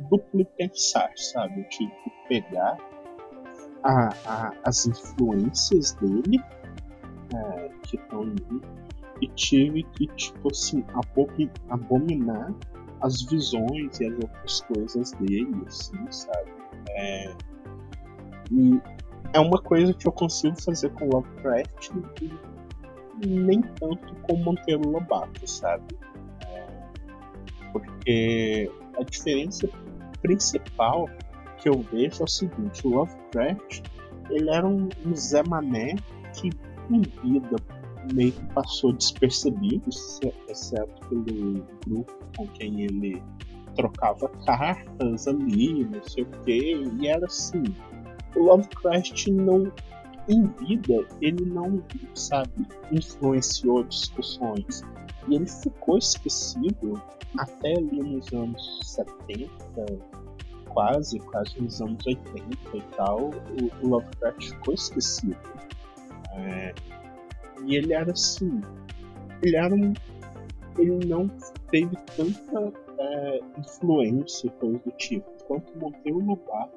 duplo 0.10 0.46
pensar, 0.58 1.12
sabe? 1.16 1.62
Eu 1.62 1.70
tive 1.70 1.92
que 1.92 2.12
pegar 2.28 2.78
a, 3.84 4.10
a, 4.26 4.54
as 4.64 4.86
influências 4.86 5.94
dele 5.94 6.40
é, 7.34 7.70
que 7.84 7.96
estão 7.96 8.24
e 9.22 9.28
tive 9.30 9.84
que, 9.84 10.08
tipo 10.08 10.52
assim, 10.52 10.84
abominar 11.70 12.54
as 13.02 13.22
visões 13.24 14.00
e 14.00 14.08
as 14.08 14.14
outras 14.14 14.62
coisas 14.62 15.12
dele, 15.14 15.64
assim, 15.68 16.12
sabe? 16.12 16.52
É, 16.90 17.34
e 18.52 18.82
é 19.34 19.40
uma 19.40 19.62
coisa 19.62 19.94
que 19.94 20.08
eu 20.08 20.12
consigo 20.12 20.60
fazer 20.62 20.90
com 20.92 21.10
Lovecraft 21.10 21.90
e 23.22 23.28
nem 23.28 23.62
tanto 23.62 24.16
com 24.24 24.38
Monteiro 24.38 24.90
Lobato, 24.90 25.48
sabe? 25.48 25.84
É, 26.48 26.68
porque 27.72 28.72
a 28.98 29.04
diferença 29.04 29.70
principal 30.22 31.10
que 31.58 31.70
eu 31.70 31.82
vejo 31.82 32.22
é 32.22 32.24
o 32.24 32.28
seguinte, 32.28 32.86
o 32.88 32.92
Lovecraft 32.92 33.84
ele 34.30 34.50
era 34.50 34.68
um, 34.68 34.90
um 35.06 35.16
Zé 35.16 35.44
Mané 35.44 35.96
que 36.34 36.50
em 36.90 37.02
vida 37.02 37.56
meio 38.14 38.32
que 38.32 38.46
passou 38.54 38.94
despercebido, 38.94 39.90
exceto 40.50 41.08
pelo 41.08 41.66
grupo 41.86 42.14
com 42.38 42.48
quem 42.48 42.82
ele 42.82 43.22
trocava 43.76 44.30
cartas 44.46 45.28
ali, 45.28 45.84
não 45.86 46.04
sei 46.04 46.24
o 46.24 46.28
que, 46.44 46.90
e 47.00 47.08
era 47.08 47.26
assim. 47.26 47.64
O 48.36 48.44
Lovecraft 48.44 49.28
não, 49.28 49.72
em 50.28 50.48
vida, 50.66 51.06
ele 51.22 51.46
não, 51.46 51.84
sabe, 52.14 52.52
influenciou 52.92 53.84
discussões. 53.84 54.82
E 55.28 55.36
ele 55.36 55.48
ficou 55.48 55.98
esquecido 55.98 57.02
até 57.38 57.74
ali 57.74 58.02
nos 58.02 58.32
anos 58.34 58.80
70, 58.84 59.50
quase, 60.70 61.20
quase 61.20 61.60
nos 61.62 61.82
anos 61.82 62.06
80 62.06 62.78
e 62.78 62.82
tal, 62.96 63.32
o, 63.82 63.88
Lovecraft 63.88 64.50
ficou 64.50 64.74
esquecido. 64.74 65.38
É, 66.34 66.74
e 67.66 67.76
ele 67.76 67.94
era 67.94 68.12
assim. 68.12 68.62
Ele 69.42 69.56
era 69.56 69.74
um. 69.74 69.94
Ele 70.78 71.06
não 71.06 71.30
teve 71.72 71.96
tanta 72.16 72.74
é, 73.00 73.40
influência 73.58 74.50
coisa 74.52 74.80
do 74.80 74.92
tipo. 74.92 75.26
Enquanto 75.42 75.70
o 75.76 75.80
Monteiro 75.80 76.20
Lobato, 76.26 76.74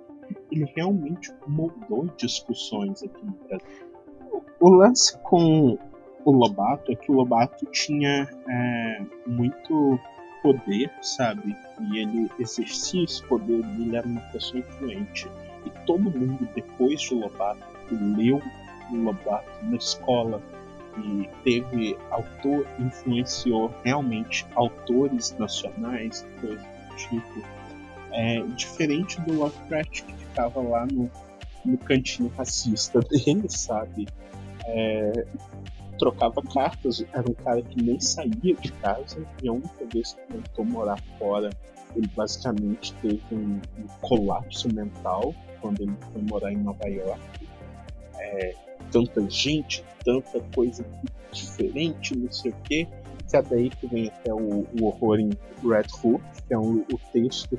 ele 0.52 0.70
realmente 0.76 1.32
moldou 1.46 2.06
discussões 2.16 3.02
aqui 3.02 3.24
no 3.24 3.32
Brasil. 3.48 3.88
O 4.60 4.68
lance 4.68 5.16
com 5.22 5.78
o 6.24 6.30
Lobato 6.30 6.92
é 6.92 6.94
que 6.94 7.10
o 7.10 7.14
Lobato 7.14 7.64
tinha 7.66 8.28
é, 8.48 9.02
muito 9.26 9.98
poder, 10.42 10.90
sabe? 11.02 11.56
E 11.80 11.98
ele 11.98 12.30
exercia 12.38 13.04
esse 13.04 13.22
poder, 13.24 13.64
ele 13.78 13.96
era 13.96 14.06
uma 14.06 14.20
pessoa 14.32 14.60
influente. 14.60 15.28
E 15.64 15.70
todo 15.86 16.10
mundo, 16.10 16.48
depois 16.54 17.00
de 17.00 17.14
Lobato, 17.14 17.64
leu 17.90 18.40
Lobato 18.92 19.64
na 19.64 19.76
escola 19.76 20.42
e 21.04 21.28
teve 21.44 21.96
autor, 22.10 22.66
influenciou 22.78 23.72
realmente 23.84 24.46
autores 24.54 25.36
nacionais, 25.38 26.26
coisa 26.40 26.56
do 26.56 26.96
tipo. 26.96 27.58
É, 28.10 28.40
diferente 28.56 29.20
do 29.22 29.34
Lovecraft 29.34 30.02
que 30.02 30.12
ficava 30.14 30.60
lá 30.60 30.86
no, 30.86 31.10
no 31.64 31.78
cantinho 31.78 32.32
racista 32.36 33.00
dele, 33.00 33.48
sabe? 33.48 34.06
É, 34.64 35.26
trocava 35.98 36.42
cartas, 36.42 37.04
era 37.12 37.28
um 37.28 37.34
cara 37.34 37.60
que 37.62 37.82
nem 37.82 38.00
saía 38.00 38.54
de 38.54 38.72
casa, 38.80 39.26
e 39.42 39.48
a 39.48 39.52
única 39.52 39.84
vez 39.92 40.14
que 40.14 40.32
tentou 40.32 40.64
morar 40.64 40.98
fora, 41.18 41.50
ele 41.94 42.08
basicamente 42.16 42.94
teve 42.94 43.22
um, 43.32 43.60
um 43.78 43.86
colapso 44.00 44.72
mental 44.72 45.34
quando 45.60 45.82
ele 45.82 45.94
foi 46.12 46.22
morar 46.22 46.52
em 46.52 46.58
Nova 46.58 46.88
York. 46.88 47.20
É, 48.16 48.54
tanta 48.90 49.28
gente, 49.28 49.84
tanta 50.04 50.40
coisa 50.54 50.84
diferente, 51.32 52.16
não 52.16 52.30
sei 52.30 52.50
o 52.50 52.56
quê, 52.64 52.88
que 53.28 53.36
é 53.36 53.42
daí 53.42 53.70
que 53.70 53.86
vem 53.86 54.08
até 54.08 54.32
o, 54.32 54.66
o 54.80 54.84
horror 54.84 55.20
em 55.20 55.30
Red 55.62 55.86
Hook, 56.02 56.22
que 56.46 56.54
é 56.54 56.58
o 56.58 56.84
texto, 57.12 57.58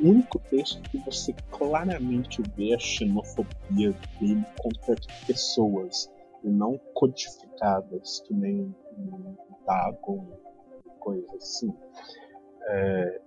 o 0.00 0.08
único 0.08 0.38
texto 0.50 0.80
que 0.90 0.98
você 0.98 1.34
claramente 1.50 2.42
vê 2.56 2.74
a 2.74 2.78
xenofobia 2.78 3.94
dele 4.20 4.44
contra 4.58 4.96
pessoas, 5.26 6.10
e 6.42 6.48
não 6.48 6.78
codificadas, 6.94 8.20
que 8.26 8.32
nem 8.32 8.74
Dagon, 9.66 10.26
coisa 10.98 11.36
assim. 11.36 11.72
É, 12.68 13.20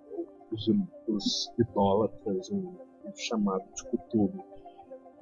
os, 0.51 0.69
os 1.07 1.53
idólatras, 1.59 2.49
um, 2.49 2.75
um 3.05 3.15
chamado 3.15 3.63
de 3.75 3.83
Cthulhu. 3.85 4.43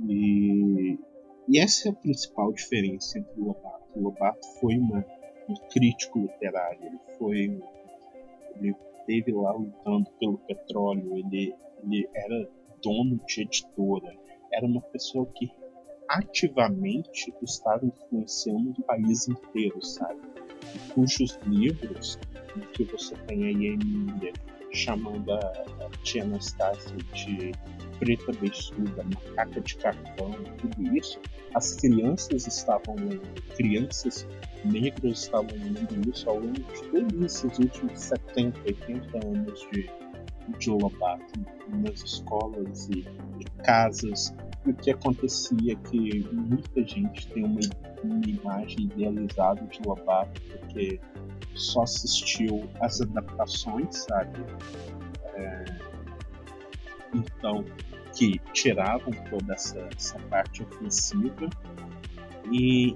E 0.08 1.00
e 1.48 1.60
essa 1.60 1.90
é 1.90 1.92
a 1.92 1.96
principal 1.96 2.52
diferença 2.54 3.20
entre 3.20 3.40
o 3.40 3.46
Lobato. 3.46 4.00
O 4.00 4.04
Lobato 4.04 4.48
foi 4.60 4.78
uma, 4.78 5.06
um 5.50 5.56
crítico 5.70 6.20
literário, 6.20 6.86
ele 6.86 7.00
foi 7.18 7.62
ele 8.56 8.76
esteve 9.00 9.32
lá 9.32 9.52
lutando 9.54 10.10
pelo 10.20 10.38
petróleo, 10.40 11.18
ele, 11.18 11.56
ele 11.84 12.10
era 12.14 12.50
dono 12.84 13.20
de 13.26 13.42
editora, 13.42 14.16
era 14.52 14.66
uma 14.66 14.82
pessoa 14.82 15.26
que 15.26 15.52
ativamente 16.08 17.34
estava 17.42 17.86
influenciando 17.86 18.72
o 18.72 18.84
país 18.84 19.28
inteiro, 19.28 19.84
sabe? 19.84 20.20
E 20.76 20.94
cujos 20.94 21.40
livros, 21.46 22.20
que 22.74 22.84
você 22.84 23.16
tem 23.28 23.46
aí 23.46 23.70
a 23.70 23.74
Emília 23.74 24.34
chamando 24.74 25.34
a, 25.34 25.54
tia 26.04 26.24
Anastácia 26.24 26.96
de 27.14 27.52
preta 28.00 28.32
beiçuda, 28.40 29.04
macaca 29.04 29.62
de 29.62 29.76
cartão, 29.78 30.32
tudo 30.58 30.98
isso, 30.98 31.20
as 31.54 31.76
crianças 31.76 32.48
estavam 32.48 32.96
lendo, 32.96 33.22
crianças 33.56 34.28
negras 34.66 35.24
estavam 35.24 35.52
lendo 35.52 36.10
isso 36.10 36.30
ao 36.30 36.40
longo 36.40 36.54
de 36.54 36.84
todos 36.90 37.26
esses 37.26 37.60
últimos 37.60 38.00
70, 38.00 38.60
80 38.66 39.28
anos 39.28 39.68
de, 39.72 39.90
de 40.58 40.70
Lobato, 40.70 41.40
nas 41.70 42.02
escolas 42.02 42.90
e, 42.90 43.06
e 43.40 43.46
casas. 43.64 44.34
E 44.66 44.72
o 44.72 44.74
que 44.76 44.92
acontecia 44.92 45.74
é 45.74 45.90
que 45.90 46.28
muita 46.32 46.84
gente 46.84 47.28
tem 47.28 47.44
uma, 47.44 47.60
uma 48.04 48.26
imagem 48.26 48.86
idealizada 48.86 49.64
de 49.66 49.80
Lobato 49.86 50.42
porque 50.42 51.00
só 51.56 51.84
assistiu 51.84 52.70
às 52.80 53.02
adaptações, 53.02 54.06
sabe? 54.10 54.40
É, 55.36 55.66
então, 57.14 57.66
que 58.16 58.40
tiravam 58.54 59.12
toda 59.30 59.54
essa, 59.54 59.80
essa 59.96 60.20
parte 60.30 60.64
ofensiva 60.64 61.50
e 62.52 62.96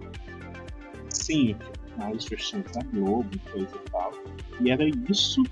sim, 1.09 1.55
mais 1.97 2.25
versões 2.25 2.65
da 2.71 2.81
Globo 2.83 3.29
coisa 3.51 3.75
e 3.75 3.89
tal. 3.89 4.11
E 4.61 4.71
era 4.71 4.85
isso 5.09 5.43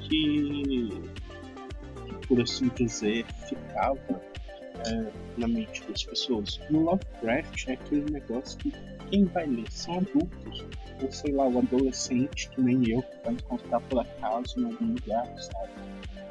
que, 0.00 0.88
que 2.06 2.26
por 2.26 2.40
assim 2.40 2.68
dizer, 2.74 3.24
ficava 3.48 4.22
é, 4.86 5.12
na 5.38 5.48
mente 5.48 5.82
das 5.88 6.04
pessoas. 6.04 6.60
E 6.70 6.74
o 6.74 6.80
Lovecraft 6.80 7.68
é 7.68 7.72
aquele 7.72 8.10
negócio 8.10 8.58
que 8.58 8.72
quem 9.10 9.24
vai 9.24 9.46
ler 9.46 9.70
são 9.70 9.98
adultos, 9.98 10.64
ou 11.02 11.12
sei 11.12 11.32
lá, 11.32 11.46
o 11.46 11.58
adolescente 11.58 12.48
que 12.50 12.60
nem 12.60 12.88
eu, 12.90 13.02
que 13.02 13.16
vai 13.24 13.34
encontrar 13.34 13.80
por 13.80 14.00
acaso 14.00 14.60
em 14.60 14.64
algum 14.64 14.86
lugar, 14.86 15.26
sabe? 15.38 15.72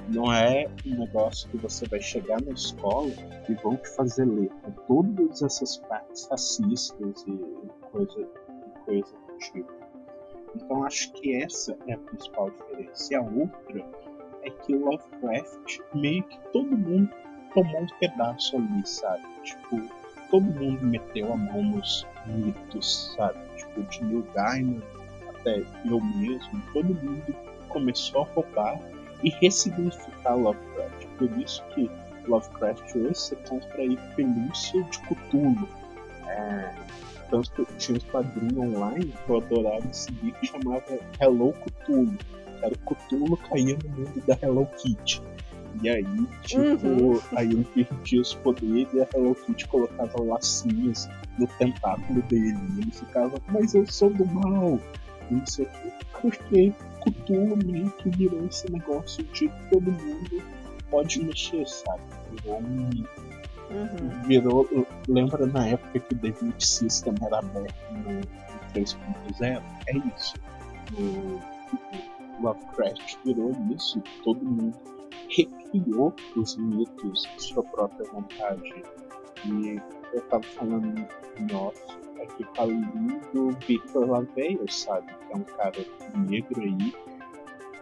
Não 0.10 0.34
é 0.34 0.68
um 0.86 1.00
negócio 1.00 1.50
que 1.50 1.58
você 1.58 1.88
vai 1.88 2.02
chegar 2.02 2.42
na 2.42 2.52
escola 2.52 3.12
e 3.48 3.54
vão 3.56 3.78
te 3.78 3.90
fazer 3.90 4.26
ler 4.26 4.50
com 4.62 4.72
todas 4.88 5.42
essas 5.42 5.78
partes 5.78 6.28
racistas 6.30 7.24
e 7.26 7.40
coisa, 7.90 8.28
coisa 8.86 9.12
do 9.12 9.38
tipo. 9.40 9.74
Então 10.56 10.84
acho 10.84 11.12
que 11.14 11.36
essa 11.42 11.78
é 11.88 11.94
a 11.94 11.98
principal 11.98 12.52
diferença. 12.52 13.14
E 13.14 13.16
a 13.16 13.22
outra 13.22 13.86
é 14.44 14.50
que 14.50 14.76
o 14.76 14.86
Lovecraft 14.86 15.80
meio 15.96 16.24
que 16.24 16.40
todo 16.52 16.78
mundo 16.78 17.10
tomou 17.54 17.82
um 17.82 17.88
pedaço 18.00 18.58
ali, 18.58 18.86
sabe? 18.86 19.24
Tipo, 19.44 19.82
todo 20.34 20.42
mundo 20.42 20.84
meteu 20.84 21.32
a 21.32 21.38
mão 21.38 21.62
nos 21.62 22.08
mitos, 22.26 23.14
sabe? 23.16 23.38
Tipo, 23.56 23.84
de 23.84 24.04
Neil 24.04 24.26
Gaiman 24.34 24.82
até 25.30 25.64
eu 25.86 26.02
mesmo, 26.02 26.64
todo 26.74 26.88
mundo 26.88 27.36
começou 27.70 28.24
a 28.24 28.26
roubar 28.34 28.80
e 29.22 29.30
ressignificar 29.30 30.34
Lovecraft. 30.34 31.06
Por 31.20 31.40
isso 31.40 31.64
que 31.76 31.88
Lovecraft 32.28 32.96
hoje 32.96 33.14
você 33.14 33.36
compra 33.48 33.84
aí 33.84 33.96
pelúcia 34.16 34.82
de 34.82 35.00
Cthulhu. 35.02 35.70
É, 36.28 36.74
tanto 37.30 37.52
que 37.52 37.62
eu 37.62 37.68
tinha 37.78 38.00
um 38.00 38.12
quadrinho 38.12 38.62
online 38.62 39.14
que 39.26 39.30
eu 39.30 39.38
adorava 39.38 39.94
seguir 39.94 40.32
que 40.32 40.48
chamava 40.48 41.00
Hello 41.22 41.54
Cthulhu. 41.54 42.18
Era 42.64 42.74
o 42.74 42.96
Cthulhu 42.96 43.38
caía 43.38 43.78
no 43.84 43.90
mundo 43.90 44.24
da 44.26 44.36
Hello 44.42 44.66
Kitty. 44.78 45.22
E 45.82 45.90
aí, 45.90 46.28
tipo, 46.44 46.88
uhum. 46.88 47.20
aí 47.36 47.48
ele 47.48 47.64
perdia 47.74 48.22
os 48.22 48.34
poderes 48.36 48.94
e 48.94 49.02
a 49.02 49.08
Hello 49.14 49.34
Kitty 49.34 49.68
colocava 49.68 50.22
lacinhos 50.22 51.08
no 51.38 51.48
tentáculo 51.48 52.22
dele. 52.24 52.58
E 52.78 52.82
ele 52.82 52.92
ficava, 52.92 53.42
mas 53.50 53.74
eu 53.74 53.86
sou 53.88 54.10
do 54.12 54.26
mal. 54.26 54.80
E 55.30 55.34
não 55.34 55.46
sei 55.46 55.66
o 55.66 55.70
que. 55.70 55.94
Porque 56.22 56.74
Cthulhu 57.02 57.58
meio 57.66 57.90
que 57.92 58.10
virou 58.10 58.46
esse 58.46 58.72
negócio 58.72 59.24
de 59.26 59.50
todo 59.70 59.92
mundo 59.92 60.44
pode 60.90 61.24
mexer, 61.24 61.68
sabe? 61.68 62.02
Virou 62.32 62.60
um. 62.60 62.90
Uhum. 63.72 64.22
Virou. 64.28 64.88
Lembra 65.08 65.46
na 65.48 65.68
época 65.68 66.00
que 66.00 66.14
o 66.14 66.18
David 66.18 66.66
System 66.66 67.16
era 67.22 67.40
aberto 67.40 67.76
no 67.92 68.22
3.0? 68.74 69.62
É 69.88 69.98
isso. 69.98 70.36
O, 70.98 71.42
Lovecraft 72.42 73.18
virou 73.24 73.56
isso, 73.74 74.02
todo 74.24 74.44
mundo 74.44 74.93
recriou 75.30 76.14
os 76.36 76.56
mitos 76.58 77.28
de 77.36 77.44
sua 77.44 77.64
própria 77.64 78.10
vontade. 78.12 78.84
E 79.46 79.82
eu 80.14 80.22
tava 80.30 80.44
falando 80.44 81.08
em 81.38 81.56
off 81.56 82.04
aqui 82.24 82.46
falando 82.56 83.32
do 83.34 83.52
Victor 83.66 84.10
Laveia, 84.10 84.60
sabe? 84.70 85.08
Que 85.08 85.34
é 85.34 85.36
um 85.36 85.44
cara 85.44 85.86
negro 86.16 86.62
aí, 86.62 86.94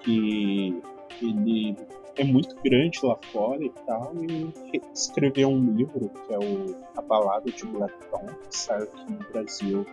que 0.02 0.82
ele 1.22 1.78
é 2.18 2.24
muito 2.24 2.56
grande 2.64 3.00
lá 3.04 3.18
fora 3.32 3.64
e 3.64 3.70
tal, 3.86 4.14
e 4.16 4.82
escreveu 4.94 5.50
um 5.50 5.76
livro 5.76 6.10
que 6.10 6.34
é 6.34 6.40
o 6.40 6.76
A 6.96 7.02
Balada 7.02 7.50
de 7.52 7.66
Blackton, 7.66 8.28
que 8.50 8.58
saiu 8.58 8.84
aqui 8.84 9.12
no 9.12 9.20
Brasil 9.32 9.86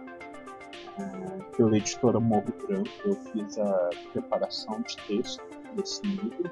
é, 0.99 1.57
pela 1.57 1.77
editora 1.77 2.19
Morro 2.19 2.53
Branco. 2.67 2.91
Eu 3.05 3.15
fiz 3.33 3.59
a 3.59 3.91
preparação 4.13 4.81
de 4.83 4.97
texto 5.07 5.43
desse 5.75 6.03
livro, 6.07 6.51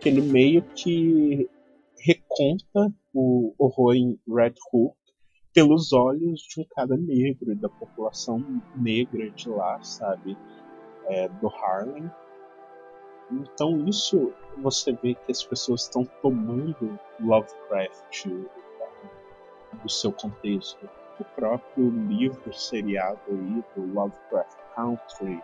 que 0.00 0.08
ele 0.08 0.22
meio 0.22 0.62
que 0.62 1.48
reconta 1.98 2.92
o 3.12 3.54
horror 3.58 3.94
em 3.94 4.18
Red 4.26 4.54
Hook 4.72 4.96
pelos 5.52 5.92
olhos 5.92 6.40
de 6.42 6.60
um 6.60 6.64
cara 6.64 6.96
negro, 6.96 7.54
da 7.56 7.68
população 7.68 8.42
negra 8.74 9.30
de 9.30 9.48
lá, 9.48 9.82
sabe? 9.82 10.36
É, 11.08 11.28
do 11.28 11.48
Harlem. 11.48 12.10
Então 13.30 13.86
isso 13.86 14.32
você 14.58 14.92
vê 14.92 15.14
que 15.14 15.30
as 15.30 15.42
pessoas 15.42 15.82
estão 15.82 16.04
tomando 16.22 16.98
Lovecraft 17.20 18.26
do 19.82 19.88
seu 19.88 20.12
contexto. 20.12 20.88
O 21.18 21.24
próprio 21.36 21.90
livro 21.90 22.52
seriado 22.54 23.20
aí 23.28 23.64
do 23.76 23.92
Lovecraft 23.92 24.58
Country. 24.74 25.42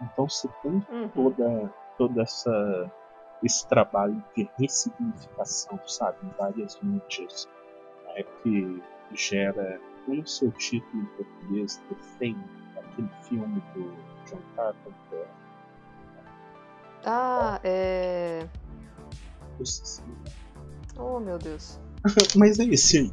Então 0.00 0.28
você 0.28 0.48
tem 0.62 0.72
uhum. 0.90 1.08
toda 1.14 1.72
todo 1.98 2.20
essa, 2.20 2.90
esse 3.42 3.66
trabalho 3.68 4.22
de 4.36 4.48
ressignificação, 4.58 5.78
sabe, 5.86 6.18
em 6.24 6.30
várias 6.38 6.80
mídias, 6.82 7.48
é 8.16 8.22
que 8.42 8.82
gera, 9.14 9.80
eu 10.08 10.14
não 10.16 10.26
sei 10.26 10.48
o 10.48 10.52
título 10.52 11.02
em 11.02 11.06
português, 11.06 11.76
The 11.88 12.34
aquele 12.78 13.08
filme 13.22 13.62
do 13.74 13.94
John 14.28 14.40
Carpenter. 14.56 15.26
Ah, 17.04 17.60
é. 17.62 18.46
Oh, 20.98 21.20
meu 21.20 21.38
Deus. 21.38 21.80
Mas 22.36 22.58
é 22.58 22.64
esse 22.64 22.98
aí. 22.98 23.12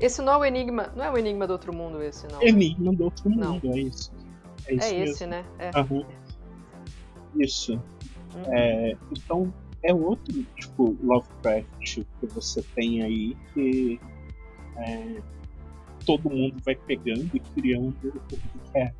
Esse 0.00 0.22
não 0.22 0.32
é 0.32 0.36
o 0.38 0.44
Enigma. 0.44 0.90
Não 0.96 1.04
é 1.04 1.10
o 1.10 1.18
Enigma 1.18 1.46
do 1.46 1.52
Outro 1.52 1.74
Mundo, 1.74 2.02
esse, 2.02 2.26
não. 2.28 2.42
Enigma 2.42 2.92
do 2.92 3.04
Outro 3.04 3.28
Não. 3.30 3.54
Mundo, 3.54 3.66
é 3.72 3.78
isso. 3.80 4.12
É 4.66 4.74
isso 4.74 4.86
É 4.86 4.92
mesmo. 4.92 5.04
esse, 5.14 5.26
né? 5.26 5.44
É. 5.58 5.70
Aham. 5.74 6.06
Isso. 7.36 7.74
Uhum. 7.74 8.54
É, 8.54 8.96
então, 9.10 9.54
é 9.82 9.94
outro 9.94 10.44
tipo 10.56 10.96
Lovecraft 11.02 12.04
que 12.20 12.26
você 12.26 12.62
tem 12.74 13.02
aí 13.02 13.36
que 13.54 14.00
é, 14.76 15.20
todo 16.04 16.30
mundo 16.30 16.56
vai 16.64 16.74
pegando 16.74 17.30
e 17.34 17.40
criando 17.40 17.94
o 18.04 18.20
que 18.20 18.38
é. 18.78 18.92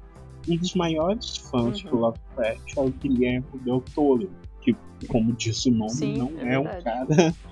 Um 0.49 0.57
dos 0.57 0.75
maiores 0.75 1.37
fãs 1.37 1.85
Uhum. 1.85 1.91
do 1.91 1.97
Lovecraft 1.99 2.77
é 2.77 2.81
o 2.81 2.91
Guilherme 2.91 3.47
Del 3.63 3.83
Toro, 3.95 4.31
que, 4.63 4.75
como 5.07 5.33
diz 5.35 5.67
o 5.67 5.71
nome, 5.71 5.91
Sim, 5.91 6.17
não 6.17 6.29
é 6.41 6.55
é, 6.55 6.59
um 6.59 6.83
cara. 6.83 7.35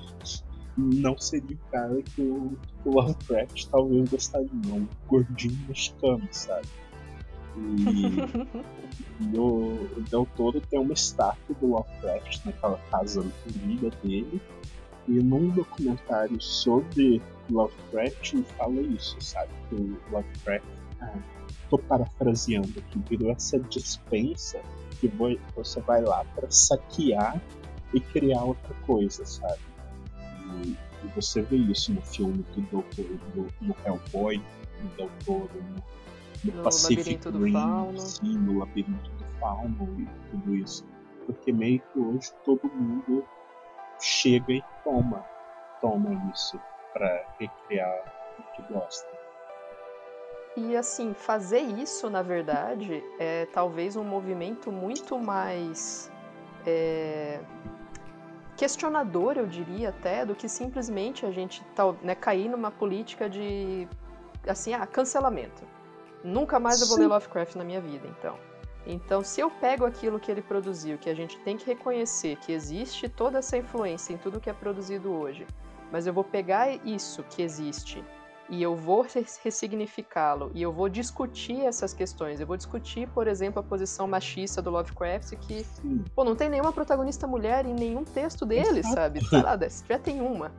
Não 0.81 1.19
seria 1.19 1.57
o 1.57 1.71
cara 1.73 2.01
que 2.03 2.23
o, 2.23 2.57
que 2.83 2.89
o 2.89 2.93
Lovecraft 2.93 3.67
talvez 3.67 4.11
gostaria, 4.11 4.49
um 4.73 4.87
gordinho 5.09 5.59
mexicano, 5.67 6.23
sabe? 6.31 6.69
E, 7.59 9.35
e 9.35 9.39
o, 9.39 9.89
o 9.97 10.01
Del 10.11 10.27
Toro 10.37 10.61
tem 10.61 10.79
uma 10.79 10.93
estátua 10.93 11.55
do 11.61 11.67
Lovecraft 11.67 12.45
naquela 12.47 12.79
casa 12.91 13.25
linda 13.65 13.91
dele. 14.03 14.41
E 15.07 15.13
num 15.13 15.49
documentário 15.51 16.41
sobre 16.41 17.21
Lovecraft 17.51 18.43
fala 18.57 18.81
isso, 18.81 19.17
sabe? 19.21 19.51
Que 19.69 19.75
o 19.75 19.99
Lovecraft, 20.13 20.65
ah, 21.01 21.15
tô 21.71 21.79
parafraseando 21.79 22.79
aqui, 22.79 22.99
virou 23.09 23.31
essa 23.33 23.59
dispensa 23.59 24.61
que 25.01 25.09
vo- 25.09 25.39
você 25.57 25.81
vai 25.81 26.03
lá 26.03 26.25
para 26.35 26.51
saquear 26.51 27.41
e 27.95 28.01
criar 28.01 28.45
outra 28.45 28.75
coisa, 28.87 29.25
sabe? 29.25 29.61
E, 30.65 30.69
e 31.05 31.09
você 31.15 31.41
vê 31.41 31.57
isso 31.57 31.93
no 31.95 32.03
filme 32.03 32.45
do 32.55 32.63
Toro, 32.95 33.19
do- 33.35 33.47
no 33.63 33.75
Hellboy, 33.87 34.37
do 34.83 34.97
Del 34.97 35.11
Toro, 35.25 35.51
no, 35.71 35.83
No 36.45 36.63
Pacific 36.63 36.99
Labirinto 36.99 37.33
do 37.33 37.53
Fauno. 37.53 38.01
sim, 38.01 38.39
no 38.39 38.59
Labirinto 38.59 39.11
do 39.11 39.25
Fauno 39.41 40.01
e 40.01 40.31
tudo 40.31 40.55
isso. 40.55 40.87
Porque 41.27 41.53
meio 41.53 41.81
que 41.93 41.99
hoje 41.99 42.33
todo 42.45 42.71
mundo 42.73 43.25
chega 44.01 44.53
e 44.53 44.65
toma, 44.85 45.25
toma 45.81 46.31
isso 46.33 46.59
para 46.93 47.25
recriar 47.39 48.03
o 48.39 48.43
que 48.55 48.73
gosta. 48.73 49.09
E 50.57 50.77
assim, 50.77 51.15
fazer 51.15 51.61
isso, 51.61 52.11
na 52.11 52.23
verdade, 52.23 53.03
é 53.19 53.47
talvez 53.53 53.95
um 53.97 54.05
movimento 54.05 54.73
muito 54.73 55.19
mais 55.19 56.11
é, 56.67 57.41
questionador, 58.57 59.37
eu 59.37 59.47
diria 59.47 59.91
até, 59.91 60.25
do 60.25 60.35
que 60.35 60.49
simplesmente 60.49 61.25
a 61.25 61.31
gente 61.31 61.65
tal, 61.77 61.97
né, 62.03 62.15
cair 62.15 62.49
numa 62.49 62.73
política 62.73 63.31
de 63.31 63.87
assim, 64.47 64.75
ah, 64.75 64.85
cancelamento. 64.87 65.63
Nunca 66.23 66.59
mais 66.59 66.81
eu 66.81 66.87
vou 66.89 66.97
Sim. 66.97 67.03
ler 67.03 67.09
Lovecraft 67.09 67.55
na 67.57 67.65
minha 67.65 67.81
vida, 67.81 68.07
então. 68.07 68.37
Então, 68.87 69.23
se 69.23 69.41
eu 69.41 69.51
pego 69.51 69.85
aquilo 69.85 70.19
que 70.19 70.31
ele 70.31 70.41
produziu, 70.41 70.97
que 70.99 71.11
a 71.11 71.15
gente 71.15 71.39
tem 71.41 71.57
que 71.57 71.67
reconhecer 71.67 72.37
que 72.37 72.53
existe 72.53 73.09
toda 73.09 73.39
essa 73.39 73.57
influência 73.57 74.13
em 74.13 74.17
tudo 74.17 74.41
que 74.41 74.49
é 74.49 74.53
produzido 74.53 75.13
hoje, 75.13 75.47
mas 75.93 76.07
eu 76.07 76.13
vou 76.13 76.25
pegar 76.25 76.69
isso 76.87 77.23
que 77.25 77.43
existe 77.43 78.03
e 78.49 78.63
eu 78.63 78.75
vou 78.75 79.03
res- 79.03 79.39
ressignificá-lo 79.45 80.51
e 80.55 80.63
eu 80.63 80.73
vou 80.73 80.89
discutir 80.89 81.61
essas 81.67 81.93
questões. 81.93 82.41
Eu 82.41 82.47
vou 82.47 82.57
discutir, 82.57 83.07
por 83.09 83.27
exemplo, 83.27 83.61
a 83.61 83.63
posição 83.63 84.09
machista 84.09 84.63
do 84.63 84.71
Lovecraft, 84.71 85.37
que, 85.37 85.67
pô, 86.15 86.25
não 86.25 86.35
tem 86.35 86.49
nenhuma 86.49 86.73
protagonista 86.73 87.27
mulher 87.27 87.67
em 87.67 87.75
nenhum 87.75 88.05
texto 88.05 88.47
dele, 88.47 88.83
sabe? 88.83 89.21
Lá, 89.31 89.59
já 89.87 89.99
tem 89.99 90.23
uma. 90.23 90.51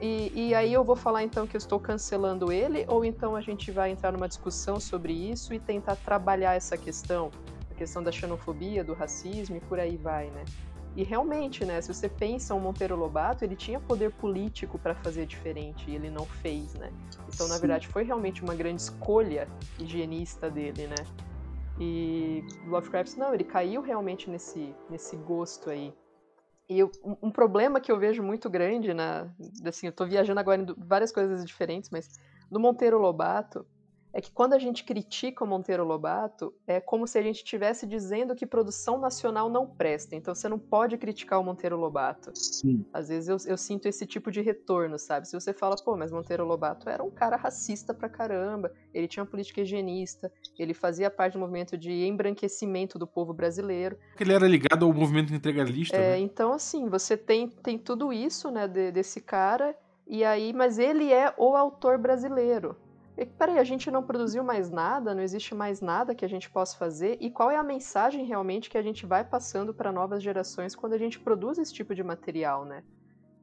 E, 0.00 0.48
e 0.48 0.54
aí 0.54 0.72
eu 0.72 0.84
vou 0.84 0.96
falar 0.96 1.22
então 1.22 1.46
que 1.46 1.56
eu 1.56 1.58
estou 1.58 1.80
cancelando 1.80 2.52
ele, 2.52 2.84
ou 2.88 3.04
então 3.04 3.34
a 3.34 3.40
gente 3.40 3.70
vai 3.70 3.90
entrar 3.90 4.12
numa 4.12 4.28
discussão 4.28 4.78
sobre 4.78 5.12
isso 5.12 5.54
e 5.54 5.58
tentar 5.58 5.96
trabalhar 5.96 6.54
essa 6.54 6.76
questão, 6.76 7.30
a 7.70 7.74
questão 7.74 8.02
da 8.02 8.12
xenofobia, 8.12 8.84
do 8.84 8.92
racismo 8.92 9.56
e 9.56 9.60
por 9.60 9.80
aí 9.80 9.96
vai, 9.96 10.30
né? 10.30 10.44
E 10.94 11.02
realmente, 11.02 11.64
né, 11.64 11.80
se 11.82 11.92
você 11.92 12.08
pensa 12.08 12.54
um 12.54 12.60
Monteiro 12.60 12.96
Lobato, 12.96 13.44
ele 13.44 13.54
tinha 13.54 13.78
poder 13.78 14.12
político 14.12 14.78
para 14.78 14.94
fazer 14.94 15.26
diferente 15.26 15.90
e 15.90 15.94
ele 15.94 16.08
não 16.10 16.24
fez, 16.24 16.74
né? 16.74 16.90
Então, 17.28 17.46
na 17.48 17.58
verdade, 17.58 17.86
foi 17.86 18.02
realmente 18.02 18.42
uma 18.42 18.54
grande 18.54 18.80
escolha 18.80 19.46
higienista 19.78 20.48
dele, 20.50 20.86
né? 20.86 21.04
E 21.78 22.42
Lovecraft, 22.66 23.16
não, 23.16 23.34
ele 23.34 23.44
caiu 23.44 23.82
realmente 23.82 24.30
nesse, 24.30 24.74
nesse 24.88 25.16
gosto 25.16 25.68
aí. 25.68 25.92
E 26.68 26.78
eu- 26.80 26.90
um, 27.04 27.30
problema 27.30 27.80
que 27.80 27.92
eu 27.92 27.98
vejo 27.98 28.22
muito 28.22 28.50
grande 28.50 28.92
na. 28.92 29.28
Assim, 29.64 29.86
eu 29.86 29.92
tô 29.92 30.04
viajando 30.04 30.40
agora 30.40 30.60
em 30.60 30.66
várias 30.76 31.12
coisas 31.12 31.44
diferentes, 31.44 31.90
mas 31.90 32.18
no 32.50 32.58
Monteiro 32.58 32.98
Lobato 32.98 33.64
é 34.16 34.20
que 34.22 34.32
quando 34.32 34.54
a 34.54 34.58
gente 34.58 34.82
critica 34.82 35.44
o 35.44 35.46
Monteiro 35.46 35.84
Lobato, 35.84 36.54
é 36.66 36.80
como 36.80 37.06
se 37.06 37.18
a 37.18 37.22
gente 37.22 37.36
estivesse 37.36 37.86
dizendo 37.86 38.34
que 38.34 38.46
produção 38.46 38.98
nacional 38.98 39.50
não 39.50 39.66
presta. 39.66 40.16
Então 40.16 40.34
você 40.34 40.48
não 40.48 40.58
pode 40.58 40.96
criticar 40.96 41.38
o 41.38 41.44
Monteiro 41.44 41.76
Lobato. 41.76 42.30
Sim, 42.34 42.82
Às 42.94 43.08
vezes 43.08 43.28
eu, 43.28 43.36
eu 43.52 43.58
sinto 43.58 43.86
esse 43.86 44.06
tipo 44.06 44.30
de 44.30 44.40
retorno, 44.40 44.98
sabe? 44.98 45.28
Se 45.28 45.38
você 45.38 45.52
fala, 45.52 45.76
pô, 45.76 45.98
mas 45.98 46.10
Monteiro 46.10 46.46
Lobato 46.46 46.88
era 46.88 47.04
um 47.04 47.10
cara 47.10 47.36
racista 47.36 47.92
pra 47.92 48.08
caramba, 48.08 48.72
ele 48.94 49.06
tinha 49.06 49.22
uma 49.22 49.28
política 49.28 49.60
higienista, 49.60 50.32
ele 50.58 50.72
fazia 50.72 51.10
parte 51.10 51.34
do 51.34 51.38
movimento 51.40 51.76
de 51.76 51.92
embranquecimento 52.06 52.98
do 52.98 53.06
povo 53.06 53.34
brasileiro. 53.34 53.98
Ele 54.18 54.32
era 54.32 54.48
ligado 54.48 54.86
ao 54.86 54.94
movimento 54.94 55.34
integralista, 55.34 55.94
É, 55.94 56.12
né? 56.12 56.18
então, 56.20 56.54
assim, 56.54 56.88
você 56.88 57.18
tem, 57.18 57.50
tem 57.50 57.76
tudo 57.78 58.10
isso, 58.14 58.50
né, 58.50 58.66
de- 58.66 58.92
desse 58.92 59.20
cara, 59.20 59.76
e 60.06 60.24
aí, 60.24 60.54
mas 60.54 60.78
ele 60.78 61.12
é 61.12 61.34
o 61.36 61.54
autor 61.54 61.98
brasileiro. 61.98 62.76
E, 63.16 63.24
peraí, 63.24 63.58
a 63.58 63.64
gente 63.64 63.90
não 63.90 64.02
produziu 64.02 64.44
mais 64.44 64.70
nada, 64.70 65.14
não 65.14 65.22
existe 65.22 65.54
mais 65.54 65.80
nada 65.80 66.14
que 66.14 66.24
a 66.24 66.28
gente 66.28 66.50
possa 66.50 66.76
fazer, 66.76 67.16
e 67.20 67.30
qual 67.30 67.50
é 67.50 67.56
a 67.56 67.62
mensagem 67.62 68.26
realmente 68.26 68.68
que 68.68 68.76
a 68.76 68.82
gente 68.82 69.06
vai 69.06 69.24
passando 69.24 69.72
para 69.72 69.90
novas 69.90 70.22
gerações 70.22 70.76
quando 70.76 70.92
a 70.92 70.98
gente 70.98 71.18
produz 71.18 71.56
esse 71.56 71.72
tipo 71.72 71.94
de 71.94 72.02
material, 72.02 72.64
né? 72.64 72.84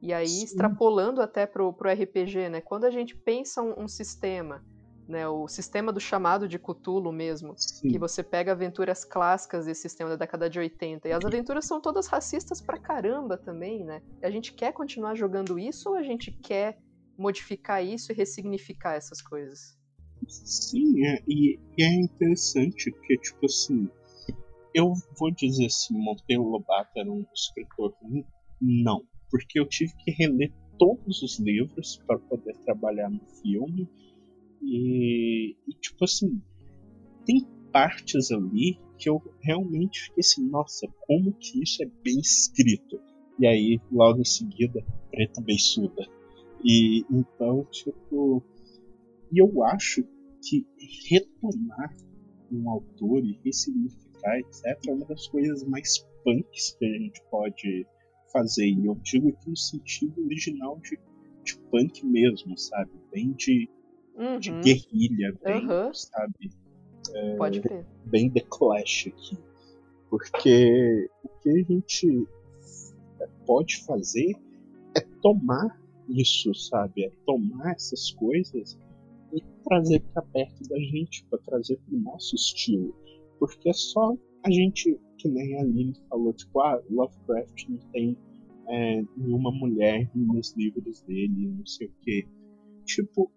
E 0.00 0.12
aí, 0.12 0.28
Sim. 0.28 0.44
extrapolando 0.44 1.20
até 1.20 1.46
pro, 1.46 1.72
pro 1.72 1.90
RPG, 1.90 2.50
né? 2.50 2.60
Quando 2.60 2.84
a 2.84 2.90
gente 2.90 3.16
pensa 3.16 3.62
um, 3.62 3.84
um 3.84 3.88
sistema, 3.88 4.62
né? 5.08 5.26
O 5.26 5.48
sistema 5.48 5.92
do 5.92 5.98
chamado 5.98 6.46
de 6.46 6.58
Cthulhu 6.58 7.10
mesmo, 7.10 7.54
sim. 7.56 7.88
que 7.88 7.98
você 7.98 8.22
pega 8.22 8.52
aventuras 8.52 9.04
clássicas 9.04 9.66
desse 9.66 9.82
sistema 9.82 10.10
da 10.10 10.16
década 10.16 10.48
de 10.48 10.58
80. 10.58 11.08
E 11.08 11.12
as 11.12 11.24
aventuras 11.24 11.64
são 11.64 11.80
todas 11.80 12.06
racistas 12.06 12.60
pra 12.60 12.78
caramba 12.78 13.36
também, 13.36 13.82
né? 13.82 14.02
E 14.22 14.26
a 14.26 14.30
gente 14.30 14.52
quer 14.52 14.72
continuar 14.72 15.14
jogando 15.14 15.58
isso 15.58 15.90
ou 15.90 15.96
a 15.96 16.02
gente 16.02 16.30
quer 16.30 16.78
modificar 17.16 17.84
isso 17.84 18.12
e 18.12 18.14
ressignificar 18.14 18.94
essas 18.94 19.20
coisas? 19.22 19.78
Sim, 20.26 21.04
é, 21.06 21.22
e, 21.28 21.58
e 21.76 21.82
é 21.82 21.94
interessante 21.94 22.90
porque, 22.90 23.18
tipo 23.18 23.46
assim, 23.46 23.88
eu 24.74 24.92
vou 25.18 25.30
dizer 25.30 25.66
assim, 25.66 25.94
Monteiro 25.94 26.42
Lobato 26.42 26.90
era 26.96 27.10
um 27.10 27.24
escritor 27.34 27.94
ruim? 28.02 28.24
Não, 28.60 29.04
porque 29.30 29.60
eu 29.60 29.66
tive 29.66 29.92
que 29.96 30.10
reler 30.10 30.52
todos 30.78 31.22
os 31.22 31.38
livros 31.38 32.02
para 32.06 32.18
poder 32.18 32.56
trabalhar 32.64 33.10
no 33.10 33.20
filme 33.42 33.88
e, 34.62 35.56
e, 35.68 35.72
tipo 35.80 36.04
assim, 36.04 36.40
tem 37.26 37.46
partes 37.72 38.30
ali 38.30 38.78
que 38.98 39.08
eu 39.08 39.20
realmente 39.42 40.04
fiquei 40.04 40.20
assim, 40.20 40.48
nossa, 40.48 40.86
como 41.06 41.32
que 41.32 41.62
isso 41.62 41.82
é 41.82 41.86
bem 42.02 42.18
escrito. 42.18 43.00
E 43.38 43.46
aí, 43.46 43.80
logo 43.90 44.20
em 44.20 44.24
seguida, 44.24 44.84
preta 45.10 45.40
beiçuda. 45.40 46.06
E 46.64 47.04
então, 47.10 47.66
tipo, 47.70 48.42
e 49.30 49.38
eu 49.38 49.62
acho 49.64 50.02
que 50.42 50.66
retomar 51.10 51.94
um 52.50 52.70
autor 52.70 53.22
e 53.22 53.38
ressignificar, 53.44 54.38
etc., 54.38 54.78
é 54.88 54.92
uma 54.92 55.04
das 55.06 55.26
coisas 55.26 55.62
mais 55.64 55.98
punks 56.24 56.76
que 56.78 56.84
a 56.86 56.98
gente 56.98 57.22
pode 57.30 57.86
fazer. 58.32 58.66
E 58.66 58.86
eu 58.86 58.94
digo 59.02 59.28
aqui 59.28 59.50
no 59.50 59.56
sentido 59.56 60.24
original 60.24 60.80
de, 60.80 60.98
de 61.44 61.58
punk 61.70 62.04
mesmo, 62.06 62.56
sabe? 62.56 62.90
Bem 63.12 63.32
de, 63.32 63.68
de 64.40 64.50
Uhum, 64.50 64.60
guerrilha, 64.62 65.34
bem, 65.44 65.66
Aham. 65.66 65.92
sabe? 65.92 66.50
pode 67.36 67.60
crer. 67.60 67.84
Bem 68.06 68.30
The 68.30 68.40
Clash 68.48 69.08
aqui. 69.08 69.38
Porque 70.08 71.10
o 71.24 71.28
que 71.42 71.50
a 71.50 71.62
gente 71.64 72.28
pode 73.46 73.84
fazer 73.84 74.34
é 74.96 75.00
tomar 75.20 75.83
isso, 76.08 76.54
sabe? 76.54 77.04
É 77.04 77.10
tomar 77.26 77.72
essas 77.72 78.10
coisas 78.12 78.78
e 79.32 79.42
trazer 79.64 80.00
para 80.12 80.22
perto 80.22 80.68
da 80.68 80.78
gente, 80.78 81.24
para 81.24 81.38
trazer 81.40 81.76
para 81.78 81.94
o 81.96 82.00
nosso 82.00 82.34
estilo. 82.34 82.94
Porque 83.38 83.68
é 83.68 83.72
só 83.72 84.16
a 84.44 84.50
gente 84.50 84.98
que 85.18 85.28
nem 85.28 85.56
a 85.56 85.62
Aline 85.62 85.94
falou, 86.08 86.32
tipo, 86.32 86.60
ah, 86.60 86.82
Lovecraft 86.90 87.68
não 87.68 87.78
tem 87.92 88.16
é, 88.68 89.02
nenhuma 89.16 89.50
mulher 89.50 90.10
nos 90.14 90.54
livros 90.54 91.00
dele, 91.02 91.48
não 91.48 91.66
sei 91.66 91.86
o 91.86 91.92
quê. 92.02 92.26
Tipo, 92.84 93.30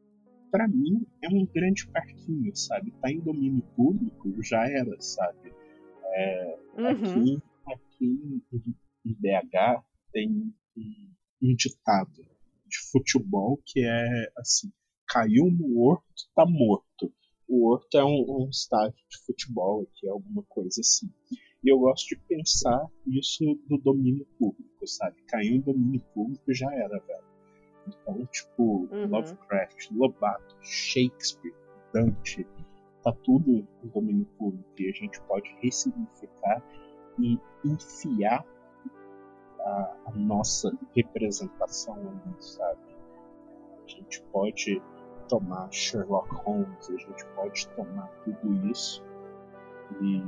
para 0.51 0.68
mim 0.68 1.05
é 1.22 1.30
um 1.30 1.45
grande 1.45 1.88
parquinho, 1.88 2.55
sabe? 2.55 2.91
Tá 3.01 3.11
em 3.11 3.20
domínio 3.20 3.63
público, 3.76 4.43
já 4.43 4.68
era, 4.68 4.99
sabe? 4.99 5.53
É, 6.13 6.57
Uhum. 6.78 6.88
aqui, 6.88 7.41
aqui 7.65 8.43
em 9.05 9.13
BH 9.13 9.84
tem 10.11 10.30
um, 10.30 10.53
um 11.41 11.55
ditado 11.55 12.36
de 12.68 12.78
futebol 12.91 13.59
que 13.65 13.84
é 13.84 14.32
assim: 14.38 14.72
caiu 15.07 15.49
no 15.51 15.80
horto, 15.80 16.03
tá 16.36 16.45
morto. 16.45 17.11
O 17.47 17.70
horto 17.70 17.97
é 17.97 18.03
um, 18.03 18.26
um 18.28 18.49
estádio 18.49 18.99
de 19.09 19.18
futebol, 19.26 19.88
que 19.95 20.07
é 20.07 20.09
alguma 20.11 20.43
coisa 20.43 20.82
assim. 20.82 21.09
E 21.63 21.72
eu 21.72 21.80
gosto 21.80 22.07
de 22.07 22.18
pensar 22.28 22.86
isso 23.05 23.43
do 23.68 23.78
domínio 23.78 24.26
público, 24.38 24.86
sabe? 24.86 25.15
Caiu 25.28 25.55
em 25.55 25.61
domínio 25.61 26.01
público 26.13 26.53
já 26.53 26.72
era, 26.74 26.99
velho. 26.99 27.24
Então, 27.88 28.26
tipo, 28.28 28.88
Uhum. 28.91 29.07
Lovecraft, 29.07 29.91
Lobato, 29.91 30.55
Shakespeare, 30.61 31.55
Dante, 31.93 32.45
tá 33.01 33.13
tudo 33.24 33.65
em 33.84 33.88
domínio 33.88 34.26
público 34.38 34.70
e 34.78 34.89
a 34.89 34.91
gente 34.91 35.22
pode 35.22 35.49
ressignificar 35.61 36.61
e 37.18 37.39
enfiar 37.65 38.45
a, 39.68 39.95
a 40.05 40.11
nossa 40.11 40.72
representação 40.95 41.95
ali, 41.95 42.36
sabe? 42.39 42.80
A 43.86 43.89
gente 43.89 44.22
pode 44.32 44.82
tomar 45.28 45.72
Sherlock 45.72 46.34
Holmes, 46.36 46.89
a 46.89 46.97
gente 46.97 47.26
pode 47.36 47.68
tomar 47.70 48.07
tudo 48.24 48.70
isso 48.70 49.03
e, 50.01 50.22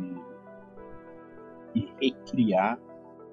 e 1.75 1.93
recriar 2.01 2.79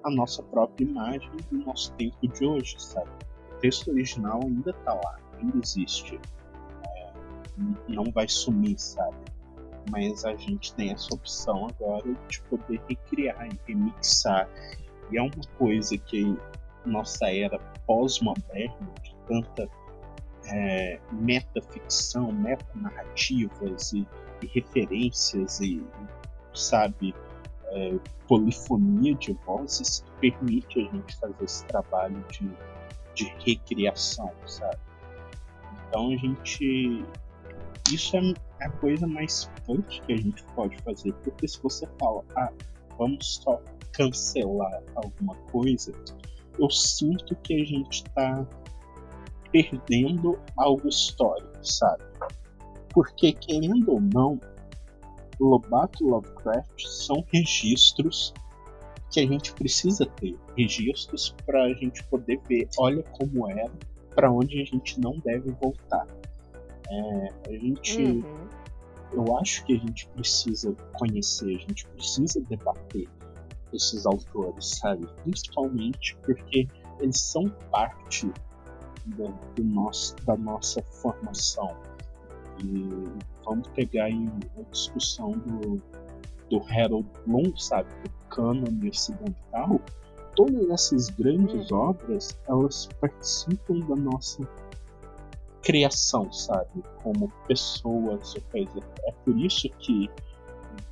a 0.03 0.09
nossa 0.09 0.41
própria 0.43 0.85
imagem 0.85 1.31
do 1.51 1.65
nosso 1.65 1.91
tempo 1.93 2.27
de 2.27 2.45
hoje, 2.45 2.75
sabe? 2.79 3.09
O 3.51 3.59
texto 3.59 3.89
original 3.89 4.39
ainda 4.43 4.73
tá 4.73 4.93
lá, 4.93 5.19
ainda 5.37 5.57
existe. 5.61 6.19
É, 6.85 7.13
não 7.87 8.05
vai 8.13 8.27
sumir, 8.27 8.79
sabe? 8.79 9.17
Mas 9.91 10.25
a 10.25 10.35
gente 10.35 10.73
tem 10.75 10.91
essa 10.91 11.13
opção 11.13 11.67
agora 11.67 12.13
de 12.27 12.41
poder 12.43 12.81
recriar 12.87 13.47
e 13.47 13.59
remixar. 13.67 14.49
E 15.11 15.17
é 15.17 15.21
uma 15.21 15.31
coisa 15.57 15.97
que 15.97 16.37
nossa 16.85 17.31
era 17.31 17.59
pós-moderna, 17.85 18.93
de 19.01 19.15
tanta 19.27 19.69
é, 20.47 20.99
metaficção, 21.11 22.31
metanarrativas 22.31 23.93
e, 23.93 24.07
e 24.41 24.47
referências 24.47 25.59
e, 25.59 25.83
sabe, 26.53 27.13
é, 27.69 27.97
polifonia 28.27 29.13
de 29.15 29.33
vozes 29.45 30.03
permite 30.19 30.79
a 30.79 30.95
gente 30.95 31.15
fazer 31.17 31.43
esse 31.43 31.65
trabalho 31.65 32.23
de, 32.31 32.49
de 33.13 33.25
recriação, 33.45 34.31
sabe? 34.45 34.77
Então 35.87 36.11
a 36.11 36.17
gente. 36.17 37.05
Isso 37.91 38.17
é 38.17 38.65
a 38.65 38.69
coisa 38.69 39.07
mais 39.07 39.49
punk 39.65 40.01
que 40.01 40.13
a 40.13 40.17
gente 40.17 40.43
pode 40.55 40.77
fazer, 40.81 41.13
porque 41.23 41.47
se 41.47 41.61
você 41.63 41.87
fala, 41.97 42.21
ah, 42.35 42.51
vamos 42.97 43.39
só 43.41 43.61
cancelar 43.93 44.83
alguma 44.95 45.35
coisa, 45.51 45.93
eu 46.59 46.69
sinto 46.69 47.35
que 47.37 47.61
a 47.61 47.65
gente 47.65 48.03
tá 48.15 48.45
perdendo 49.51 50.37
algo 50.57 50.87
histórico, 50.87 51.57
sabe? 51.61 52.03
Porque, 52.89 53.33
querendo 53.33 53.91
ou 53.91 54.01
não, 54.01 54.39
Lobato 55.39 56.03
e 56.03 56.09
Lovecraft 56.09 56.85
são 56.85 57.23
registros 57.31 58.33
que 59.11 59.19
a 59.19 59.27
gente 59.27 59.53
precisa 59.53 60.05
ter. 60.05 60.35
Registros 60.57 61.35
para 61.45 61.63
a 61.63 61.73
gente 61.73 62.03
poder 62.05 62.39
ver, 62.47 62.67
olha 62.77 63.03
como 63.03 63.49
era, 63.49 63.71
para 64.15 64.31
onde 64.31 64.59
a 64.61 64.65
gente 64.65 64.99
não 64.99 65.19
deve 65.19 65.51
voltar. 65.51 66.07
É, 66.89 67.29
a 67.49 67.51
gente 67.51 68.01
Uhum. 68.01 68.47
eu 69.13 69.37
acho 69.37 69.63
que 69.65 69.75
a 69.75 69.79
gente 69.79 70.07
precisa 70.09 70.73
conhecer, 70.97 71.55
a 71.55 71.59
gente 71.59 71.87
precisa 71.87 72.41
debater 72.41 73.07
esses 73.73 74.05
autores, 74.05 74.77
sabe? 74.79 75.07
Principalmente 75.23 76.15
porque 76.23 76.67
eles 76.99 77.19
são 77.19 77.49
parte 77.71 78.31
da, 79.05 79.29
do 79.55 79.63
nosso, 79.63 80.15
da 80.25 80.35
nossa 80.35 80.81
formação. 80.83 81.75
E 82.63 82.89
vamos 83.45 83.67
pegar 83.69 84.05
aí 84.05 84.29
a 84.57 84.61
discussão 84.71 85.31
do, 85.31 85.81
do 86.49 86.63
Harold 86.69 87.07
Bloom, 87.25 87.55
sabe? 87.57 87.89
Do 88.03 88.09
cânone 88.29 88.89
ocidental. 88.89 89.79
Todas 90.35 90.69
essas 90.69 91.09
grandes 91.09 91.71
obras, 91.71 92.37
elas 92.47 92.87
participam 92.99 93.79
da 93.87 93.95
nossa 93.95 94.47
criação, 95.61 96.31
sabe? 96.31 96.83
Como 97.03 97.31
pessoas 97.47 98.35
ou 98.35 98.41
coisa. 98.51 98.79
É 99.05 99.11
por 99.23 99.37
isso 99.37 99.69
que 99.79 100.09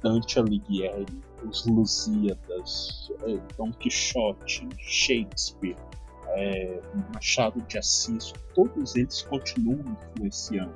Dante 0.01 0.39
Alighieri, 0.39 1.05
os 1.47 1.65
Lusíadas, 1.65 3.11
eh, 3.27 3.39
Dom 3.57 3.71
Quixote, 3.71 4.67
Shakespeare, 4.79 5.77
eh, 6.29 6.81
Machado 7.13 7.61
de 7.61 7.77
Assis, 7.77 8.33
todos 8.53 8.95
eles 8.95 9.21
continuam 9.23 9.97
influenciando. 10.13 10.75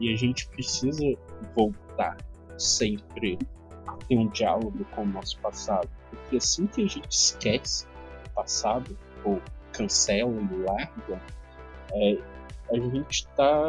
E 0.00 0.12
a 0.12 0.16
gente 0.16 0.48
precisa 0.48 1.16
voltar 1.54 2.16
sempre 2.58 3.38
a 3.86 3.92
ter 4.08 4.18
um 4.18 4.28
diálogo 4.28 4.84
com 4.94 5.02
o 5.02 5.06
nosso 5.06 5.38
passado. 5.38 5.88
Porque 6.10 6.36
assim 6.36 6.66
que 6.66 6.82
a 6.82 6.88
gente 6.88 7.08
esquece 7.10 7.86
o 8.26 8.30
passado, 8.30 8.96
ou 9.24 9.40
cancela 9.72 10.32
e 10.32 10.56
larga, 10.62 11.22
é, 11.92 12.18
a 12.70 12.76
gente 12.76 13.10
está 13.10 13.68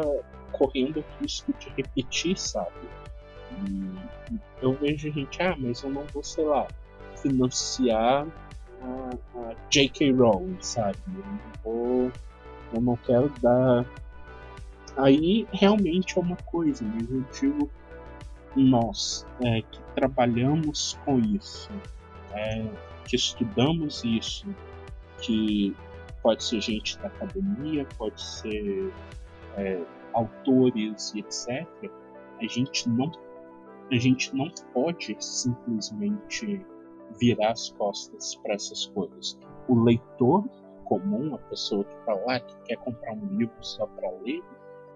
correndo 0.52 1.00
o 1.00 1.22
risco 1.22 1.52
de 1.58 1.68
repetir, 1.70 2.36
sabe? 2.38 2.88
E 3.68 4.38
eu 4.60 4.72
vejo 4.74 5.12
gente, 5.12 5.42
ah, 5.42 5.56
mas 5.58 5.82
eu 5.82 5.90
não 5.90 6.04
vou, 6.12 6.22
sei 6.22 6.44
lá, 6.44 6.66
financiar 7.16 8.26
a, 8.82 9.38
a 9.38 9.54
J.K. 9.70 10.12
Rowling, 10.12 10.58
sabe? 10.60 10.98
Eu 11.06 11.24
não 11.24 11.40
vou. 11.62 12.12
Eu 12.74 12.80
não 12.80 12.96
quero 12.96 13.28
dar. 13.40 13.86
Aí 14.96 15.46
realmente 15.52 16.18
é 16.18 16.20
uma 16.20 16.36
coisa, 16.36 16.84
mas 16.84 17.10
eu 17.10 17.24
digo 17.32 17.70
nós 18.56 19.26
é, 19.44 19.60
que 19.60 19.80
trabalhamos 19.94 20.98
com 21.04 21.18
isso, 21.18 21.70
é, 22.32 22.64
que 23.04 23.14
estudamos 23.14 24.02
isso, 24.04 24.46
que 25.20 25.76
pode 26.22 26.42
ser 26.42 26.60
gente 26.60 26.98
da 26.98 27.08
academia, 27.08 27.86
pode 27.98 28.20
ser 28.20 28.92
é, 29.56 29.78
autores 30.14 31.12
e 31.14 31.20
etc. 31.20 31.66
A 32.40 32.46
gente 32.46 32.88
não 32.88 33.10
a 33.90 33.96
gente 33.96 34.34
não 34.34 34.50
pode 34.72 35.16
simplesmente 35.20 36.64
virar 37.18 37.52
as 37.52 37.70
costas 37.70 38.34
para 38.36 38.54
essas 38.54 38.86
coisas. 38.86 39.38
O 39.68 39.74
leitor 39.82 40.48
comum, 40.84 41.34
a 41.34 41.38
pessoa 41.38 41.84
que 41.84 41.94
está 41.94 42.14
lá 42.14 42.40
que 42.40 42.56
quer 42.64 42.76
comprar 42.78 43.14
um 43.14 43.26
livro 43.36 43.54
só 43.60 43.86
para 43.86 44.10
ler, 44.22 44.42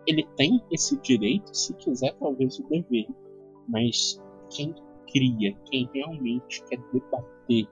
ele 0.06 0.26
tem 0.36 0.60
esse 0.70 0.96
direito, 1.00 1.54
se 1.54 1.74
quiser 1.74 2.14
talvez 2.18 2.58
o 2.58 2.68
dever. 2.68 3.06
Mas 3.68 4.20
quem 4.50 4.74
cria, 5.12 5.54
quem 5.70 5.88
realmente 5.92 6.64
quer 6.64 6.78
debater 6.92 7.68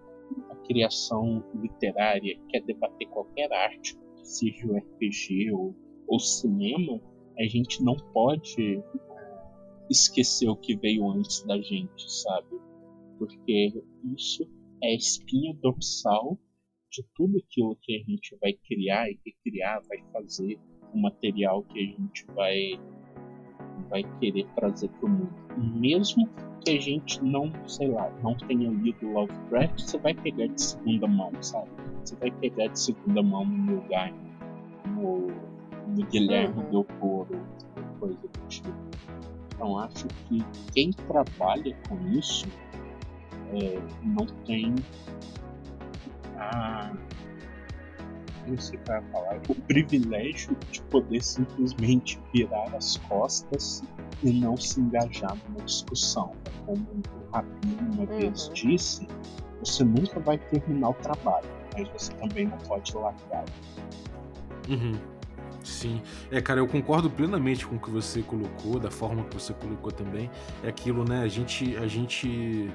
a 0.51 0.57
criação 0.66 1.43
literária, 1.55 2.39
quer 2.49 2.61
debater 2.62 3.09
qualquer 3.09 3.53
arte, 3.53 3.99
seja 4.23 4.66
o 4.66 4.77
RPG 4.77 5.53
ou, 5.53 5.75
ou 6.07 6.19
cinema, 6.21 7.01
a 7.39 7.45
gente 7.45 7.83
não 7.83 7.97
pode 8.12 8.83
esquecer 9.91 10.49
o 10.49 10.57
que 10.57 10.76
veio 10.76 11.11
antes 11.11 11.43
da 11.45 11.61
gente, 11.61 12.11
sabe? 12.11 12.61
Porque 13.18 13.82
isso 14.14 14.49
é 14.82 14.89
a 14.89 14.95
espinha 14.95 15.55
dorsal 15.55 16.39
de 16.91 17.05
tudo 17.14 17.39
aquilo 17.39 17.76
que 17.82 17.97
a 17.97 18.03
gente 18.05 18.36
vai 18.41 18.53
criar 18.53 19.09
e 19.11 19.18
recriar, 19.24 19.82
vai 19.89 19.99
fazer 20.12 20.59
o 20.95 20.99
material 20.99 21.62
que 21.64 21.78
a 21.78 21.84
gente 21.84 22.24
vai 22.34 22.78
vai 23.89 24.03
querer 24.18 24.47
trazer 24.55 24.89
para 24.89 25.07
o 25.07 25.09
mundo. 25.09 25.34
Mesmo 25.57 26.28
que 26.61 26.70
a 26.72 26.80
gente 26.80 27.22
não, 27.22 27.51
sei 27.66 27.89
lá, 27.89 28.11
não 28.22 28.36
tenha 28.36 28.70
lido 28.70 29.11
Lovecraft, 29.12 29.80
você 29.80 29.99
vai 29.99 30.14
pegar 30.14 30.47
de 30.47 30.61
segunda 30.61 31.07
mão, 31.07 31.32
sabe? 31.41 31.70
Você 32.05 32.16
vai 32.16 32.30
pegar 32.30 32.66
de 32.68 32.78
segunda 32.78 33.22
mão 33.22 33.45
no 33.45 33.80
Gaiman, 33.89 34.32
no, 34.86 35.28
no 35.89 36.07
Guilherme 36.07 36.62
Uhum. 36.62 36.70
Del 36.70 36.84
Toro, 37.01 37.47
coisa 37.99 38.18
do 38.18 38.49
tipo. 38.49 38.68
Então 39.59 39.76
acho 39.80 40.06
que 40.28 40.44
quem 40.72 40.92
trabalha 40.92 41.76
com 41.88 41.98
isso 42.11 42.46
é, 43.52 43.80
não 44.04 44.24
tem 44.46 44.72
a, 46.38 46.92
não 48.46 48.56
sei 48.56 48.78
qual 48.86 48.98
é 48.98 49.00
a 49.00 49.02
palavra, 49.02 49.42
o 49.48 49.54
privilégio 49.62 50.56
de 50.70 50.80
poder 50.82 51.20
simplesmente 51.24 52.20
virar 52.32 52.72
as 52.76 52.98
costas 53.09 53.82
e 54.22 54.30
não 54.32 54.56
se 54.56 54.80
engajar 54.80 55.36
numa 55.48 55.64
discussão. 55.64 56.30
Como 56.64 56.78
o 56.80 57.30
Rabino 57.32 57.78
uma 57.94 58.02
Uhum. 58.02 58.06
vez 58.16 58.48
disse, 58.54 59.09
você 59.59 59.82
nunca 59.82 60.20
vai 60.20 60.38
terminar 60.38 60.90
o 60.90 60.94
trabalho, 60.94 61.48
mas 61.76 61.88
você 61.88 62.12
também 62.14 62.46
não 62.46 62.59
pode 62.59 62.94
largar. 62.94 63.44
Uhum. 64.68 65.18
Sim. 65.69 66.01
É, 66.31 66.41
cara, 66.41 66.61
eu 66.61 66.66
concordo 66.66 67.11
plenamente 67.11 67.66
com 67.66 67.77
o 67.77 67.79
que 67.79 67.91
você 67.91 68.23
colocou, 68.23 68.81
da 68.81 68.91
forma 68.91 69.23
que 69.25 69.35
você 69.35 69.53
colocou 69.53 69.93
também. 69.93 70.31
É 70.64 70.69
aquilo, 70.69 71.05
né? 71.05 71.23
A 71.23 71.29
gente. 71.29 71.77
A 71.77 71.87
gente. 71.87 72.71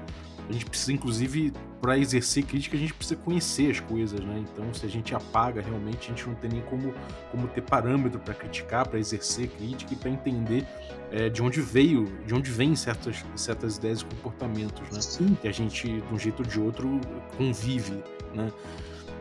A 0.48 0.52
gente 0.52 0.66
precisa, 0.66 0.92
inclusive, 0.92 1.54
para 1.80 1.96
exercer 1.96 2.44
crítica, 2.44 2.76
a 2.76 2.78
gente 2.78 2.92
precisa 2.92 3.18
conhecer 3.18 3.70
as 3.70 3.80
coisas, 3.80 4.20
né? 4.20 4.44
Então, 4.44 4.74
se 4.74 4.84
a 4.84 4.88
gente 4.90 5.14
apaga 5.14 5.62
realmente, 5.62 6.10
a 6.12 6.14
gente 6.14 6.26
não 6.26 6.34
tem 6.34 6.50
nem 6.50 6.60
como, 6.60 6.92
como 7.30 7.48
ter 7.48 7.62
parâmetro 7.62 8.20
para 8.20 8.34
criticar, 8.34 8.86
para 8.86 8.98
exercer 8.98 9.48
crítica 9.48 9.94
e 9.94 9.96
para 9.96 10.10
entender 10.10 10.66
é, 11.10 11.30
de 11.30 11.42
onde 11.42 11.62
veio, 11.62 12.12
de 12.26 12.34
onde 12.34 12.50
vêm 12.50 12.76
certas, 12.76 13.24
certas 13.34 13.78
ideias 13.78 14.02
e 14.02 14.04
comportamentos, 14.04 14.82
né? 14.90 15.00
Sim, 15.00 15.34
que 15.40 15.48
a 15.48 15.52
gente, 15.52 15.88
de 15.88 16.14
um 16.14 16.18
jeito 16.18 16.40
ou 16.40 16.46
de 16.46 16.60
outro, 16.60 17.00
convive, 17.38 18.04
né? 18.34 18.52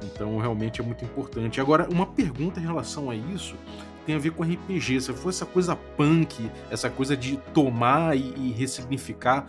Então, 0.04 0.38
realmente 0.38 0.82
é 0.82 0.84
muito 0.84 1.04
importante. 1.04 1.60
Agora, 1.62 1.88
uma 1.90 2.06
pergunta 2.06 2.60
em 2.60 2.64
relação 2.64 3.10
a 3.10 3.16
isso 3.16 3.56
tem 4.06 4.16
a 4.16 4.20
ver 4.20 4.32
com 4.32 4.44
RPG. 4.44 5.02
Se 5.02 5.14
for 5.14 5.30
essa 5.30 5.46
coisa 5.46 5.76
punk, 5.76 6.50
essa 6.70 6.90
coisa 6.90 7.16
de 7.16 7.38
tomar 7.54 8.18
e, 8.18 8.34
e 8.36 8.52
ressignificar 8.52 9.48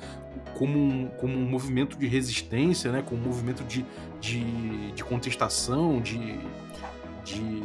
como 0.56 0.78
um, 0.78 1.08
como 1.18 1.36
um 1.36 1.48
movimento 1.48 1.98
de 1.98 2.06
resistência, 2.06 2.92
né? 2.92 3.02
Como 3.02 3.20
um 3.20 3.24
movimento 3.24 3.64
de, 3.64 3.84
de, 4.20 4.92
de 4.92 5.04
contestação, 5.04 6.00
de, 6.00 6.38
de 7.24 7.62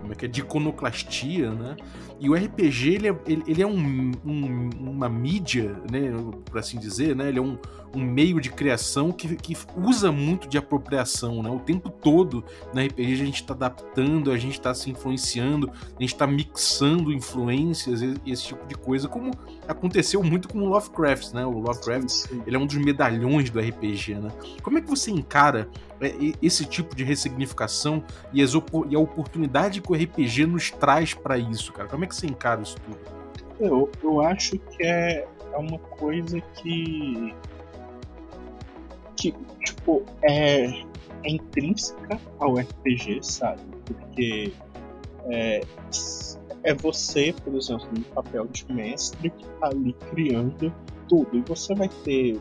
como 0.00 0.12
é 0.12 0.16
que 0.16 0.24
é, 0.24 0.28
de 0.28 0.40
iconoclastia, 0.40 1.50
né? 1.50 1.76
E 2.20 2.28
o 2.28 2.34
RPG 2.34 2.94
ele 2.96 3.08
é, 3.08 3.16
ele, 3.26 3.62
é 3.62 3.66
um, 3.66 4.12
um- 4.26 4.70
uma 4.78 5.08
mídia, 5.08 5.74
né, 5.90 6.12
por 6.44 6.58
assim 6.58 6.78
dizer, 6.78 7.16
né? 7.16 7.28
Ele 7.30 7.38
é 7.38 7.42
um, 7.42 7.56
um 7.96 8.00
meio 8.04 8.38
de 8.40 8.50
criação 8.50 9.10
que, 9.10 9.34
que 9.36 9.56
usa 9.76 10.12
muito 10.12 10.46
de 10.46 10.58
apropriação, 10.58 11.42
né? 11.42 11.48
O 11.48 11.58
tempo 11.58 11.88
todo 11.88 12.44
na 12.74 12.82
RPG 12.84 13.12
a 13.14 13.24
gente 13.24 13.40
está 13.40 13.54
adaptando, 13.54 14.30
a 14.30 14.36
gente 14.36 14.52
está 14.52 14.74
se 14.74 14.90
influenciando, 14.90 15.70
a 15.70 16.00
gente 16.02 16.12
está 16.12 16.26
mixando 16.26 17.10
influências 17.10 18.02
e 18.02 18.14
esse 18.26 18.48
tipo 18.48 18.66
de 18.66 18.74
coisa, 18.74 19.08
como 19.08 19.30
aconteceu 19.66 20.22
muito 20.22 20.46
com 20.46 20.58
o 20.60 20.68
Lovecraft, 20.68 21.32
né? 21.32 21.46
O 21.46 21.58
Lovecraft 21.58 22.26
ele 22.46 22.54
é 22.54 22.58
um 22.58 22.66
dos 22.66 22.76
medalhões 22.76 23.48
do 23.48 23.58
RPG, 23.58 24.16
né? 24.16 24.30
Como 24.62 24.76
é 24.76 24.82
que 24.82 24.88
você 24.90 25.10
encara 25.10 25.70
esse 26.42 26.64
tipo 26.64 26.94
de 26.94 27.04
ressignificação 27.04 28.02
e, 28.32 28.42
as 28.42 28.54
e 28.54 28.96
a 28.96 28.98
oportunidade 28.98 29.80
que 29.80 29.92
o 29.92 29.94
RPG 29.94 30.46
nos 30.46 30.70
traz 30.70 31.12
pra 31.14 31.36
isso, 31.36 31.72
cara? 31.72 31.88
Como 31.88 32.04
é 32.04 32.06
que 32.06 32.14
você 32.14 32.26
encara 32.26 32.62
isso 32.62 32.76
tudo? 32.80 32.98
Eu, 33.58 33.90
eu 34.02 34.20
acho 34.22 34.58
que 34.58 34.82
é, 34.82 35.26
é 35.52 35.56
uma 35.56 35.78
coisa 35.78 36.40
que. 36.40 37.34
que, 39.16 39.34
tipo, 39.62 40.02
é, 40.22 40.64
é 41.24 41.30
intrínseca 41.30 42.18
ao 42.38 42.54
RPG, 42.54 43.18
sabe? 43.22 43.60
Porque 43.84 44.52
é, 45.26 45.60
é 46.62 46.74
você, 46.74 47.34
por 47.44 47.54
exemplo, 47.54 47.86
no 47.92 48.04
papel 48.04 48.46
de 48.46 48.72
mestre, 48.72 49.28
que 49.28 49.44
tá 49.60 49.68
ali 49.68 49.92
criando 50.10 50.72
tudo. 51.08 51.36
E 51.36 51.40
você 51.42 51.74
vai 51.74 51.88
ter 52.04 52.40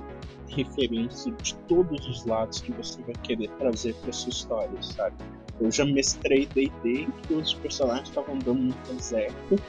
referência 0.50 1.32
de 1.32 1.56
todos 1.68 2.08
os 2.08 2.26
lados 2.26 2.62
que 2.62 2.72
você 2.72 3.02
vai 3.04 3.16
querer 3.24 3.50
trazer 3.58 3.96
pra 3.96 4.12
sua 4.12 4.30
história, 4.30 4.82
sabe? 4.82 5.16
Eu 5.60 5.72
já 5.72 5.86
mestrei 5.86 6.46
D&D 6.46 7.08
que 7.24 7.34
os 7.34 7.54
personagens 7.54 8.08
estavam 8.08 8.36
andando 8.36 8.60
no 8.60 8.74
deserto 8.94 9.62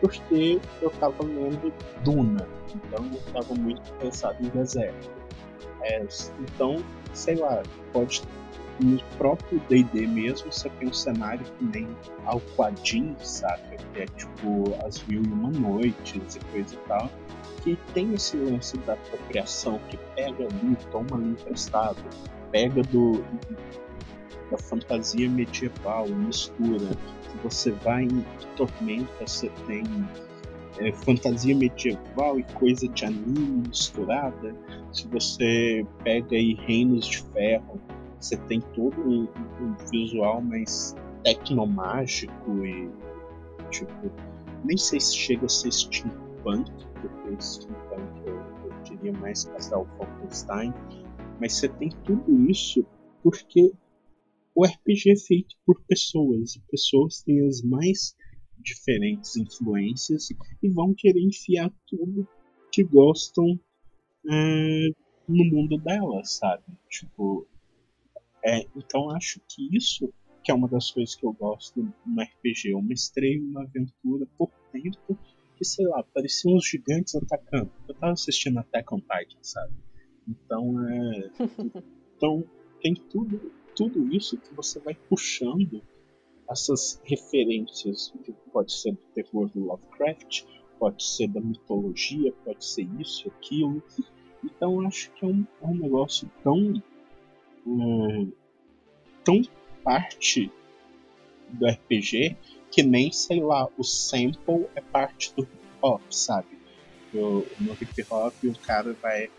porque 0.00 0.60
eu 0.80 0.90
tava 0.90 1.24
lendo 1.24 1.72
Duna, 2.04 2.46
então 2.74 3.04
eu 3.06 3.32
tava 3.32 3.54
muito 3.54 3.80
interessado 3.94 4.36
em 4.44 4.48
deserto. 4.48 5.10
É, 5.82 6.06
então, 6.40 6.82
sei 7.12 7.36
lá, 7.36 7.62
pode 7.92 8.22
no 8.80 9.02
próprio 9.16 9.60
D&D 9.68 10.06
mesmo 10.06 10.52
você 10.52 10.68
tem 10.70 10.88
um 10.88 10.92
cenário 10.92 11.44
que 11.44 11.64
nem 11.64 11.88
Alquadin, 12.24 13.16
sabe? 13.18 13.76
Que 13.92 14.02
é 14.02 14.06
tipo 14.06 14.64
as 14.86 15.02
mil 15.06 15.22
e 15.22 15.26
uma 15.26 15.50
noites 15.50 16.36
e 16.36 16.40
coisa 16.52 16.74
e 16.74 16.78
tal, 16.86 17.10
tem 17.92 18.14
esse 18.14 18.36
lance 18.36 18.76
da 18.78 18.94
apropriação 18.94 19.80
que 19.88 19.96
pega 20.14 20.44
ali, 20.44 20.76
toma 20.90 21.16
ali 21.16 21.30
emprestado, 21.30 21.98
pega 22.50 22.82
do 22.82 23.22
da 24.50 24.58
fantasia 24.58 25.28
medieval, 25.28 26.08
mistura. 26.08 26.88
Se 27.22 27.36
você 27.42 27.70
vai 27.72 28.04
em 28.04 28.24
Tormenta, 28.56 29.26
você 29.26 29.50
tem 29.66 29.84
é, 30.78 30.92
fantasia 30.92 31.54
medieval 31.54 32.38
e 32.38 32.42
coisa 32.54 32.88
de 32.88 33.04
anime 33.04 33.68
misturada. 33.68 34.54
Se 34.92 35.06
você 35.08 35.86
pega 36.02 36.34
aí 36.36 36.54
Reinos 36.66 37.06
de 37.06 37.22
Ferro, 37.32 37.80
você 38.18 38.36
tem 38.36 38.60
todo 38.74 38.98
um, 39.00 39.28
um 39.60 39.76
visual 39.90 40.40
mais 40.40 40.96
tecnomágico 41.22 42.64
e 42.64 42.90
tipo, 43.70 44.10
nem 44.64 44.76
sei 44.76 45.00
se 45.00 45.14
chega 45.16 45.46
a 45.46 45.48
ser 45.48 45.72
steampunk, 45.72 46.70
porque 47.00 47.42
steampunk 47.42 48.26
eu, 48.26 48.36
eu 48.64 48.82
diria 48.82 49.12
mais 49.12 49.44
Casal 49.44 49.86
Falkenstein, 49.96 50.72
mas 51.40 51.54
você 51.54 51.68
tem 51.68 51.90
tudo 52.04 52.50
isso 52.50 52.84
porque 53.22 53.72
o 54.54 54.64
RPG 54.64 55.12
é 55.12 55.16
feito 55.16 55.56
por 55.64 55.80
pessoas, 55.82 56.56
e 56.56 56.60
pessoas 56.70 57.22
têm 57.22 57.46
as 57.46 57.62
mais 57.62 58.16
diferentes 58.58 59.36
influências 59.36 60.28
e 60.62 60.68
vão 60.68 60.92
querer 60.94 61.20
enfiar 61.20 61.72
tudo 61.86 62.26
que 62.72 62.82
gostam 62.82 63.58
é, 64.28 64.88
no 65.28 65.44
mundo 65.44 65.78
delas, 65.78 66.32
sabe? 66.32 66.64
Tipo, 66.88 67.46
é, 68.44 68.66
então 68.76 69.10
acho 69.10 69.40
que 69.48 69.68
isso 69.76 70.12
que 70.42 70.52
é 70.52 70.54
uma 70.54 70.68
das 70.68 70.90
coisas 70.90 71.14
que 71.14 71.26
eu 71.26 71.32
gosto 71.34 71.82
no 72.06 72.22
RPG. 72.22 72.70
Eu 72.70 72.80
mestrei 72.80 73.38
uma 73.38 73.64
aventura 73.64 74.26
por 74.38 74.50
tempo 74.72 75.18
que, 75.58 75.64
sei 75.64 75.86
lá, 75.86 76.02
pareciam 76.14 76.54
uns 76.54 76.66
gigantes 76.66 77.16
atacando. 77.16 77.70
Eu 77.88 77.94
tava 77.96 78.12
assistindo 78.12 78.58
Attack 78.58 78.94
on 78.94 79.00
Titan, 79.00 79.42
sabe? 79.42 79.72
Então 80.28 80.88
é. 80.88 81.30
então 82.16 82.44
tem 82.80 82.94
tudo 82.94 83.52
tudo 83.74 84.12
isso 84.12 84.36
que 84.36 84.54
você 84.54 84.80
vai 84.80 84.94
puxando 84.94 85.82
essas 86.50 87.00
referências 87.04 88.12
que 88.24 88.32
pode 88.52 88.72
ser 88.72 88.92
do 88.92 88.98
terror 89.14 89.48
do 89.50 89.60
Lovecraft, 89.60 90.42
pode 90.78 91.04
ser 91.04 91.28
da 91.28 91.40
mitologia, 91.40 92.32
pode 92.44 92.64
ser 92.64 92.88
isso, 92.98 93.28
aquilo. 93.28 93.82
Então 94.42 94.84
acho 94.86 95.12
que 95.12 95.24
é 95.24 95.28
um, 95.28 95.46
é 95.62 95.66
um 95.66 95.74
negócio 95.74 96.28
tão 96.42 96.82
hum, 97.66 98.32
tão 99.24 99.42
parte 99.84 100.50
do 101.50 101.66
RPG 101.66 102.36
que 102.70 102.82
nem, 102.82 103.12
sei 103.12 103.40
lá, 103.40 103.68
o 103.76 103.84
sample 103.84 104.66
é 104.74 104.80
parte 104.80 105.34
do 105.34 105.42
hip 105.42 105.50
hop, 105.82 106.02
sabe? 106.10 106.48
Eu, 107.12 107.46
no 107.58 107.72
hip 107.72 108.04
hop 108.10 108.34
o 108.44 108.58
cara 108.58 108.92
vai 109.00 109.30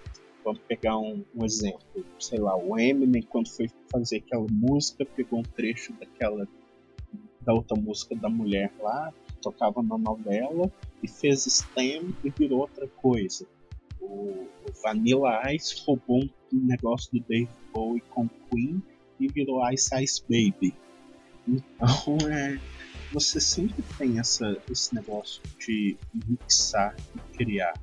Vamos 0.44 0.62
pegar 0.68 0.98
um, 0.98 1.24
um, 1.36 1.46
exemplo, 1.46 2.06
sei 2.18 2.40
lá, 2.40 2.56
o 2.56 2.80
Eminem 2.80 3.22
quando 3.22 3.50
foi 3.50 3.70
fazer 3.92 4.18
aquela 4.18 4.48
música, 4.50 5.06
pegou 5.06 5.40
um 5.40 5.44
trecho 5.44 5.94
daquela 5.94 6.48
da 7.42 7.54
outra 7.54 7.80
música 7.80 8.16
da 8.16 8.30
mulher 8.30 8.72
lá, 8.80 9.14
que 9.28 9.36
tocava 9.42 9.82
na 9.82 9.98
novela, 9.98 10.72
e 11.02 11.08
fez 11.08 11.46
stem 11.46 12.16
e 12.24 12.30
virou 12.30 12.60
outra 12.60 12.88
coisa. 12.88 13.46
O, 14.00 14.06
o 14.06 14.74
Vanilla 14.82 15.42
Ice 15.54 15.84
roubou 15.86 16.24
um 16.54 16.66
negócio 16.66 17.12
do 17.12 17.20
Dave 17.28 17.50
Bowie 17.74 18.02
com 18.10 18.28
Queen 18.50 18.82
e 19.20 19.28
virou 19.28 19.68
Ice 19.72 19.96
Ice 20.02 20.22
Baby. 20.24 20.74
Então 21.48 22.18
é, 22.30 22.60
você 23.12 23.40
sempre 23.40 23.84
tem 23.98 24.20
essa, 24.20 24.58
esse 24.70 24.94
negócio 24.94 25.42
de 25.58 25.98
mixar 26.28 26.96
e 27.16 27.38
criar, 27.38 27.74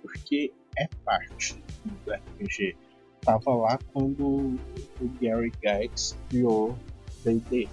porque 0.00 0.52
é 0.76 0.88
parte 1.04 1.62
do 2.04 2.12
RPG. 2.12 2.76
Tava 3.20 3.54
lá 3.54 3.78
quando 3.92 4.58
o 5.00 5.08
Gary 5.20 5.50
Gygax 5.50 6.16
criou 6.28 6.76
D&D. 7.24 7.68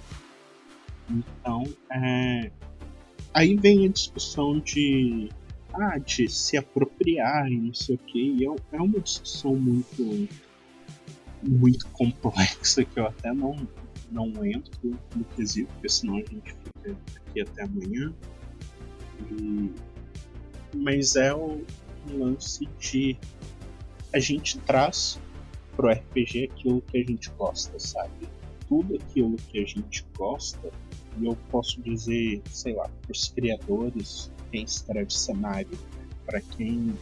Então, 1.09 1.63
é... 1.91 2.51
aí 3.33 3.55
vem 3.55 3.85
a 3.85 3.89
discussão 3.89 4.59
de, 4.59 5.29
ah, 5.73 5.97
de 5.97 6.27
se 6.29 6.55
apropriar 6.57 7.51
e 7.51 7.57
não 7.57 7.73
sei 7.73 7.95
o 7.95 7.99
que. 7.99 8.19
E 8.19 8.45
é, 8.45 8.55
é 8.73 8.81
uma 8.81 8.99
discussão 8.99 9.55
muito, 9.55 10.27
muito 11.41 11.87
complexa 11.87 12.83
que 12.85 12.99
eu 12.99 13.07
até 13.07 13.33
não, 13.33 13.55
não 14.11 14.45
entro 14.45 14.97
no 15.15 15.23
quesito, 15.35 15.71
porque 15.73 15.89
senão 15.89 16.15
a 16.15 16.19
gente 16.19 16.53
fica 16.53 16.97
aqui 17.15 17.41
até 17.41 17.63
amanhã. 17.63 18.13
E... 19.31 19.71
Mas 20.75 21.15
é 21.15 21.33
o, 21.33 21.63
lance 22.11 22.67
de 22.79 23.17
a 24.13 24.19
gente 24.19 24.57
traz 24.59 25.19
pro 25.75 25.89
RPG 25.89 26.49
aquilo 26.51 26.81
que 26.81 26.97
a 26.97 27.03
gente 27.03 27.29
gosta, 27.31 27.77
sabe? 27.79 28.27
tudo 28.69 28.95
aquilo 28.95 29.35
que 29.35 29.59
a 29.59 29.65
gente 29.65 30.05
gosta, 30.15 30.71
e 31.17 31.25
eu 31.25 31.35
posso 31.49 31.81
dizer, 31.81 32.41
sei 32.49 32.75
lá, 32.75 32.87
para 33.01 33.11
os 33.11 33.27
criadores, 33.29 34.31
quem 34.51 34.63
escreve 34.63 35.11
cenário, 35.11 35.77
para 36.25 36.39
quem 36.39 36.93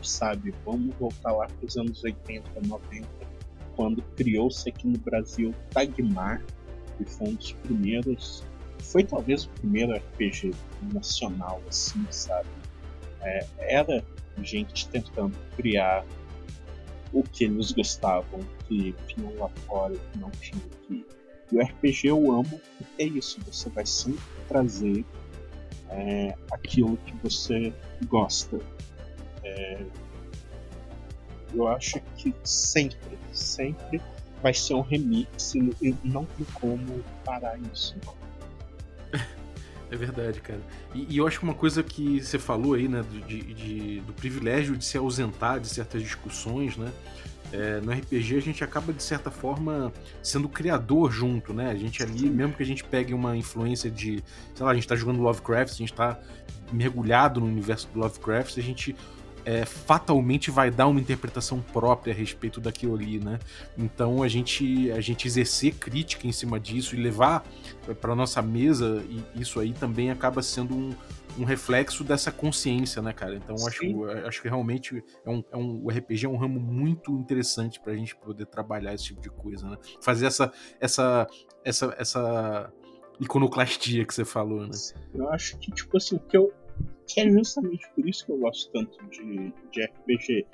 sabe, 0.00 0.54
vamos 0.64 0.94
voltar 0.94 1.32
lá 1.32 1.48
para 1.48 1.66
os 1.66 1.76
anos 1.76 2.02
80, 2.04 2.48
90, 2.66 3.08
quando 3.78 4.02
criou-se 4.16 4.68
aqui 4.68 4.88
no 4.88 4.98
Brasil 4.98 5.54
Tagmar, 5.70 6.44
que 6.96 7.04
foi 7.04 7.28
um 7.28 7.34
dos 7.36 7.52
primeiros, 7.52 8.42
foi 8.80 9.04
talvez 9.04 9.44
o 9.44 9.50
primeiro 9.50 9.94
RPG 9.94 10.50
nacional, 10.92 11.62
assim, 11.68 12.04
sabe? 12.10 12.48
É, 13.20 13.46
era 13.60 14.04
gente 14.42 14.88
tentando 14.88 15.36
criar 15.56 16.04
o 17.12 17.22
que 17.22 17.44
eles 17.44 17.70
gostavam, 17.70 18.40
que 18.66 18.96
tinham 19.06 19.32
lá 19.36 19.48
fora, 19.64 19.94
que 19.94 20.18
não 20.18 20.30
tinha 20.32 20.60
aqui. 20.82 21.06
E 21.52 21.56
o 21.56 21.62
RPG 21.62 22.08
eu 22.08 22.32
amo, 22.32 22.60
porque 22.76 23.02
é 23.02 23.06
isso, 23.06 23.40
você 23.46 23.70
vai 23.70 23.86
sempre 23.86 24.20
trazer 24.48 25.04
é, 25.88 26.34
aquilo 26.50 26.96
que 26.96 27.14
você 27.22 27.72
gosta. 28.08 28.58
É, 29.44 29.84
eu 31.54 31.68
acho 31.68 32.00
que 32.16 32.34
sempre, 32.42 33.17
sempre 33.32 34.00
vai 34.42 34.54
ser 34.54 34.74
um 34.74 34.80
remix 34.80 35.54
e 35.54 35.96
não 36.04 36.24
tem 36.24 36.46
como 36.54 37.04
parar 37.24 37.58
isso. 37.72 37.96
É 39.90 39.96
verdade, 39.96 40.40
cara. 40.40 40.60
E, 40.94 41.14
e, 41.14 41.16
eu 41.16 41.26
acho 41.26 41.38
que 41.38 41.44
uma 41.44 41.54
coisa 41.54 41.82
que 41.82 42.20
você 42.20 42.38
falou 42.38 42.74
aí, 42.74 42.86
né, 42.86 43.02
de, 43.26 43.54
de, 43.54 44.00
do 44.00 44.12
privilégio 44.12 44.76
de 44.76 44.84
se 44.84 44.98
ausentar 44.98 45.58
de 45.60 45.68
certas 45.68 46.02
discussões, 46.02 46.76
né? 46.76 46.92
É, 47.50 47.80
no 47.80 47.90
RPG 47.90 48.36
a 48.36 48.40
gente 48.40 48.62
acaba, 48.62 48.92
de 48.92 49.02
certa 49.02 49.30
forma, 49.30 49.90
sendo 50.22 50.46
criador 50.50 51.10
junto, 51.10 51.54
né? 51.54 51.70
A 51.70 51.74
gente 51.74 52.02
ali, 52.02 52.28
mesmo 52.28 52.52
que 52.52 52.62
a 52.62 52.66
gente 52.66 52.84
pegue 52.84 53.14
uma 53.14 53.34
influência 53.34 53.90
de. 53.90 54.22
Sei 54.54 54.66
lá, 54.66 54.72
a 54.72 54.74
gente 54.74 54.86
tá 54.86 54.94
jogando 54.94 55.22
Lovecraft, 55.22 55.72
a 55.72 55.76
gente 55.76 55.94
tá 55.94 56.20
mergulhado 56.70 57.40
no 57.40 57.46
universo 57.46 57.88
do 57.88 57.98
Lovecraft, 57.98 58.58
a 58.58 58.62
gente 58.62 58.94
é, 59.48 59.64
fatalmente 59.64 60.50
vai 60.50 60.70
dar 60.70 60.86
uma 60.88 61.00
interpretação 61.00 61.62
própria 61.62 62.12
a 62.12 62.14
respeito 62.14 62.60
daquilo 62.60 62.94
ali, 62.94 63.18
né? 63.18 63.38
Então 63.78 64.22
a 64.22 64.28
gente, 64.28 64.92
a 64.92 65.00
gente 65.00 65.26
exercer 65.26 65.74
crítica 65.76 66.26
em 66.26 66.32
cima 66.32 66.60
disso 66.60 66.94
e 66.94 67.00
levar 67.00 67.42
para 67.98 68.14
nossa 68.14 68.42
mesa, 68.42 69.02
isso 69.34 69.58
aí 69.58 69.72
também 69.72 70.10
acaba 70.10 70.42
sendo 70.42 70.76
um, 70.76 70.94
um 71.38 71.44
reflexo 71.44 72.04
dessa 72.04 72.30
consciência, 72.30 73.00
né, 73.00 73.10
cara? 73.14 73.36
Então 73.36 73.56
acho, 73.66 74.04
acho 74.26 74.42
que 74.42 74.48
realmente 74.48 75.02
é 75.24 75.30
um, 75.30 75.42
é 75.50 75.56
um, 75.56 75.82
o 75.82 75.88
RPG 75.88 76.26
é 76.26 76.28
um 76.28 76.36
ramo 76.36 76.60
muito 76.60 77.10
interessante 77.12 77.80
para 77.80 77.94
a 77.94 77.96
gente 77.96 78.14
poder 78.16 78.44
trabalhar 78.44 78.92
esse 78.92 79.04
tipo 79.04 79.22
de 79.22 79.30
coisa, 79.30 79.66
né? 79.66 79.78
Fazer 80.02 80.26
essa, 80.26 80.52
essa, 80.78 81.26
essa, 81.64 81.96
essa 81.98 82.72
iconoclastia 83.18 84.04
que 84.04 84.12
você 84.12 84.26
falou, 84.26 84.66
né? 84.66 84.72
Eu 85.14 85.30
acho 85.30 85.56
que, 85.56 85.72
tipo 85.72 85.96
assim, 85.96 86.16
o 86.16 86.20
que 86.20 86.36
eu, 86.36 86.52
que 87.06 87.20
é 87.20 87.30
justamente 87.30 87.88
por 87.94 88.06
isso 88.06 88.26
que 88.26 88.32
eu 88.32 88.38
gosto 88.38 88.70
tanto 88.72 88.98
de, 89.08 89.52
de 89.72 89.84
RPG. 89.84 90.46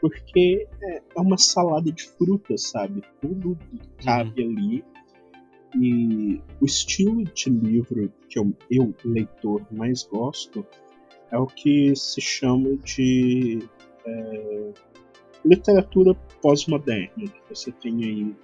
Porque 0.00 0.68
é, 0.82 0.96
é 1.16 1.20
uma 1.20 1.38
salada 1.38 1.90
de 1.90 2.02
frutas, 2.02 2.70
sabe? 2.70 3.02
Tudo 3.20 3.58
cabe 4.04 4.44
uhum. 4.44 4.50
ali. 4.50 4.84
E 5.74 6.40
o 6.60 6.66
estilo 6.66 7.24
de 7.24 7.48
livro 7.48 8.12
que 8.28 8.38
eu, 8.38 8.52
eu, 8.70 8.94
leitor, 9.04 9.66
mais 9.70 10.02
gosto 10.02 10.66
é 11.30 11.38
o 11.38 11.46
que 11.46 11.96
se 11.96 12.20
chama 12.20 12.76
de 12.76 13.60
é, 14.04 14.72
literatura 15.44 16.14
pós-moderna. 16.42 17.24
Você 17.48 17.72
tem 17.72 18.04
aí 18.04 18.36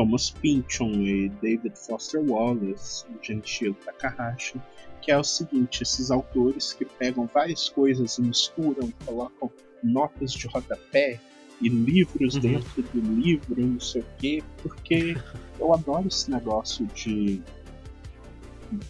Thomas 0.00 0.30
Pynchon 0.30 0.92
e 0.92 1.28
David 1.28 1.74
Foster 1.76 2.22
Wallace, 2.26 3.04
Gentile 3.20 3.74
Takahashi 3.84 4.58
que 5.02 5.10
é 5.10 5.18
o 5.18 5.22
seguinte: 5.22 5.82
esses 5.82 6.10
autores 6.10 6.72
que 6.72 6.86
pegam 6.86 7.26
várias 7.26 7.68
coisas 7.68 8.16
e 8.16 8.22
misturam 8.22 8.90
colocam 9.04 9.50
notas 9.82 10.32
de 10.32 10.46
rodapé 10.46 11.20
e 11.60 11.68
livros 11.68 12.36
uhum. 12.36 12.40
dentro 12.40 12.82
do 12.82 13.00
livro, 13.20 13.66
não 13.66 13.80
sei 13.80 14.00
o 14.00 14.06
quê, 14.18 14.42
porque 14.62 15.14
eu 15.58 15.74
adoro 15.74 16.08
esse 16.08 16.30
negócio 16.30 16.86
de, 16.94 17.42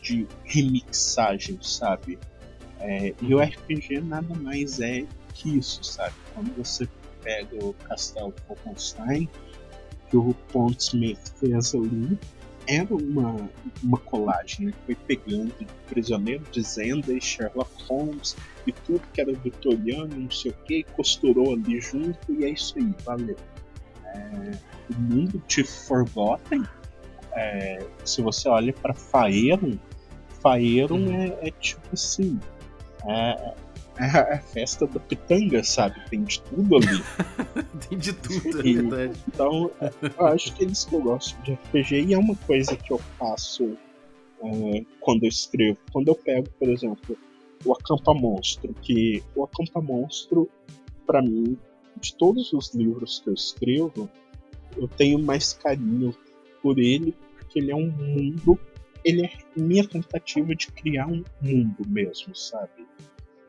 de 0.01 0.29
remixagem, 0.45 1.59
sabe? 1.61 2.21
É, 2.79 3.13
e 3.21 3.35
o 3.35 3.39
uhum. 3.39 3.45
RPG 3.45 4.01
nada 4.01 4.33
mais 4.37 4.81
é 4.81 5.05
que 5.35 5.59
isso, 5.59 5.83
sabe? 5.83 6.15
Quando 6.33 6.55
você 6.57 6.89
pega 7.23 7.65
o 7.65 7.75
Castelo 7.75 8.33
Falkenstein, 8.47 9.29
que 10.11 10.17
o 10.17 10.35
Pontsmith 10.53 11.33
fez 11.39 11.75
ali, 11.75 12.19
era 12.67 12.95
uma, 12.95 13.49
uma 13.83 13.99
colagem, 13.99 14.67
né? 14.67 14.73
Foi 14.85 14.95
pegando 14.95 15.53
Prisioneiro 15.89 16.45
de 16.53 16.63
Zenda 16.63 17.13
e 17.13 17.21
Sherlock 17.21 17.71
Holmes 17.89 18.37
e 18.67 18.73
tudo 18.73 19.03
que 19.13 19.21
era 19.21 19.33
vitoriano, 19.33 20.15
não 20.15 20.31
sei 20.31 20.51
o 20.51 20.55
que, 20.65 20.83
costurou 20.95 21.55
ali 21.55 21.81
junto 21.81 22.33
e 22.33 22.45
é 22.45 22.51
isso 22.51 22.79
aí, 22.79 22.95
valeu. 23.05 23.37
É, 24.05 24.51
o 24.91 25.01
mundo 25.01 25.43
de 25.49 25.65
Forgotten, 25.65 26.65
é, 27.33 27.87
se 28.05 28.21
você 28.23 28.49
olha 28.49 28.73
para 28.73 28.93
Faerun, 28.93 29.79
Faerun 30.41 31.07
uhum. 31.07 31.15
é, 31.15 31.49
é, 31.49 31.51
tipo 31.53 31.89
assim, 31.93 32.39
é, 33.07 33.55
é 34.01 34.35
a 34.35 34.41
festa 34.41 34.87
da 34.87 34.99
pitanga, 34.99 35.63
sabe? 35.63 36.01
Tem 36.09 36.23
de 36.25 36.41
tudo 36.43 36.77
ali. 36.77 37.03
Tem 37.89 37.99
de 37.99 38.13
tudo, 38.13 38.61
é 38.61 38.63
verdade. 38.63 39.21
Então, 39.29 39.71
eu 40.19 40.27
acho 40.27 40.55
que 40.55 40.65
é 40.65 40.69
isso 40.69 40.89
que 40.89 40.95
eu 40.95 41.03
gosto 41.03 41.41
de 41.43 41.53
RPG 41.53 42.05
e 42.07 42.15
é 42.15 42.19
uma 42.19 42.35
coisa 42.37 42.77
que 42.77 42.93
eu 42.93 42.99
faço 43.19 43.65
uh, 44.41 44.87
quando 45.01 45.25
eu 45.25 45.29
escrevo. 45.29 45.79
Quando 45.93 46.09
eu 46.09 46.15
pego, 46.15 46.49
por 46.59 46.69
exemplo, 46.69 47.17
o 47.65 47.73
Acampa 47.73 48.15
Monstro, 48.15 48.75
que 48.81 49.23
o 49.35 49.45
Acampa 49.45 49.81
Monstro, 49.81 50.49
para 51.07 51.21
mim, 51.21 51.59
de 52.01 52.15
todos 52.15 52.53
os 52.53 52.75
livros 52.75 53.21
que 53.21 53.29
eu 53.29 53.35
escrevo, 53.35 54.11
eu 54.77 54.89
tenho 54.89 55.19
mais 55.19 55.53
carinho 55.53 56.15
por 56.63 56.79
ele, 56.79 57.15
porque 57.39 57.59
ele 57.59 57.71
é 57.71 57.77
um 57.77 57.91
mundo. 57.91 58.59
Ele 59.05 59.25
é 59.25 59.31
minha 59.57 59.87
tentativa 59.87 60.55
de 60.55 60.69
criar 60.69 61.07
um 61.07 61.25
mundo 61.41 61.87
mesmo, 61.87 62.35
sabe? 62.35 62.80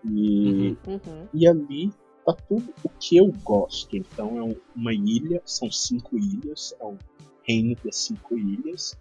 E, 0.04 0.78
uhum. 0.88 1.28
e 1.34 1.48
ali 1.48 1.92
tá 2.26 2.34
tudo 2.34 2.74
o 2.84 2.90
que 2.90 3.18
eu 3.18 3.32
gosto. 3.44 3.96
Então 3.96 4.38
é 4.38 4.56
uma 4.76 4.94
ilha, 4.94 5.42
são 5.46 5.72
cinco 5.72 6.18
ilhas, 6.18 6.74
é 6.80 6.84
o 6.84 6.98
reino 7.44 7.76
das 7.84 7.98
cinco 7.98 8.38
ilhas. 8.38 8.98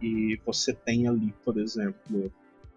E 0.00 0.38
você 0.44 0.72
tem 0.72 1.08
ali, 1.08 1.32
por 1.44 1.58
exemplo, 1.58 2.32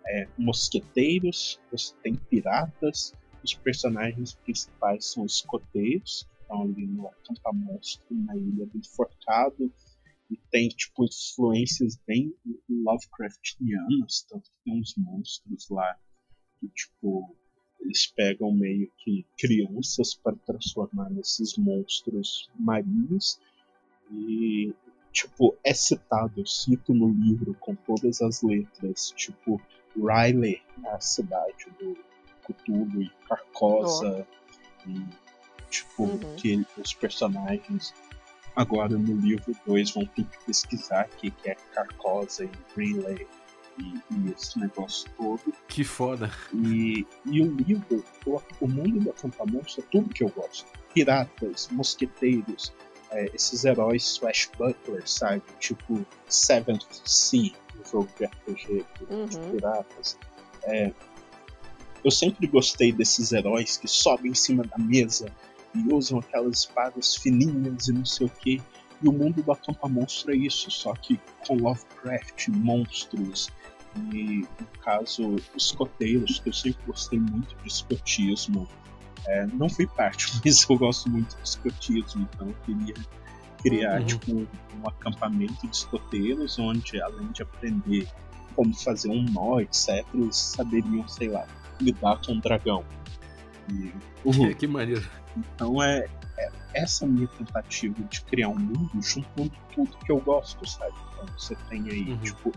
é, 0.08 0.28
mosqueteiros, 0.38 1.60
você 1.72 1.94
tem 2.02 2.16
piratas, 2.16 3.14
os 3.44 3.54
personagens 3.54 4.34
principais 4.34 5.06
são 5.06 5.26
escoteiros, 5.26 6.24
que 6.24 6.42
estão 6.42 6.62
ali 6.62 6.88
no 6.88 7.08
Acampa 7.08 7.52
Monstro, 7.54 8.06
na 8.10 8.36
ilha 8.36 8.66
do 8.66 8.78
Enforcado, 8.78 9.72
e 10.30 10.38
tem 10.52 10.70
tipo 10.70 11.06
influências 11.06 11.98
bem 12.08 12.34
Lovecraftianas, 12.70 14.26
tanto 14.30 14.50
que 14.50 14.58
tem 14.64 14.80
uns 14.80 14.96
monstros 14.96 15.70
lá 15.70 15.98
que 16.60 16.68
tipo 16.70 17.36
eles 17.80 18.08
pegam 18.08 18.52
meio 18.52 18.92
que 18.98 19.26
crianças 19.38 20.14
para 20.14 20.36
transformar 20.46 21.10
nesses 21.10 21.58
monstros 21.58 22.50
marinhos 22.58 23.40
e 24.12 24.74
tipo 25.12 25.58
é 25.64 25.74
citado 25.74 26.34
eu 26.38 26.46
cito 26.46 26.94
no 26.94 27.10
livro 27.10 27.56
com 27.60 27.76
todas 27.76 28.22
as 28.22 28.42
letras 28.42 29.12
tipo 29.16 29.62
Riley 29.96 30.62
a 30.88 31.00
cidade 31.00 31.66
do 31.80 31.98
Cthulhu 32.44 33.02
e 33.02 33.10
Carcosa 33.28 34.28
oh. 34.86 34.90
e 34.90 35.08
tipo 35.70 36.04
uhum. 36.04 36.36
que 36.36 36.66
os 36.78 36.94
personagens 36.94 37.94
agora 38.56 38.98
no 38.98 39.16
livro 39.16 39.56
2 39.66 39.92
vão 39.92 40.06
ter 40.06 40.26
que 40.26 40.46
pesquisar 40.46 41.08
o 41.08 41.18
que 41.18 41.34
é 41.46 41.56
Carcosa 41.74 42.46
e 42.46 42.50
Riley 42.76 43.28
e, 43.80 44.14
e, 44.14 44.32
esse 44.32 44.60
negócio 44.60 45.10
todo. 45.18 45.54
Que 45.68 45.84
foda. 45.84 46.32
E, 46.54 47.06
e 47.26 47.42
o 47.42 47.52
livro, 47.52 48.04
o, 48.26 48.42
o 48.62 48.68
mundo 48.68 49.00
da 49.06 49.14
Campamonte 49.14 49.80
é 49.80 49.84
tudo 49.92 50.10
que 50.10 50.24
eu 50.24 50.30
gosto. 50.30 50.66
Piratas, 50.94 51.70
mosqueteiros, 51.72 52.74
é, 53.12 53.30
esses 53.34 53.66
heróis 53.66 54.04
swashbucklers, 54.04 55.12
sabe? 55.12 55.42
Tipo 55.60 56.06
Seventh 56.28 57.02
Sea, 57.06 57.52
o 57.80 57.90
jogo 57.90 58.10
de 58.18 58.26
RPG 58.26 58.86
uhum. 59.10 59.26
de 59.26 59.40
piratas. 59.40 60.18
É, 60.64 60.94
eu 62.04 62.12
sempre 62.12 62.48
gostei 62.48 62.92
desses 62.92 63.32
heróis 63.32 63.78
que 63.78 63.88
sobem 63.88 64.32
em 64.32 64.36
cima 64.36 64.64
da 64.64 64.78
mesa 64.78 65.32
e 65.76 65.94
usam 65.94 66.20
aquelas 66.20 66.60
espadas 66.60 67.16
fininhas 67.16 67.88
e 67.88 67.94
não 67.94 68.06
sei 68.06 68.28
o 68.28 68.30
que. 68.30 68.62
E 69.02 69.08
o 69.08 69.12
mundo 69.14 69.42
do 69.42 69.52
Acampa 69.52 69.88
Monstro 69.88 70.34
é 70.34 70.36
isso, 70.38 70.70
só 70.70 70.94
que 70.94 71.20
com 71.48 71.56
Lovecraft, 71.56 72.50
monstros, 72.50 73.50
e 74.14 74.46
no 74.60 74.68
caso 74.84 75.38
escoteiros, 75.56 76.40
que 76.40 76.50
eu 76.50 76.54
sempre 76.54 76.80
gostei 76.86 77.20
muito 77.20 77.56
de 77.64 77.68
escotismo. 77.68 78.68
É, 79.28 79.46
não 79.48 79.70
fui 79.70 79.88
parte, 79.88 80.28
mas 80.46 80.68
eu 80.70 80.78
gosto 80.78 81.10
muito 81.10 81.36
de 81.36 81.48
escotismo, 81.48 82.28
então 82.34 82.48
eu 82.48 82.56
queria 82.66 82.94
criar 83.62 84.00
Uhum. 84.00 84.06
tipo 84.06 84.32
um, 84.34 84.88
acampamento 84.88 85.68
de 85.68 85.76
escoteiros 85.76 86.58
onde 86.60 87.02
além 87.02 87.28
de 87.34 87.42
aprender 87.44 88.08
como 88.56 88.74
fazer 88.74 89.10
um 89.10 89.24
nó, 89.32 89.60
etc, 89.60 90.06
eles 90.14 90.36
saberiam, 90.38 91.08
sei 91.08 91.28
lá, 91.30 91.46
lidar 91.82 92.20
com 92.26 92.34
um 92.34 92.40
dragão. 92.40 92.84
E, 93.70 93.92
Que, 94.32 94.56
que 94.56 94.68
maneiro. 94.68 95.06
então 95.38 95.82
é 95.84 96.06
essa 96.74 97.06
minha 97.06 97.28
tentativa 97.28 98.02
de 98.04 98.22
criar 98.22 98.50
um 98.50 98.60
mundo 98.60 99.02
juntando 99.02 99.52
tudo 99.74 99.98
que 99.98 100.12
eu 100.12 100.20
gosto, 100.20 100.68
sabe? 100.70 100.94
Então 101.14 101.28
você 101.38 101.56
tem 101.70 101.90
aí, 101.90 102.12
Uhum. 102.12 102.20
tipo, 102.20 102.52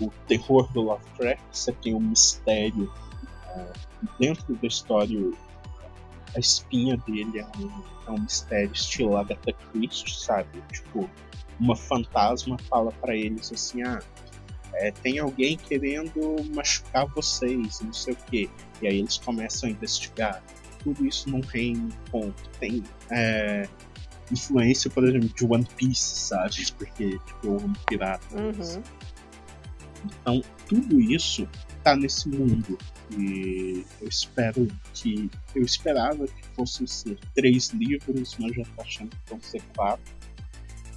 o 0.00 0.10
terror 0.26 0.70
do 0.72 0.82
Lovecraft, 0.82 1.42
você 1.52 1.72
tem 1.72 1.94
o 1.94 2.00
mistério 2.00 2.92
ah, 3.46 3.72
dentro 4.18 4.54
da 4.56 4.68
história. 4.68 5.18
A 6.36 6.38
espinha 6.38 6.96
dele 6.98 7.38
é 7.38 7.46
um, 7.58 7.82
é 8.06 8.10
um 8.10 8.20
mistério 8.20 8.70
estilo 8.72 9.16
Agatha 9.16 9.52
Christie, 9.52 10.14
sabe? 10.14 10.62
Tipo, 10.70 11.08
uma 11.58 11.74
fantasma 11.74 12.56
fala 12.68 12.92
pra 12.92 13.16
eles 13.16 13.50
assim, 13.50 13.82
ah, 13.82 13.98
é, 14.74 14.92
tem 14.92 15.18
alguém 15.18 15.56
querendo 15.56 16.36
machucar 16.54 17.06
vocês, 17.06 17.80
não 17.80 17.92
sei 17.92 18.12
o 18.14 18.16
quê. 18.30 18.50
E 18.80 18.86
aí 18.86 18.98
eles 18.98 19.16
começam 19.18 19.68
a 19.68 19.72
investigar 19.72 20.42
tudo 20.82 21.06
isso 21.06 21.28
num 21.30 21.40
reino 21.40 21.88
com 22.10 22.32
tem 22.58 22.82
é, 23.10 23.68
influência, 24.30 24.90
por 24.90 25.04
exemplo, 25.04 25.28
de 25.28 25.44
One 25.44 25.66
Piece, 25.76 26.18
sabe? 26.20 26.72
Porque 26.72 27.10
tipo, 27.10 27.46
eu 27.46 27.56
amo 27.58 27.76
piratas. 27.86 28.76
Uhum. 28.76 28.82
Então 30.04 30.42
tudo 30.66 31.00
isso 31.00 31.48
tá 31.82 31.96
nesse 31.96 32.28
mundo. 32.28 32.78
E 33.16 33.84
eu 34.00 34.08
espero 34.08 34.68
que. 34.92 35.30
Eu 35.54 35.62
esperava 35.62 36.26
que 36.26 36.42
fossem 36.54 36.86
ser 36.86 37.18
três 37.34 37.70
livros, 37.70 38.36
mas 38.38 38.54
já 38.54 38.62
tô 38.64 38.82
achando 38.82 39.10
que 39.10 39.30
vão 39.30 39.40
ser 39.40 39.62
quatro. 39.74 40.18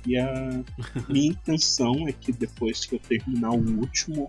E 0.05 0.17
a 0.17 0.63
minha 1.07 1.31
intenção 1.31 2.07
é 2.07 2.11
que 2.11 2.31
depois 2.31 2.85
que 2.85 2.95
eu 2.95 2.99
terminar 2.99 3.51
o 3.51 3.79
último, 3.79 4.27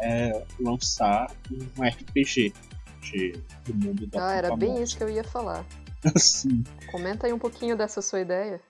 é 0.00 0.44
lançar 0.58 1.30
um 1.50 1.82
RPG 1.82 2.54
de, 3.00 3.32
do 3.64 3.74
mundo 3.74 4.06
da 4.06 4.28
Ah, 4.28 4.34
era 4.34 4.56
bem 4.56 4.82
isso 4.82 4.96
que 4.96 5.02
eu 5.02 5.08
ia 5.08 5.24
falar. 5.24 5.64
Assim, 6.14 6.64
Comenta 6.90 7.26
aí 7.26 7.32
um 7.32 7.38
pouquinho 7.38 7.76
dessa 7.76 8.00
sua 8.00 8.20
ideia. 8.20 8.60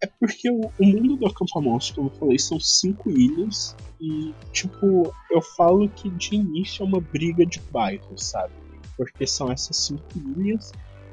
É 0.00 0.06
porque 0.06 0.50
o, 0.50 0.70
o 0.78 0.84
mundo 0.84 1.16
do 1.16 1.26
acampamento, 1.26 1.94
como 1.94 2.08
eu 2.08 2.14
falei, 2.18 2.38
são 2.38 2.58
cinco 2.60 3.10
ilhas 3.10 3.74
e, 4.00 4.34
tipo, 4.52 5.14
eu 5.30 5.40
falo 5.40 5.88
que 5.88 6.10
de 6.10 6.34
início 6.34 6.82
é 6.82 6.86
uma 6.86 7.00
briga 7.00 7.46
de 7.46 7.60
bairro, 7.60 8.18
sabe? 8.18 8.52
Porque 8.96 9.26
são 9.26 9.50
essas 9.50 9.76
cinco 9.76 10.06
ilhas 10.16 10.72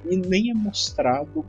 e 0.10 0.18
nem 0.18 0.52
é 0.52 0.54
mostrado 0.54 1.46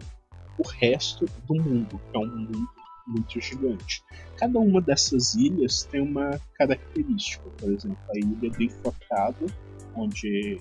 o 0.58 0.68
resto 0.68 1.26
do 1.46 1.54
mundo, 1.54 2.00
que 2.10 2.16
é 2.16 2.20
um 2.20 2.26
mundo 2.26 2.68
muito 3.06 3.40
gigante. 3.40 4.02
Cada 4.36 4.58
uma 4.58 4.80
dessas 4.80 5.34
ilhas 5.34 5.84
tem 5.84 6.00
uma 6.00 6.38
característica, 6.54 7.48
por 7.58 7.72
exemplo, 7.72 7.98
a 8.10 8.18
ilha 8.18 8.50
do 8.50 8.62
Enforcado, 8.62 9.46
onde 9.94 10.60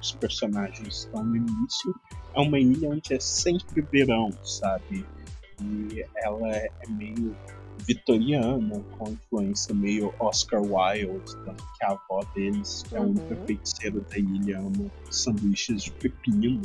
os 0.00 0.12
personagens 0.12 0.98
estão 1.04 1.24
no 1.24 1.36
início, 1.36 1.94
é 2.34 2.40
uma 2.40 2.58
ilha 2.58 2.90
onde 2.90 3.14
é 3.14 3.20
sempre 3.20 3.80
verão, 3.82 4.30
sabe? 4.44 5.04
e 5.62 6.04
ela 6.16 6.50
é 6.54 6.68
meio 6.88 7.34
vitoriana, 7.86 8.78
com 8.98 9.10
influência 9.12 9.74
meio 9.74 10.12
Oscar 10.18 10.60
Wilde, 10.60 11.34
tanto 11.44 11.64
que 11.78 11.84
a 11.84 11.92
avó 11.92 12.22
deles, 12.34 12.82
que 12.88 12.94
é 12.94 12.98
a 12.98 13.02
única 13.02 13.34
Uhum. 13.34 13.46
feiticeira 13.46 14.00
da 14.00 14.18
ilha, 14.18 14.58
ama 14.58 14.90
sanduíches 15.10 15.84
de 15.84 15.92
pepino, 15.92 16.60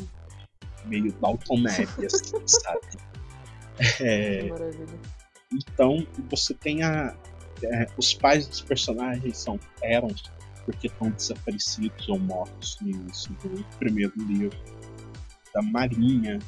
meio 0.86 1.12
Dalton 1.22 1.60
Neve, 1.62 1.86
assim, 2.06 2.42
sabe? 2.46 2.82
É, 4.02 4.50
Maravilha. 4.50 5.00
então 5.54 6.06
você 6.30 6.54
tem 6.54 6.84
a. 6.84 7.16
é, 7.64 7.88
os 7.98 8.14
pais 8.14 8.48
dos 8.48 8.62
personagens 8.62 9.38
são 9.38 9.60
eram 9.82 10.10
porque 10.72 10.88
estão 10.88 11.12
desaparecidos 11.12 12.08
ou 12.08 12.18
mortos 12.18 12.78
no 12.82 13.64
primeiro 13.78 14.14
livro 14.18 14.58
da 15.54 15.62
Marinha. 15.62 16.40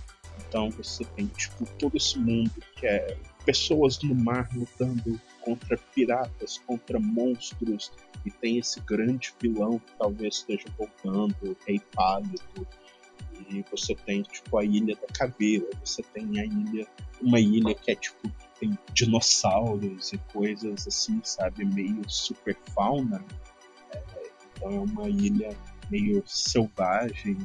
Então 0.48 0.70
você 0.72 1.04
tem 1.16 1.28
tipo 1.28 1.66
todo 1.78 1.96
esse 1.98 2.18
mundo 2.18 2.52
que 2.76 2.88
é 2.88 3.18
pessoas 3.46 4.02
no 4.02 4.16
mar 4.16 4.48
lutando 4.56 5.20
contra 5.42 5.78
piratas, 5.94 6.60
contra 6.66 7.00
monstros, 7.00 7.92
e 8.26 8.32
tem 8.32 8.58
esse 8.58 8.80
grande 8.82 9.34
vilão 9.42 9.80
que 9.80 9.92
talvez 10.00 10.36
esteja 10.36 10.66
voltando, 10.78 11.58
Rei 11.68 11.82
Pálido. 11.94 12.68
E 13.50 13.66
você 13.70 13.94
tem 13.94 14.22
tipo 14.22 14.58
a 14.58 14.64
Ilha 14.64 14.96
da 14.96 15.08
Caveira, 15.08 15.68
você 15.84 16.02
tem 16.02 16.40
a 16.40 16.46
ilha, 16.46 16.88
uma 17.22 17.40
ilha 17.40 17.76
que 17.76 17.92
é 17.92 17.96
tipo 17.96 18.32
tem 18.60 18.78
dinossauros 18.94 20.14
e 20.14 20.18
coisas 20.32 20.88
assim, 20.88 21.20
sabe, 21.24 21.66
meio 21.66 22.02
super 22.08 22.56
fauna. 22.74 23.24
É, 24.64 24.68
então 24.68 24.72
é 24.72 24.80
uma 24.80 25.10
ilha 25.10 25.56
meio 25.90 26.24
selvagem. 26.26 27.38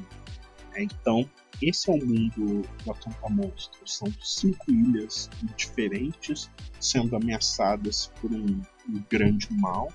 É, 0.75 0.83
então 0.83 1.29
esse 1.61 1.91
é 1.91 1.95
o 1.95 2.07
mundo 2.07 2.63
do 2.85 2.91
Acampa 2.91 3.29
Monstro. 3.29 3.87
São 3.87 4.13
cinco 4.23 4.71
ilhas 4.71 5.29
diferentes 5.57 6.51
sendo 6.81 7.17
ameaçadas 7.17 8.13
por 8.21 8.31
um, 8.33 8.63
um 8.89 9.05
grande 9.11 9.49
mal 9.55 9.89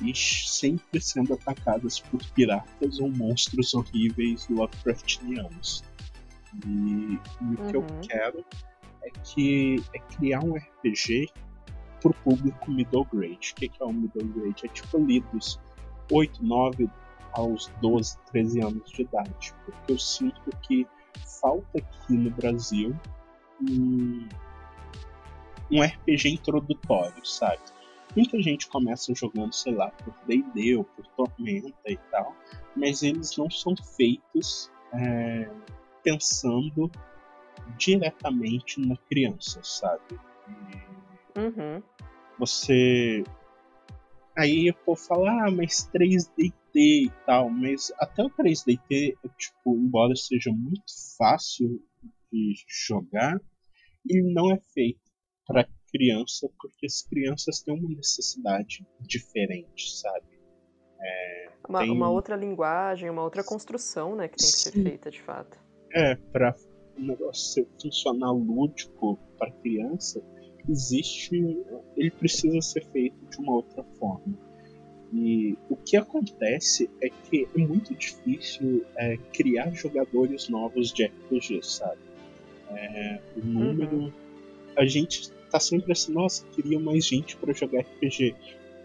e 0.00 0.14
sempre 0.14 1.00
sendo 1.00 1.34
atacadas 1.34 1.98
por 2.00 2.24
piratas 2.32 3.00
ou 3.00 3.10
monstros 3.10 3.74
horríveis 3.74 4.48
Lovecraftianos. 4.48 5.84
E, 6.64 6.68
e 6.70 7.54
o 7.54 7.66
que 7.66 7.76
eu 7.76 7.80
Uhum. 7.80 8.00
quero 8.08 8.44
é 9.02 9.10
que 9.24 9.76
é 9.94 9.98
criar 9.98 10.42
um 10.44 10.54
RPG 10.56 11.26
pro 12.00 12.14
público 12.14 12.70
middle 12.70 13.04
grade. 13.12 13.52
O 13.52 13.54
que 13.56 13.68
que 13.68 13.82
é 13.82 13.86
o 13.86 13.92
middle 13.92 14.26
grade? 14.28 14.66
É 14.66 14.68
tipo 14.68 14.96
ali 14.96 15.20
dos 15.32 15.60
8, 16.10 16.44
9 16.44 16.88
aos 17.32 17.68
12, 17.80 18.18
13 18.32 18.60
anos 18.60 18.90
de 18.90 19.02
idade. 19.02 19.54
Porque 19.64 19.92
eu 19.92 19.98
sinto 19.98 20.50
que 20.62 20.86
falta 21.40 21.78
aqui 21.78 22.12
no 22.14 22.30
Brasil 22.30 22.94
um, 23.62 24.28
um 25.70 25.82
RPG 25.82 26.30
introdutório, 26.30 27.24
sabe? 27.24 27.60
Muita 28.16 28.40
gente 28.40 28.66
começa 28.68 29.14
jogando, 29.14 29.52
sei 29.52 29.74
lá, 29.74 29.90
por 29.90 30.14
D&D 30.26 30.76
ou 30.76 30.84
por 30.84 31.06
Tormenta 31.08 31.74
e 31.86 31.96
tal, 32.10 32.34
mas 32.74 33.02
eles 33.02 33.36
não 33.36 33.50
são 33.50 33.74
feitos 33.76 34.70
é, 34.94 35.50
pensando 36.02 36.90
diretamente 37.76 38.80
na 38.80 38.96
criança, 38.96 39.60
sabe? 39.62 40.18
E 40.48 40.88
Uhum. 41.38 41.82
você. 42.38 43.22
Aí 44.38 44.70
o 44.70 44.74
povo 44.84 45.00
fala, 45.00 45.46
ah, 45.46 45.50
mas 45.50 45.90
3DT 45.92 46.52
e 46.74 47.12
tal, 47.26 47.50
mas 47.50 47.92
até 47.98 48.22
o 48.22 48.30
3DT, 48.30 49.16
tipo, 49.36 49.76
embora 49.76 50.14
seja 50.14 50.52
muito 50.52 50.92
fácil 51.16 51.82
de 52.30 52.54
jogar, 52.86 53.40
ele 54.08 54.32
não 54.32 54.52
é 54.52 54.60
feito 54.72 55.00
para 55.46 55.68
criança, 55.90 56.48
porque 56.60 56.86
as 56.86 57.02
crianças 57.02 57.62
têm 57.62 57.74
uma 57.74 57.88
necessidade 57.88 58.86
diferente, 59.00 59.90
sabe? 59.98 60.38
Uma, 61.68 61.80
Tem- 61.80 61.90
uma 61.90 62.10
outra 62.10 62.34
linguagem, 62.34 63.10
uma 63.10 63.22
outra 63.22 63.44
construção, 63.44 64.16
né, 64.16 64.26
que 64.26 64.38
tem 64.38 64.50
que 64.50 64.56
ser 64.56 64.72
Sim. 64.72 64.84
feita 64.84 65.10
de 65.10 65.20
fato. 65.20 65.58
É, 65.92 66.14
para 66.14 66.54
o 66.96 67.00
negócio 67.00 67.64
ser 67.64 67.68
funcionar 67.80 68.32
lúdico 68.32 69.18
para 69.38 69.52
criança, 69.60 70.20
existe. 70.68 71.58
Ele 71.96 72.10
precisa 72.10 72.60
ser 72.60 72.84
feito 72.86 73.16
de 73.30 73.38
uma 73.38 73.52
outra 73.54 73.84
forma. 73.98 74.34
E 75.12 75.56
o 75.70 75.76
que 75.76 75.96
acontece 75.96 76.90
é 77.00 77.08
que 77.08 77.48
é 77.56 77.58
muito 77.58 77.94
difícil 77.94 78.84
é, 78.96 79.16
criar 79.32 79.70
jogadores 79.72 80.48
novos 80.48 80.92
de 80.92 81.06
RPG, 81.06 81.60
sabe? 81.62 82.00
É, 82.70 83.20
o 83.36 83.40
número. 83.44 84.12
A 84.76 84.84
gente 84.84 85.30
tá 85.50 85.58
sempre 85.58 85.92
assim, 85.92 86.12
nossa, 86.12 86.44
queria 86.48 86.78
mais 86.78 87.06
gente 87.06 87.36
para 87.36 87.52
jogar 87.54 87.80
RPG. 87.80 88.34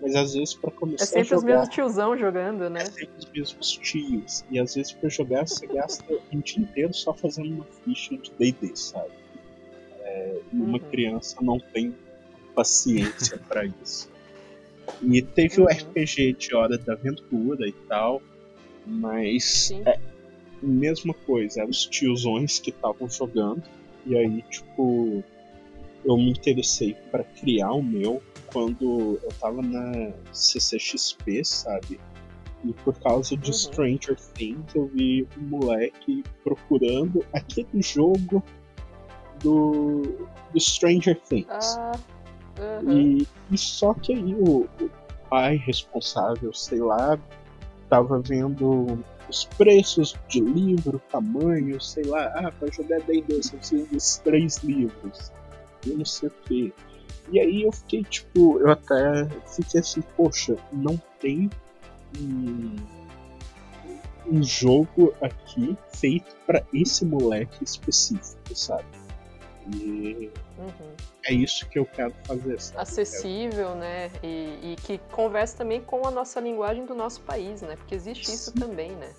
Mas 0.01 0.15
às 0.15 0.33
vezes 0.33 0.53
para 0.53 0.71
começar 0.71 1.03
É 1.03 1.07
sempre 1.07 1.33
a 1.33 1.37
os 1.37 1.41
jogar. 1.41 1.53
mesmos 1.59 1.75
tiozão 1.75 2.17
jogando, 2.17 2.69
né? 2.69 2.81
É 2.81 2.85
sempre 2.85 3.17
os 3.19 3.31
mesmos 3.31 3.71
tios. 3.77 4.45
E 4.49 4.59
às 4.59 4.75
vezes 4.75 4.91
pra 4.93 5.09
jogar 5.09 5.47
você 5.47 5.67
gasta 5.67 6.17
um 6.31 6.39
dia 6.39 6.61
inteiro 6.63 6.93
só 6.93 7.13
fazendo 7.13 7.53
uma 7.53 7.65
ficha 7.83 8.17
de 8.17 8.31
DD, 8.31 8.75
sabe? 8.75 9.11
E 10.53 10.57
uma 10.57 10.73
Uhum. 10.77 10.79
criança 10.79 11.35
não 11.41 11.59
tem 11.59 11.95
paciência 12.55 13.39
pra 13.49 13.65
isso. 13.65 14.09
E 15.01 15.21
teve 15.21 15.59
o 15.59 15.63
Uhum. 15.63 15.69
RPG 15.69 16.33
de 16.33 16.55
Hora 16.55 16.77
da 16.77 16.93
Aventura 16.93 17.67
e 17.67 17.73
tal, 17.89 18.21
mas 18.85 19.43
Sim. 19.67 19.81
é 19.85 19.97
mesma 20.61 21.13
coisa, 21.13 21.61
eram 21.61 21.69
os 21.71 21.85
tiozões 21.85 22.59
que 22.59 22.69
estavam 22.69 23.09
jogando, 23.09 23.63
e 24.05 24.15
aí, 24.15 24.41
tipo, 24.49 25.23
eu 26.05 26.15
me 26.17 26.29
interessei 26.29 26.93
pra 27.11 27.23
criar 27.23 27.71
o 27.73 27.81
meu 27.83 28.21
quando 28.47 29.19
eu 29.23 29.29
tava 29.41 29.61
na 29.61 30.13
CCXP, 30.31 31.43
sabe? 31.43 31.99
E 32.63 32.71
por 32.71 32.97
causa 32.99 33.35
de 33.35 33.47
Uhum. 33.47 33.53
Stranger 33.53 34.15
Things, 34.35 34.73
eu 34.75 34.87
vi 34.87 35.27
um 35.37 35.41
moleque 35.47 36.23
procurando 36.43 37.25
aquele 37.33 37.81
jogo 37.81 38.41
do, 39.43 40.27
do 40.51 40.59
Stranger 40.59 41.19
Things. 41.19 41.77
Ah, 41.77 41.91
uhum. 42.81 42.91
E, 42.91 43.27
e 43.51 43.57
só 43.57 43.93
que 43.93 44.13
aí 44.13 44.33
o, 44.33 44.61
o 44.81 44.89
pai 45.29 45.57
responsável, 45.57 46.53
sei 46.53 46.79
lá, 46.79 47.19
tava 47.89 48.19
vendo 48.19 49.03
os 49.29 49.45
preços 49.45 50.15
de 50.27 50.39
livro, 50.39 51.01
tamanho, 51.11 51.79
sei 51.79 52.03
lá, 52.03 52.25
ah, 52.35 52.51
pra 52.51 52.69
jogar 52.71 52.99
D&D 53.01 53.35
você 53.35 53.57
precisa 53.57 53.87
desses 53.87 54.17
três 54.19 54.57
livros, 54.57 55.31
eu 55.85 55.97
não 55.97 56.05
sei 56.05 56.29
o 56.29 56.33
que. 56.45 56.73
E 57.31 57.39
aí 57.39 57.63
eu 57.63 57.71
fiquei 57.71 58.03
tipo, 58.03 58.59
eu 58.59 58.69
até 58.69 59.27
fiquei 59.55 59.79
assim, 59.79 60.01
poxa, 60.15 60.55
não 60.71 61.01
tem 61.19 61.49
um, 62.19 62.75
um 64.29 64.43
jogo 64.43 65.13
aqui 65.21 65.77
feito 65.95 66.35
para 66.45 66.63
esse 66.73 67.05
moleque 67.05 67.63
específico, 67.63 68.55
sabe? 68.55 68.85
E 69.67 70.31
Uhum. 70.57 70.95
é 71.25 71.33
isso 71.33 71.67
que 71.69 71.79
eu 71.79 71.85
quero 71.85 72.13
fazer. 72.25 72.59
Sabe? 72.59 72.81
Acessível, 72.81 73.75
né? 73.75 74.11
E, 74.21 74.73
e 74.73 74.75
que 74.83 74.97
converse 75.11 75.55
também 75.55 75.81
com 75.81 76.05
a 76.07 76.11
nossa 76.11 76.39
linguagem 76.39 76.85
do 76.85 76.93
nosso 76.93 77.21
país, 77.21 77.61
né? 77.61 77.75
Porque 77.75 77.95
existe 77.95 78.31
isso 78.31 78.51
Sim. 78.51 78.59
também, 78.59 78.91
né? 78.91 79.13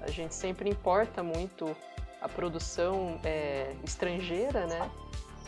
A 0.00 0.10
gente 0.10 0.34
sempre 0.34 0.70
importa 0.70 1.22
muito 1.22 1.76
a 2.20 2.28
produção 2.28 3.20
é, 3.24 3.74
estrangeira, 3.84 4.66
né? 4.66 4.90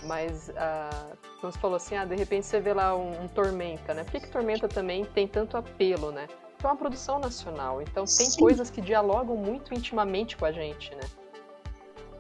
Mas, 0.05 0.51
ah, 0.57 1.12
como 1.41 1.53
você 1.53 1.59
falou 1.59 1.77
assim, 1.77 1.95
ah, 1.97 2.05
de 2.05 2.17
repente 2.17 2.47
você 2.47 2.59
vê 2.59 2.73
lá 2.73 2.97
um, 2.97 3.25
um 3.25 3.29
Tormenta, 3.29 3.93
né? 3.93 4.05
Por 4.05 4.12
que, 4.12 4.21
que 4.21 4.29
Tormenta 4.29 4.67
também 4.67 5.05
tem 5.05 5.29
tanto 5.29 5.57
apelo, 5.57 6.11
né? 6.11 6.27
Porque 6.27 6.67
é 6.67 6.69
uma 6.69 6.77
produção 6.77 7.19
nacional, 7.19 7.81
então 7.83 8.05
tem 8.05 8.31
Sim. 8.31 8.41
coisas 8.41 8.71
que 8.71 8.81
dialogam 8.81 9.37
muito 9.37 9.75
intimamente 9.75 10.37
com 10.37 10.45
a 10.45 10.53
gente, 10.53 10.95
né? 10.95 11.03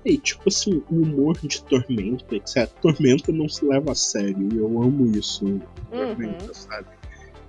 E 0.04 0.16
tipo 0.16 0.48
assim, 0.48 0.82
o 0.90 0.94
humor 1.02 1.36
de 1.42 1.62
Tormenta, 1.64 2.34
etc. 2.34 2.66
Tormenta 2.80 3.30
não 3.32 3.48
se 3.48 3.64
leva 3.66 3.92
a 3.92 3.94
sério, 3.94 4.48
e 4.52 4.56
eu 4.56 4.66
amo 4.82 5.06
isso 5.16 5.46
em 5.46 5.60
Tormenta, 5.90 6.46
Uhum. 6.46 6.54
sabe? 6.54 6.86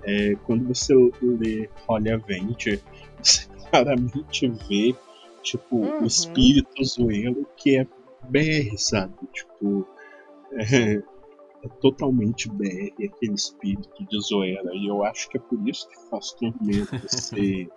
É, 0.04 0.34
quando 0.44 0.66
você 0.68 0.94
lê 1.22 1.68
Holy 1.88 2.10
Avenger, 2.10 2.80
você 3.22 3.46
claramente 3.70 4.48
vê, 4.68 4.94
tipo, 5.42 5.76
Uhum. 5.76 6.02
o 6.02 6.06
espírito 6.06 6.84
zoeiro 6.84 7.46
que 7.56 7.78
é 7.78 7.86
BR, 8.28 8.76
sabe? 8.76 9.14
Tipo, 9.32 9.86
é, 10.52 10.96
é 11.64 11.68
totalmente 11.80 12.50
BR 12.50 12.92
aquele 13.02 13.34
espírito 13.34 14.04
de 14.04 14.20
zoeira, 14.20 14.70
e 14.74 14.88
eu 14.88 15.02
acho 15.04 15.28
que 15.30 15.38
é 15.38 15.40
por 15.40 15.58
isso 15.66 15.88
que 15.88 15.96
faz 16.10 16.32
Tormenta 16.32 17.00
ser 17.08 17.68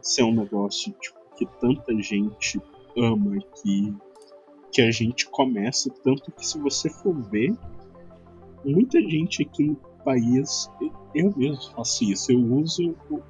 ser 0.00 0.22
um 0.22 0.34
negócio 0.34 0.92
tipo, 1.00 1.18
que 1.36 1.44
tanta 1.60 1.92
gente 2.00 2.58
ama 3.00 3.36
e 3.36 3.40
que, 3.40 3.96
que 4.72 4.82
a 4.82 4.90
gente 4.90 5.28
começa, 5.28 5.90
tanto 6.02 6.30
que 6.32 6.46
se 6.46 6.58
você 6.58 6.90
for 6.90 7.14
ver, 7.30 7.54
muita 8.64 9.00
gente 9.00 9.42
aqui 9.42 9.64
no 9.64 9.76
país, 10.04 10.70
eu 11.14 11.32
mesmo 11.36 11.70
faço 11.74 12.04
isso, 12.04 12.32
eu 12.32 12.40
uso 12.40 12.94
o, 13.10 13.20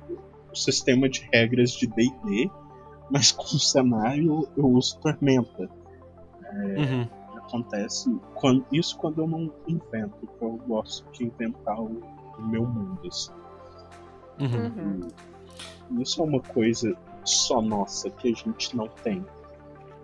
o 0.51 0.57
sistema 0.57 1.09
de 1.09 1.29
regras 1.33 1.73
de 1.73 1.87
D&D, 1.87 2.51
mas 3.11 3.33
com 3.33 3.45
o 3.45 3.59
cenário 3.59 4.49
eu 4.57 4.67
uso 4.67 4.99
Tormenta. 5.01 5.69
Uhum. 6.53 7.09
Acontece 7.37 8.15
quando, 8.35 8.65
isso 8.73 8.97
quando 8.99 9.23
eu 9.23 9.27
não 9.27 9.53
invento, 9.67 10.15
porque 10.21 10.45
eu 10.45 10.59
gosto 10.67 11.11
de 11.13 11.25
inventar 11.25 11.81
o, 11.81 12.01
o 12.39 12.43
meu 12.43 12.67
mundo. 12.67 13.01
Assim. 13.07 13.33
Uhum. 14.41 15.01
Uhum. 15.91 16.03
Isso 16.03 16.21
é 16.21 16.25
uma 16.25 16.41
coisa 16.41 16.97
só 17.25 17.63
nossa 17.63 18.11
que 18.11 18.29
a 18.29 18.35
gente 18.35 18.77
não 18.77 18.89
tem. 19.03 19.25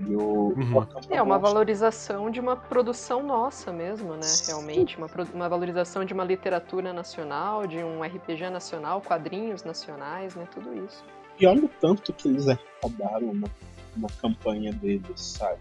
E 0.00 0.16
o, 0.16 0.44
Uhum. 0.56 0.86
É 1.10 1.20
uma 1.22 1.38
valorização 1.38 2.30
de 2.30 2.40
uma 2.40 2.56
produção 2.56 3.22
nossa 3.22 3.72
mesmo, 3.72 4.14
né? 4.14 4.26
Realmente, 4.46 4.96
uma, 4.96 5.08
uma 5.32 5.48
valorização 5.48 6.04
de 6.04 6.12
uma 6.12 6.24
literatura 6.24 6.92
nacional, 6.92 7.66
de 7.66 7.78
um 7.78 8.02
RPG 8.02 8.50
nacional, 8.50 9.00
quadrinhos 9.00 9.64
nacionais, 9.64 10.34
né? 10.34 10.46
Tudo 10.52 10.74
isso. 10.84 11.04
E 11.38 11.46
olha 11.46 11.64
o 11.64 11.68
tanto 11.80 12.12
que 12.12 12.28
eles 12.28 12.46
arrecadaram 12.48 13.34
na, 13.34 13.48
na 13.96 14.08
campanha 14.20 14.72
deles, 14.72 15.20
sabe? 15.20 15.60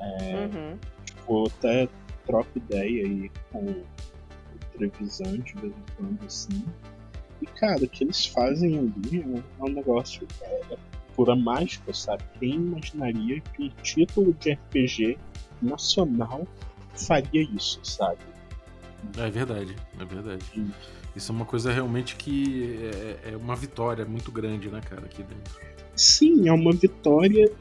Uhum. 0.00 0.78
Tipo, 1.04 1.38
eu 1.38 1.46
até 1.46 1.88
troco 2.26 2.50
ideia 2.56 3.04
aí 3.04 3.30
com 3.50 3.64
o 3.64 3.84
Trevisan 4.76 5.38
de 5.38 5.54
vez 5.54 5.72
em 5.72 5.84
quando, 5.96 6.26
assim. 6.26 6.64
E, 7.40 7.46
cara, 7.46 7.82
o 7.82 7.88
que 7.88 8.04
eles 8.04 8.26
fazem 8.26 8.78
ali 8.78 9.42
é 9.58 9.64
um 9.64 9.68
negócio 9.68 10.26
é, 10.42 10.60
é 10.70 10.76
pura 11.14 11.36
mágica, 11.36 11.92
sabe? 11.92 12.22
Quem 12.38 12.54
imaginaria 12.54 13.40
que 13.40 13.64
um 13.64 13.68
título 13.82 14.34
de 14.34 14.52
RPG 14.52 15.18
nacional 15.60 16.46
faria 16.94 17.42
isso, 17.42 17.80
sabe? 17.82 18.18
É 19.16 19.30
verdade, 19.30 19.76
é 19.98 20.04
verdade. 20.04 20.44
Hum. 20.56 20.70
Isso 21.14 21.30
é 21.30 21.34
uma 21.34 21.44
coisa 21.44 21.70
realmente 21.72 22.16
que 22.16 22.90
é, 23.24 23.32
é 23.32 23.36
uma 23.36 23.54
vitória 23.54 24.04
muito 24.04 24.32
grande, 24.32 24.68
né, 24.68 24.80
cara, 24.80 25.02
aqui 25.04 25.22
dentro. 25.22 25.60
Sim, 25.94 26.48
é 26.48 26.52
uma 26.52 26.72
vitória 26.72 27.52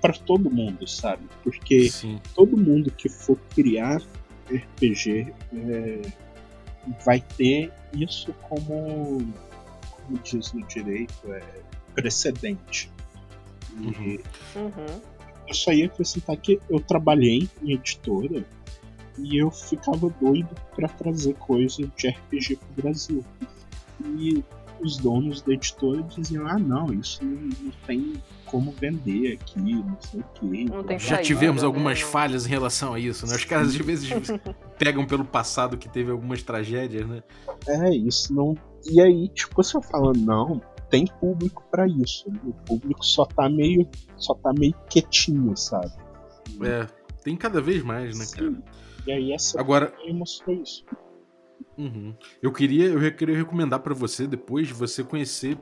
para 0.00 0.12
todo 0.12 0.48
mundo, 0.50 0.86
sabe? 0.86 1.24
Porque 1.42 1.88
Sim. 1.90 2.20
todo 2.34 2.56
mundo 2.56 2.90
que 2.90 3.08
for 3.08 3.36
criar 3.54 4.00
RPG 4.48 5.34
é, 5.52 6.02
vai 7.04 7.20
ter 7.20 7.72
isso 7.92 8.32
como, 8.48 9.18
como 9.90 10.18
diz 10.22 10.52
no 10.52 10.64
direito, 10.66 11.32
é 11.32 11.42
precedente. 11.96 12.90
E 13.80 14.20
Uhum. 14.54 15.00
eu 15.48 15.54
só 15.54 15.72
ia 15.72 15.86
acrescentar 15.86 16.36
que 16.36 16.60
eu 16.70 16.80
trabalhei 16.80 17.48
em 17.62 17.72
editora 17.72 18.44
e 19.18 19.36
eu 19.36 19.50
ficava 19.50 20.08
doido 20.20 20.48
para 20.74 20.88
trazer 20.88 21.34
coisa 21.34 21.90
de 21.96 22.08
RPG 22.08 22.56
pro 22.56 22.82
Brasil. 22.82 23.24
E 24.04 24.44
os 24.80 24.98
donos 24.98 25.40
da 25.42 25.52
editora 25.52 26.02
diziam: 26.02 26.46
ah, 26.46 26.58
não, 26.58 26.92
isso 26.92 27.24
não, 27.24 27.48
não 27.60 27.72
tem 27.86 28.14
como 28.44 28.70
vender 28.72 29.32
aqui, 29.34 29.58
não 29.58 29.96
sei 30.00 30.20
o 30.20 30.24
quê. 30.34 30.98
Já 30.98 31.18
tivemos 31.18 31.62
né, 31.62 31.66
algumas 31.66 32.00
falhas 32.00 32.46
em 32.46 32.50
relação 32.50 32.94
a 32.94 32.98
isso, 32.98 33.26
né? 33.26 33.34
Os 33.34 33.44
caras 33.44 33.68
às 33.68 33.76
vezes 33.76 34.08
pegam 34.78 35.06
pelo 35.06 35.24
passado 35.24 35.76
que 35.76 35.88
teve 35.88 36.10
algumas 36.10 36.42
tragédias, 36.42 37.06
né? 37.06 37.22
É, 37.66 37.90
isso 37.94 38.32
não. 38.34 38.56
E 38.84 39.00
aí, 39.00 39.28
tipo, 39.30 39.54
você 39.62 39.80
fala, 39.82 40.12
não, 40.16 40.60
tem 40.90 41.06
público 41.20 41.64
pra 41.70 41.86
isso. 41.86 42.28
O 42.44 42.52
público 42.52 43.04
só 43.04 43.24
tá 43.24 43.48
meio. 43.48 43.88
só 44.16 44.34
tá 44.34 44.52
meio 44.52 44.74
quietinho, 44.88 45.56
sabe? 45.56 45.92
É, 46.62 46.86
tem 47.22 47.36
cada 47.36 47.60
vez 47.60 47.82
mais, 47.82 48.18
né, 48.18 48.24
cara? 48.32 48.50
Sim. 48.50 48.62
E 49.06 49.12
aí 49.12 49.32
essa 49.32 49.60
Agora, 49.60 49.88
campanha 49.88 50.14
mostrou 50.14 50.62
isso. 50.62 50.84
Uhum. 51.78 52.14
Eu 52.42 52.52
queria, 52.52 52.86
eu 52.86 53.14
queria 53.14 53.36
recomendar 53.36 53.80
pra 53.80 53.94
você 53.94 54.26
depois 54.26 54.68
de 54.68 54.74
você 54.74 55.04
conhecer 55.04 55.58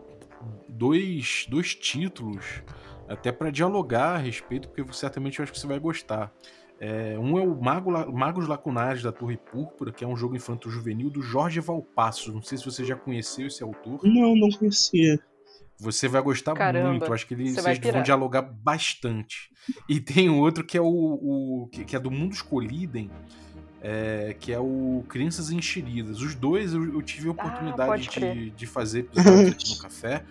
dois, 0.69 1.47
dois 1.49 1.75
títulos, 1.75 2.63
até 3.09 3.33
pra 3.33 3.51
dialogar 3.51 4.15
a 4.15 4.19
respeito, 4.19 4.69
porque 4.69 4.93
certamente 4.93 5.39
eu 5.39 5.43
acho 5.43 5.53
que 5.53 5.59
você 5.59 5.67
vai 5.67 5.79
gostar. 5.79 6.33
É, 6.81 7.17
um 7.19 7.39
é 7.39 7.43
o 7.43 7.55
Mago, 7.61 7.91
Magos 8.13 8.47
Lacunares 8.49 9.03
da 9.03 9.13
Torre 9.13 9.37
Púrpura, 9.37 9.93
que 9.93 10.05
é 10.05 10.07
um 10.07 10.17
jogo 10.17 10.37
infanto-juvenil 10.37 11.09
do 11.09 11.23
Jorge 11.23 11.61
Valpasso. 11.61 12.33
Não 12.33 12.43
sei 12.43 12.59
se 12.59 12.65
você 12.65 12.85
já 12.85 12.97
conheceu 12.97 13.47
esse 13.47 13.63
autor. 13.63 14.01
Não, 14.03 14.35
não 14.37 14.51
conhecia. 14.51 15.19
Você 15.79 16.07
vai 16.09 16.21
gostar 16.23 16.55
Caramba, 16.55 16.91
muito. 16.91 17.07
Eu 17.07 17.13
acho 17.15 17.27
que 17.27 17.35
ele, 17.35 17.49
você 17.51 17.61
vai 17.63 17.75
vocês 17.77 17.93
vão 17.93 18.03
dialogar 18.03 18.43
bastante. 18.43 19.51
E 19.89 19.99
tem 20.01 20.29
outro 20.29 20.65
que 20.65 20.77
é 20.77 20.81
o, 20.81 20.85
o- 20.87 21.69
que, 21.73 21.85
que 21.85 21.97
é 21.97 21.99
do 22.01 22.11
Mundo 22.11 22.33
Escolhidem, 22.33 23.11
é, 23.81 24.37
que 24.39 24.53
é 24.53 24.59
o 24.59 25.05
Crianças 25.09 25.51
Enxeridas. 25.51 26.21
Os 26.21 26.35
dois 26.35 26.75
eu, 26.75 26.85
eu 26.95 27.03
tive 27.03 27.29
a 27.29 27.33
oportunidade 27.33 27.83
Ah, 27.83 27.87
pode 27.87 28.09
crer. 28.09 28.35
de, 28.35 28.51
de 28.51 28.67
fazer 28.67 29.01
episódios 29.01 29.51
aqui 29.53 29.71
no 29.71 29.79
café, 29.83 30.25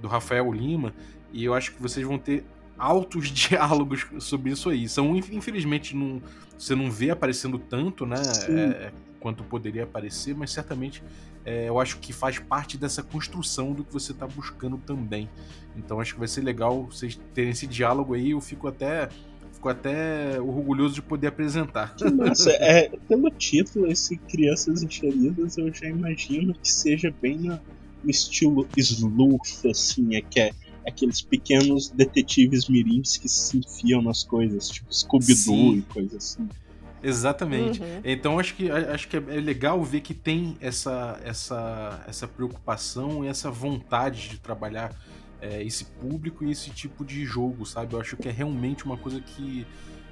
do 0.00 0.08
Rafael 0.08 0.52
Lima, 0.52 0.94
e 1.32 1.44
eu 1.44 1.54
acho 1.54 1.72
que 1.74 1.80
vocês 1.82 2.06
vão 2.06 2.18
ter 2.18 2.44
altos 2.78 3.28
diálogos 3.32 4.06
sobre 4.20 4.52
isso 4.52 4.68
aí. 4.70 4.88
São, 4.88 5.16
inf- 5.16 5.32
infelizmente, 5.32 5.94
não, 5.96 6.20
você 6.56 6.74
não 6.74 6.90
vê 6.90 7.10
aparecendo 7.10 7.58
tanto, 7.58 8.04
né? 8.06 8.22
Sim. 8.22 8.58
é, 8.58 8.92
quanto 9.20 9.44
poderia 9.44 9.84
aparecer, 9.84 10.34
mas 10.34 10.50
certamente 10.50 11.02
é, 11.44 11.68
eu 11.68 11.78
acho 11.78 11.98
que 11.98 12.12
faz 12.12 12.38
parte 12.40 12.76
dessa 12.76 13.02
construção 13.04 13.72
do 13.72 13.84
que 13.84 13.92
você 13.92 14.10
está 14.12 14.26
buscando 14.26 14.76
também. 14.78 15.28
Então 15.76 16.00
acho 16.00 16.14
que 16.14 16.18
vai 16.18 16.28
ser 16.28 16.40
legal 16.42 16.84
vocês 16.90 17.18
terem 17.32 17.50
esse 17.52 17.66
diálogo 17.66 18.14
aí. 18.14 18.30
Eu 18.32 18.40
fico 18.40 18.66
até, 18.66 19.08
fico 19.52 19.68
até 19.68 20.40
orgulhoso 20.40 20.94
de 20.94 21.02
poder 21.02 21.28
apresentar. 21.28 21.94
Massa. 22.16 22.50
é, 22.60 22.88
pelo 23.08 23.30
título, 23.30 23.86
esse 23.86 24.16
Crianças 24.16 24.82
Enxeridas, 24.82 25.56
eu 25.56 25.72
já 25.72 25.86
imagino 25.86 26.52
que 26.54 26.68
seja 26.68 27.14
bem 27.22 27.38
na- 27.38 27.60
no 28.02 28.10
estilo 28.10 28.66
sleuth, 28.76 29.64
assim, 29.70 30.16
é 30.16 30.20
que 30.20 30.40
é 30.40 30.50
aqueles 30.86 31.20
pequenos 31.20 31.88
detetives 31.88 32.68
mirins 32.68 33.16
que 33.16 33.28
se 33.28 33.58
enfiam 33.58 34.02
nas 34.02 34.22
coisas, 34.22 34.68
tipo 34.68 34.92
Scooby-Doo 34.92 35.76
e 35.76 35.82
coisa 35.82 36.16
assim. 36.16 36.48
Exatamente. 37.02 37.80
Uhum. 37.80 38.00
Então 38.04 38.38
acho 38.38 38.54
que 38.54 38.70
acho 38.70 39.08
que 39.08 39.16
é 39.16 39.20
legal 39.20 39.82
ver 39.82 40.00
que 40.00 40.14
tem 40.14 40.56
essa 40.60 41.20
essa 41.24 42.04
essa 42.06 42.28
preocupação 42.28 43.24
e 43.24 43.28
essa 43.28 43.50
vontade 43.50 44.28
de 44.28 44.38
trabalhar 44.38 44.94
é, 45.40 45.62
esse 45.62 45.84
público 45.84 46.44
e 46.44 46.52
esse 46.52 46.70
tipo 46.70 47.04
de 47.04 47.24
jogo, 47.24 47.66
sabe? 47.66 47.94
Eu 47.94 48.00
acho 48.00 48.16
que 48.16 48.28
é 48.28 48.32
realmente 48.32 48.84
uma 48.84 48.96
coisa 48.96 49.20
que 49.20 49.66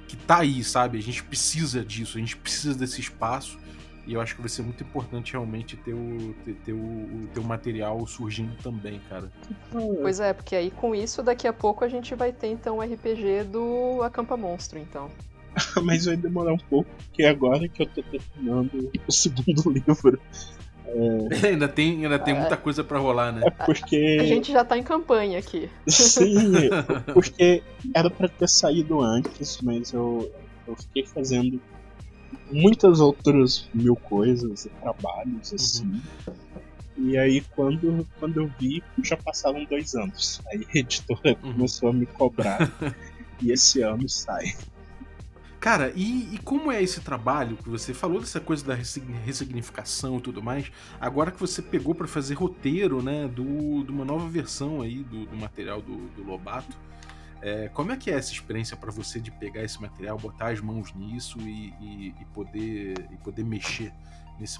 que 0.07 0.17
tá 0.17 0.39
aí, 0.39 0.61
sabe? 0.61 0.97
A 0.97 1.01
gente 1.01 1.23
precisa 1.23 1.85
disso, 1.85 2.17
a 2.17 2.19
gente 2.19 2.35
precisa 2.35 2.75
desse 2.75 2.99
espaço. 2.99 3.57
E 4.05 4.13
eu 4.13 4.21
acho 4.21 4.35
que 4.35 4.41
vai 4.41 4.49
ser 4.49 4.63
muito 4.63 4.83
importante 4.83 5.33
realmente 5.33 5.77
ter 5.77 5.93
o, 5.93 6.35
ter, 6.43 6.53
ter 6.65 6.73
o, 6.73 7.27
ter 7.33 7.39
o 7.39 7.43
material 7.43 8.05
surgindo 8.07 8.55
também, 8.63 8.99
cara. 9.07 9.31
Pois 10.01 10.19
é, 10.19 10.33
porque 10.33 10.55
aí 10.55 10.71
com 10.71 10.95
isso, 10.95 11.21
daqui 11.21 11.47
a 11.47 11.53
pouco 11.53 11.85
a 11.85 11.87
gente 11.87 12.15
vai 12.15 12.31
ter 12.31 12.47
então 12.47 12.77
o 12.77 12.81
RPG 12.81 13.43
do 13.51 14.01
Acampa 14.01 14.35
Monstro, 14.35 14.79
então. 14.79 15.09
Mas 15.83 16.05
vai 16.05 16.15
demorar 16.15 16.53
um 16.53 16.57
pouco, 16.57 16.89
porque 17.05 17.23
agora 17.23 17.67
que 17.67 17.83
eu 17.83 17.87
tô 17.87 18.01
terminando 18.03 18.91
o 19.07 19.11
segundo 19.11 19.69
livro. 19.71 20.19
É... 20.83 21.47
ainda 21.47 21.67
tem, 21.67 22.03
ainda 22.03 22.19
tem 22.19 22.33
muita 22.33 22.57
coisa 22.57 22.83
para 22.83 22.99
rolar, 22.99 23.31
né? 23.31 23.43
É 23.45 23.49
porque. 23.65 24.17
A 24.19 24.25
gente 24.25 24.51
já 24.51 24.65
tá 24.65 24.77
em 24.77 24.83
campanha 24.83 25.39
aqui. 25.39 25.69
Sim, 25.87 26.69
porque 27.13 27.63
era 27.93 28.09
para 28.09 28.27
ter 28.27 28.49
saído 28.49 28.99
antes, 29.01 29.61
mas 29.61 29.93
eu, 29.93 30.31
eu 30.67 30.75
fiquei 30.75 31.05
fazendo 31.05 31.61
muitas 32.51 32.99
outras 32.99 33.69
mil 33.73 33.95
coisas 33.95 34.65
e 34.65 34.69
trabalhos, 34.69 35.51
uhum. 35.51 35.55
assim. 35.55 36.01
Uhum. 36.27 36.33
E 36.97 37.17
aí 37.17 37.41
quando, 37.55 38.07
quando 38.19 38.41
eu 38.41 38.51
vi, 38.59 38.83
já 39.03 39.17
passaram 39.17 39.63
dois 39.65 39.95
anos. 39.95 40.41
Aí 40.51 40.67
a 40.73 40.77
editora 40.77 41.37
uhum. 41.43 41.53
começou 41.53 41.89
a 41.89 41.93
me 41.93 42.05
cobrar. 42.05 42.71
e 43.41 43.51
esse 43.51 43.81
ano 43.81 44.07
sai. 44.07 44.53
Cara, 45.61 45.93
e, 45.95 46.33
e, 46.33 46.39
como 46.39 46.71
é 46.71 46.81
esse 46.81 47.01
trabalho 47.01 47.55
que 47.55 47.69
você 47.69 47.93
falou 47.93 48.19
dessa 48.19 48.39
coisa 48.39 48.65
da 48.65 48.73
ressignificação 48.73 50.17
e 50.17 50.21
tudo 50.21 50.41
mais? 50.41 50.71
Agora 50.99 51.29
que 51.29 51.39
você 51.39 51.61
pegou 51.61 51.93
para 51.93 52.07
fazer 52.07 52.33
roteiro, 52.33 53.03
né, 53.03 53.27
do, 53.27 53.83
de 53.83 53.91
uma 53.91 54.03
nova 54.03 54.27
versão 54.27 54.81
aí 54.81 55.03
do, 55.03 55.27
do 55.27 55.37
material 55.37 55.79
do, 55.79 56.07
do 56.15 56.23
Lobato, 56.23 56.75
é, 57.41 57.69
como 57.69 57.91
é 57.91 57.97
que 57.97 58.11
é 58.11 58.13
essa 58.13 58.31
experiência 58.31 58.77
para 58.77 58.91
você 58.91 59.19
de 59.19 59.31
pegar 59.31 59.63
esse 59.63 59.81
material, 59.81 60.17
botar 60.17 60.49
as 60.51 60.61
mãos 60.61 60.93
nisso 60.93 61.39
e, 61.39 61.73
e, 61.81 62.15
e 62.21 62.25
poder, 62.33 63.07
e 63.11 63.17
poder 63.17 63.43
mexer 63.43 63.91
nesse, 64.39 64.59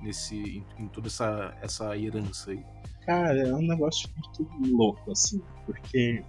nesse, 0.00 0.36
em, 0.36 0.64
em, 0.78 0.88
toda 0.88 1.06
essa, 1.06 1.56
essa 1.60 1.96
herança 1.96 2.50
aí? 2.50 2.64
Cara, 3.04 3.48
é 3.48 3.54
um 3.54 3.62
negócio 3.62 4.10
muito 4.16 4.48
louco, 4.76 5.12
assim, 5.12 5.40
porque 5.64 6.24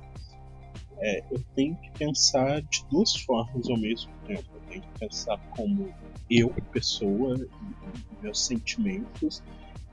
é, 0.99 1.23
eu 1.31 1.43
tenho 1.55 1.75
que 1.77 1.91
pensar 1.91 2.61
de 2.61 2.85
duas 2.89 3.15
formas 3.15 3.69
ao 3.69 3.77
mesmo 3.77 4.11
tempo. 4.25 4.45
Eu 4.53 4.61
tenho 4.69 4.81
que 4.81 4.99
pensar 4.99 5.37
como 5.51 5.93
eu, 6.29 6.49
pessoa, 6.71 7.35
meus 8.21 8.45
sentimentos, 8.45 9.41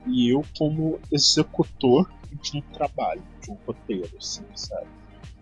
e 0.05 0.29
eu 0.29 0.43
como 0.57 0.99
executor 1.11 2.11
de 2.41 2.57
um 2.57 2.61
trabalho, 2.61 3.23
de 3.41 3.51
um 3.51 3.57
roteiro, 3.65 4.09
assim, 4.17 4.45
sabe? 4.55 4.87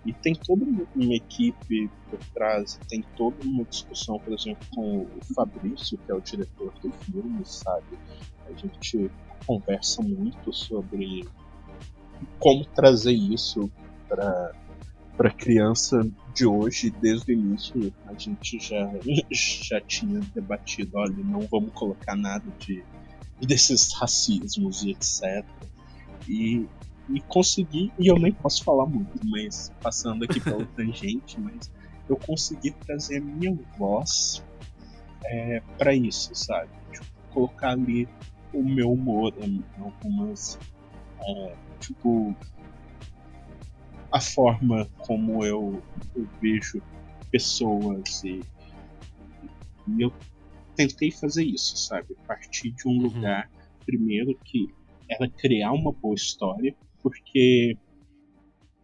E 0.06 0.12
tem 0.12 0.34
toda 0.34 0.66
uma 0.66 1.14
equipe 1.16 1.90
por 2.10 2.20
trás, 2.34 2.80
tem 2.90 3.04
toda 3.16 3.38
uma 3.44 3.64
discussão, 3.64 4.20
por 4.20 4.34
exemplo, 4.34 4.66
com 4.76 5.04
o 5.04 5.34
Fabrício, 5.34 5.98
que 5.98 6.12
é 6.12 6.16
o 6.16 6.20
diretor 6.20 6.74
do 6.82 6.92
filme, 6.92 7.46
sabe? 7.46 7.98
A 8.46 8.54
gente 8.54 9.10
conversa 9.46 10.02
muito 10.02 10.52
sobre 10.52 11.26
como 12.40 12.66
trazer 12.66 13.14
isso 13.14 13.72
para 14.08 14.54
para 15.16 15.32
criança 15.32 16.10
de 16.34 16.46
hoje, 16.46 16.90
desde 16.90 17.32
o 17.32 17.34
início, 17.34 17.94
a 18.08 18.14
gente 18.16 18.60
já, 18.60 18.92
já 19.32 19.80
tinha 19.80 20.20
debatido, 20.34 20.98
olha, 20.98 21.16
não 21.18 21.42
vamos 21.42 21.72
colocar 21.74 22.16
nada 22.16 22.46
de 22.60 22.84
desses 23.40 23.94
racismos 23.94 24.84
e 24.84 24.92
etc. 24.92 25.46
E 26.28 26.66
e 27.10 27.20
consegui, 27.22 27.92
e 28.00 28.08
eu 28.08 28.18
nem 28.18 28.32
posso 28.32 28.64
falar 28.64 28.86
muito, 28.86 29.20
mas 29.26 29.72
passando 29.82 30.24
aqui 30.24 30.40
pela 30.40 30.66
tangente, 30.76 31.40
mas 31.40 31.72
eu 32.10 32.16
consegui 32.18 32.72
trazer 32.72 33.18
a 33.18 33.22
minha 33.22 33.58
voz 33.78 34.44
é, 35.26 35.62
para 35.78 35.94
isso, 35.94 36.34
sabe? 36.36 36.70
Tipo, 36.92 37.06
colocar 37.32 37.72
ali 37.72 38.08
o 38.54 38.64
meu 38.64 38.92
humor 38.92 39.34
em 39.42 39.64
algumas. 39.80 40.60
É, 41.22 41.56
tipo. 41.80 42.36
A 44.12 44.22
forma 44.22 44.88
como 45.00 45.44
eu, 45.44 45.82
eu 46.16 46.30
vejo 46.40 46.80
pessoas 47.32 48.24
e, 48.24 48.42
e, 49.88 50.02
eu 50.04 50.14
tentei 50.76 51.10
fazer 51.10 51.44
isso, 51.44 51.76
sabe? 51.76 52.16
Partir 52.28 52.70
de 52.70 52.88
um 52.88 52.92
uhum. 52.92 53.02
lugar, 53.02 53.50
primeiro, 53.88 54.38
que 54.44 54.72
era 55.10 55.28
criar 55.28 55.72
uma 55.72 55.92
boa 55.92 56.14
história, 56.14 56.76
porque 57.04 57.78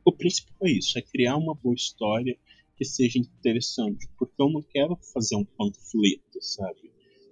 o 0.05 0.11
principal 0.11 0.67
é 0.67 0.71
isso, 0.71 0.99
é 0.99 1.01
criar 1.01 1.37
uma 1.37 1.55
boa 1.55 1.73
história 1.73 2.37
que 2.75 2.85
seja 2.85 3.17
interessante, 3.17 4.07
porque 4.17 4.41
eu 4.41 4.49
não 4.49 4.61
quero 4.61 4.95
fazer 5.13 5.35
um 5.35 5.45
panfleto, 5.45 6.41
sabe? 6.41 6.91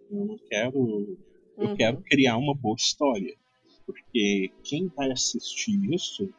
Eu 0.10 0.26
não 0.26 0.38
quero, 0.38 0.78
uhum. 0.78 1.18
eu 1.58 1.76
quero 1.76 2.02
criar 2.02 2.38
uma 2.38 2.56
boa 2.56 2.76
história, 2.76 3.36
porque 3.86 4.52
quem 4.64 4.88
vai 4.88 5.12
assistir 5.12 5.94
isso, 5.94 6.30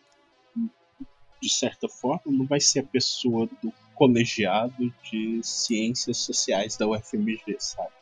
de 1.41 1.51
certa 1.51 1.89
forma, 1.89 2.23
não 2.27 2.47
vai 2.47 2.61
ser 2.61 2.81
a 2.81 2.85
pessoa 2.85 3.49
do 3.62 3.73
colegiado 3.95 4.95
de 5.11 5.41
ciências 5.43 6.19
sociais 6.19 6.77
da 6.77 6.87
UFMG, 6.87 7.57
sabe? 7.59 7.93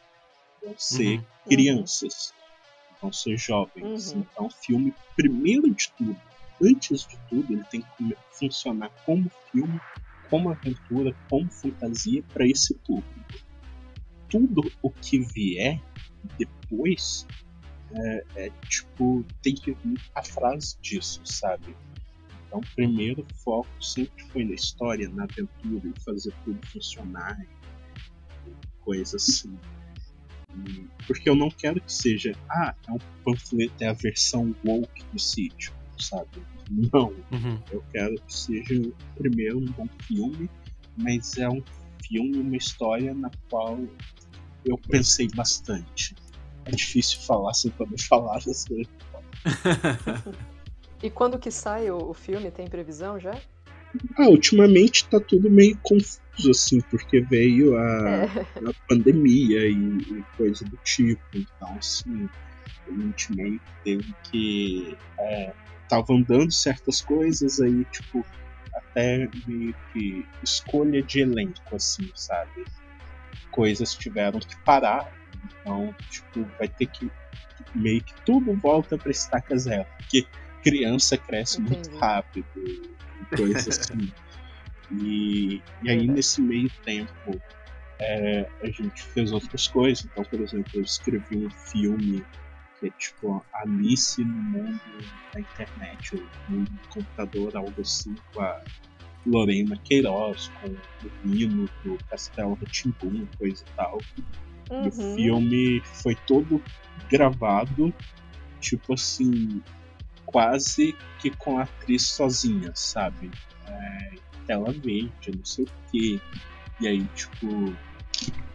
Vão 0.63 0.75
ser 0.77 1.19
uhum. 1.19 1.25
crianças, 1.49 2.35
vão 3.01 3.13
ser 3.13 3.37
jovens. 3.39 4.13
Uhum. 4.13 4.21
Então, 4.21 4.47
o 4.47 4.51
filme, 4.51 4.95
primeiro 5.15 5.73
de 5.73 5.91
tudo, 5.93 6.21
antes 6.63 7.07
de 7.07 7.19
tudo, 7.29 7.53
ele 7.53 7.65
tem 7.65 7.83
que 7.83 8.17
funcionar 8.33 8.91
como 9.05 9.31
filme, 9.53 9.81
como 10.31 10.51
aventura, 10.51 11.15
como 11.29 11.51
fantasia 11.51 12.23
para 12.33 12.47
esse 12.47 12.75
público. 12.79 13.47
Tudo 14.29 14.71
o 14.83 14.91
que 14.91 15.21
vier 15.21 15.81
depois 16.39 17.27
é, 17.93 18.25
é, 18.37 18.51
tipo 18.69 19.25
tem 19.43 19.55
que 19.55 19.73
vir 19.73 20.01
atrás 20.15 20.77
disso, 20.81 21.21
sabe? 21.25 21.77
Então, 22.47 22.61
o 22.61 22.75
primeiro 22.75 23.27
foco 23.45 23.69
sempre 23.81 24.25
foi 24.25 24.45
na 24.45 24.55
história, 24.55 25.09
na 25.09 25.25
aventura, 25.25 25.87
em 25.87 26.01
fazer 26.05 26.33
tudo 26.45 26.67
funcionar, 26.67 27.39
coisa 28.81 29.17
assim. 29.17 29.57
porque 31.07 31.29
eu 31.29 31.37
não 31.37 31.51
quero 31.51 31.81
que 31.81 31.93
seja, 31.93 32.33
ah, 32.49 32.75
é 32.89 32.93
um 32.93 32.99
panfleto, 33.25 33.75
é 33.81 33.89
a 33.89 33.93
versão 33.93 34.55
woke 34.65 35.05
do 35.13 35.19
sítio 35.19 35.76
sabe? 35.99 36.43
Não. 36.71 37.13
Uhum. 37.33 37.61
Eu 37.71 37.85
quero 37.93 38.15
que 38.23 38.35
seja, 38.35 38.93
primeiro, 39.17 39.59
um 39.59 39.67
bom 39.67 39.89
filme, 40.07 40.51
mas 40.97 41.37
é 41.39 41.49
um 41.49 41.63
filme, 42.07 42.39
uma 42.39 42.57
história 42.57 43.15
na 43.15 43.31
qual 43.49 43.79
eu 44.65 44.79
pensei 44.89 45.29
bastante. 45.35 46.15
É 46.65 46.71
difícil 46.71 47.21
falar 47.21 47.55
sem 47.55 47.71
poder 47.71 48.01
falar 48.03 48.41
das 48.45 48.65
coisas. 48.67 48.89
e 51.03 51.11
quando 51.11 51.39
que 51.39 51.51
sai 51.51 51.91
o, 51.91 52.11
o 52.11 52.15
filme? 52.15 52.51
Tem 52.51 52.67
previsão 52.67 53.19
já? 53.19 53.39
Ah, 54.19 54.29
ultimamente 54.29 55.09
tá 55.09 55.21
tudo 55.21 55.51
meio 55.51 55.79
confuso, 55.83 56.51
assim, 56.51 56.81
porque 56.83 57.21
veio 57.21 57.79
a, 57.79 58.09
é. 58.09 58.25
a 58.69 58.75
pandemia 58.89 59.67
e, 59.67 59.73
e, 59.73 60.25
coisa 60.37 60.65
do 60.65 60.77
tipo. 60.79 61.23
Então, 61.35 61.77
assim, 61.77 62.29
a 62.89 62.93
gente 62.93 63.35
meio 63.35 63.61
que 63.61 63.85
teve 63.85 64.15
que 64.25 64.97
é, 65.19 65.53
estavam 65.87 66.21
dando 66.21 66.53
certas 66.53 67.01
coisas 67.01 67.61
aí, 67.61 67.85
tipo, 67.87 68.25
até 68.75 69.29
meio 69.47 69.75
que 69.93 70.27
escolha 70.43 71.03
de 71.03 71.21
elenco, 71.21 71.75
assim, 71.75 72.11
sabe? 72.15 72.65
Coisas 73.51 73.95
tiveram 73.95 74.41
que 74.41 74.57
parar, 74.65 75.13
então, 75.45 75.95
tipo, 76.11 76.45
vai 76.59 76.69
ter 76.69 76.87
que 76.87 77.11
meio 77.75 78.03
que 78.03 78.15
tudo 78.25 78.55
volta 78.55 78.99
pra 78.99 79.11
estaca 79.11 79.57
zero, 79.57 79.87
porque 79.99 80.27
criança 80.63 81.17
cresce 81.17 81.61
Entendi. 81.61 81.89
muito 81.89 81.99
rápido 81.99 82.47
e 82.57 83.37
coisas 83.37 83.69
assim. 83.79 84.13
e, 84.91 85.63
e 85.83 85.91
aí, 85.91 86.07
nesse 86.07 86.43
meio 86.43 86.71
tempo, 86.85 87.41
é, 87.99 88.47
a 88.63 88.67
gente 88.67 89.03
fez 89.03 89.33
outras 89.33 89.69
coisas. 89.69 90.05
Então, 90.05 90.25
por 90.25 90.41
exemplo, 90.41 90.71
eu 90.75 90.83
escrevi 90.83 91.47
um 91.47 91.51
filme 91.51 92.25
que 92.79 92.87
é 92.87 92.91
tipo 92.91 93.45
Alice 93.53 94.23
no 94.23 94.43
mundo 94.43 94.81
da 95.33 95.41
internet, 95.41 96.17
ou 96.17 96.23
no 96.49 96.57
mundo 96.57 96.71
do 96.71 96.89
computador, 96.89 97.57
algo 97.57 97.81
assim, 97.81 98.15
com 98.33 98.41
a 98.41 98.63
Lorena 99.27 99.77
Queiroz, 99.79 100.51
com 100.61 100.69
o 100.69 100.79
Nino 101.25 101.69
do 101.85 101.99
Castelo 102.09 102.55
Ratimbum, 102.55 103.27
coisa 103.39 103.65
e 103.67 103.77
tal. 103.77 103.99
Uhum. 104.71 104.85
E 104.85 104.89
o 104.89 105.03
uhum. 105.03 105.17
filme 105.17 105.81
foi 105.85 106.15
todo 106.27 106.63
gravado, 107.11 107.93
tipo 108.61 108.95
assim, 108.95 109.63
quase 110.25 110.95
que 111.21 111.31
com 111.31 111.59
a 111.59 111.63
atriz 111.63 112.03
sozinha, 112.03 112.73
sabe? 112.75 113.31
É, 113.67 114.15
tela 114.47 114.73
verde, 114.73 115.33
não 115.35 115.45
sei 115.45 115.65
o 115.65 115.69
quê. 115.91 116.21
E 116.81 116.87
aí, 116.87 117.05
tipo, 117.15 117.75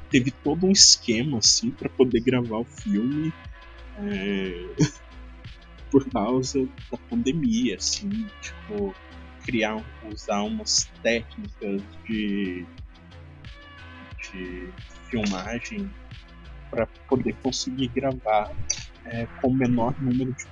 teve 0.10 0.32
todo 0.32 0.68
um 0.68 0.72
esquema, 0.72 1.40
assim, 1.40 1.72
para 1.72 1.90
poder 1.90 2.22
gravar 2.22 2.58
o 2.58 2.66
filme 2.66 3.34
é, 4.10 4.76
por 5.92 6.10
causa 6.10 6.66
da 6.92 6.98
pandemia, 7.10 7.76
assim, 7.76 8.28
tipo, 8.42 8.94
criar, 9.44 9.84
usar 10.12 10.44
umas 10.44 10.90
técnicas 11.02 11.82
de, 12.06 12.66
de 14.32 14.70
filmagem 15.10 15.92
para 16.70 16.88
poder 17.08 17.36
conseguir 17.44 17.90
gravar 17.90 18.52
é, 19.06 19.26
com 19.42 19.50
o 19.50 19.54
menor 19.54 20.00
número 20.02 20.34
de 20.34 20.46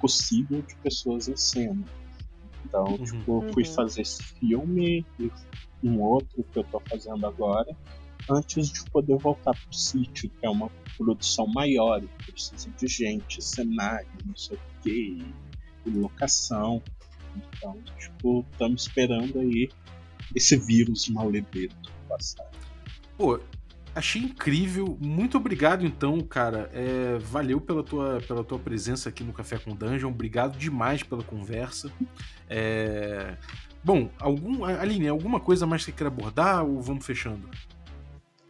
possível 0.00 0.62
de 0.62 0.76
pessoas 0.76 1.28
em 1.28 1.36
cena. 1.36 1.84
Então, 2.64 2.84
uhum. 2.84 3.04
tipo, 3.04 3.44
eu 3.44 3.52
fui 3.52 3.64
uhum. 3.64 3.74
fazer 3.74 4.02
esse 4.02 4.22
filme 4.22 5.06
e 5.18 5.30
um 5.82 6.00
outro 6.00 6.44
que 6.52 6.58
eu 6.58 6.64
tô 6.64 6.80
fazendo 6.80 7.26
agora, 7.26 7.76
antes 8.30 8.70
de 8.70 8.84
poder 8.90 9.16
voltar 9.16 9.52
pro 9.52 9.72
sítio, 9.72 10.30
que 10.30 10.46
é 10.46 10.50
uma 10.50 10.70
produção 10.96 11.46
maior, 11.46 12.02
precisa 12.24 12.70
de 12.70 12.86
gente, 12.86 13.42
cenário, 13.42 14.08
não 14.24 14.36
sei 14.36 14.56
o 14.56 14.82
que, 14.82 15.24
locação. 15.86 16.82
Então, 17.36 17.76
tipo, 17.98 18.44
estamos 18.52 18.82
esperando 18.82 19.38
aí 19.38 19.68
esse 20.34 20.56
vírus 20.56 21.08
maledeto 21.08 21.92
passar. 22.08 22.50
Pô, 23.16 23.38
achei 23.94 24.22
incrível. 24.22 24.98
Muito 25.00 25.36
obrigado, 25.36 25.84
então, 25.84 26.20
cara. 26.20 26.70
É, 26.72 27.18
valeu 27.18 27.60
pela 27.60 27.82
tua, 27.82 28.20
pela 28.26 28.42
tua 28.42 28.58
presença 28.58 29.08
aqui 29.08 29.22
no 29.22 29.32
Café 29.32 29.58
com 29.58 29.74
Dungeon. 29.74 30.10
Obrigado 30.10 30.58
demais 30.58 31.02
pela 31.02 31.22
conversa. 31.22 31.90
É... 32.48 33.36
Bom, 33.82 34.10
algum, 34.18 34.64
Aline, 34.64 35.08
alguma 35.08 35.38
coisa 35.38 35.66
mais 35.66 35.84
que 35.84 35.92
queira 35.92 36.08
abordar 36.08 36.64
ou 36.64 36.82
vamos 36.82 37.06
fechando? 37.06 37.48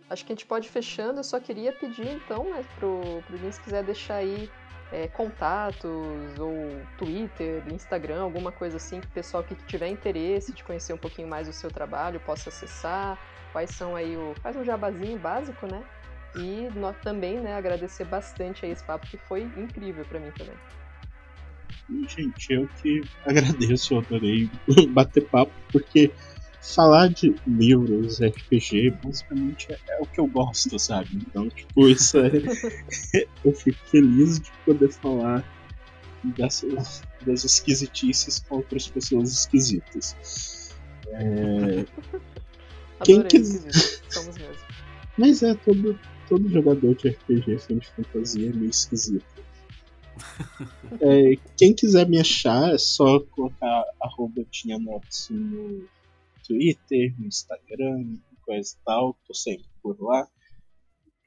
Acho 0.08 0.24
que 0.24 0.32
a 0.32 0.34
gente 0.34 0.46
pode 0.46 0.68
ir 0.68 0.70
fechando. 0.70 1.20
Eu 1.20 1.24
só 1.24 1.40
queria 1.40 1.72
pedir, 1.72 2.08
então, 2.08 2.50
né, 2.50 2.64
pro, 2.76 3.22
pro 3.26 3.36
Lin, 3.36 3.50
se 3.50 3.60
quiser 3.60 3.82
deixar 3.82 4.16
aí 4.16 4.48
é, 4.92 5.08
contatos 5.08 6.38
ou 6.38 6.80
Twitter, 6.96 7.62
Instagram, 7.72 8.22
alguma 8.22 8.52
coisa 8.52 8.76
assim, 8.76 9.00
que 9.00 9.06
o 9.06 9.10
pessoal 9.10 9.42
que 9.42 9.54
tiver 9.66 9.88
interesse 9.88 10.52
de 10.52 10.62
conhecer 10.62 10.92
um 10.92 10.98
pouquinho 10.98 11.26
mais 11.26 11.48
do 11.48 11.52
seu 11.52 11.70
trabalho 11.70 12.20
possa 12.20 12.48
acessar. 12.48 13.18
Quais 13.52 13.70
são 13.70 13.96
aí 13.96 14.16
o. 14.16 14.34
Faz 14.42 14.54
um 14.56 14.64
jabazinho 14.64 15.18
básico, 15.18 15.66
né? 15.66 15.82
E 16.36 16.68
nós 16.78 16.96
também, 16.98 17.40
né, 17.40 17.54
agradecer 17.54 18.04
bastante 18.04 18.66
aí 18.66 18.72
esse 18.72 18.84
papo 18.84 19.06
que 19.06 19.16
foi 19.16 19.42
incrível 19.56 20.04
para 20.04 20.20
mim 20.20 20.30
também. 20.36 20.54
Gente, 22.08 22.52
eu 22.52 22.68
que 22.82 23.02
agradeço, 23.24 23.98
adorei 23.98 24.50
bater 24.90 25.24
papo, 25.28 25.52
porque 25.72 26.12
falar 26.74 27.08
de 27.08 27.34
livros, 27.46 28.20
RPG, 28.20 28.90
basicamente 29.02 29.72
é, 29.72 29.98
o 30.00 30.06
que 30.06 30.20
eu 30.20 30.26
gosto, 30.26 30.78
sabe? 30.78 31.08
Então, 31.14 31.48
tipo, 31.48 31.88
isso 31.88 32.18
é. 32.18 32.30
eu 33.44 33.52
fico 33.52 33.78
feliz 33.86 34.40
de 34.40 34.50
poder 34.64 34.90
falar 34.90 35.44
dessas, 36.24 37.02
das 37.24 37.44
esquisitices 37.44 38.40
com 38.40 38.56
outras 38.56 38.88
pessoas 38.88 39.32
esquisitas. 39.32 40.74
É... 41.08 41.84
Quem 43.04 43.22
quiser. 43.22 43.70
Somos 44.08 44.36
mesmo. 44.36 44.56
Mas 45.16 45.42
é, 45.42 45.54
todo, 45.54 45.98
todo 46.28 46.48
jogador 46.48 46.94
de 46.94 47.10
RPG, 47.10 47.58
filme 47.58 47.80
de 47.80 47.88
fantasia, 47.88 48.50
é 48.50 48.52
meio 48.52 48.70
esquisito. 48.70 49.24
é, 51.00 51.36
quem 51.58 51.74
quiser 51.74 52.08
me 52.08 52.18
achar, 52.18 52.72
é 52.72 52.78
só 52.78 53.20
colocar 53.20 53.84
arroba 54.00 54.44
tinha 54.50 54.78
notes 54.78 55.28
no 55.30 55.86
Twitter, 56.46 57.14
no 57.18 57.26
Instagram, 57.26 58.18
coisa 58.42 58.74
e 58.74 58.84
tal, 58.84 59.16
tô 59.26 59.34
sempre 59.34 59.66
por 59.82 60.00
lá. 60.00 60.26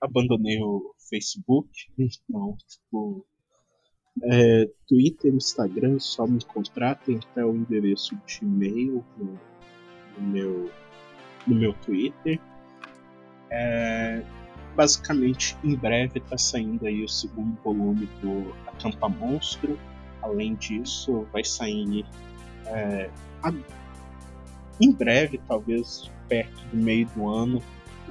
Abandonei 0.01 0.61
o 0.61 0.93
Facebook, 1.09 1.69
então, 1.97 2.55
tipo, 2.67 3.25
é, 4.23 4.69
Twitter, 4.87 5.33
Instagram, 5.33 5.99
só 5.99 6.25
me 6.25 6.43
contratem 6.43 7.17
até 7.17 7.45
o 7.45 7.55
endereço 7.55 8.15
de 8.25 8.39
e-mail 8.41 9.03
no, 9.17 9.39
no, 10.17 10.27
meu, 10.27 10.71
no 11.45 11.55
meu 11.55 11.73
Twitter. 11.73 12.39
É, 13.49 14.23
basicamente, 14.75 15.57
em 15.63 15.75
breve 15.75 16.19
está 16.19 16.37
saindo 16.37 16.85
aí 16.85 17.03
o 17.03 17.09
segundo 17.09 17.61
volume 17.61 18.05
do 18.21 18.53
Acampa 18.67 19.09
Monstro. 19.09 19.77
Além 20.21 20.55
disso, 20.55 21.25
vai 21.31 21.43
sair 21.43 22.05
é, 22.67 23.09
a 23.41 23.51
em 24.79 24.91
breve, 24.91 25.39
talvez 25.47 26.09
perto 26.27 26.65
do 26.71 26.77
meio 26.77 27.07
do 27.15 27.27
ano, 27.27 27.61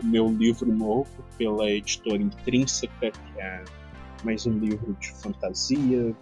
o 0.03 0.07
meu 0.07 0.28
livro 0.28 0.70
novo 0.73 1.11
pela 1.36 1.69
editora 1.70 2.23
Intrínseca, 2.23 3.11
que 3.11 3.40
é 3.40 3.65
mais 4.24 4.47
um 4.47 4.53
livro 4.59 4.97
de 5.01 5.12
fantasia 5.12 6.15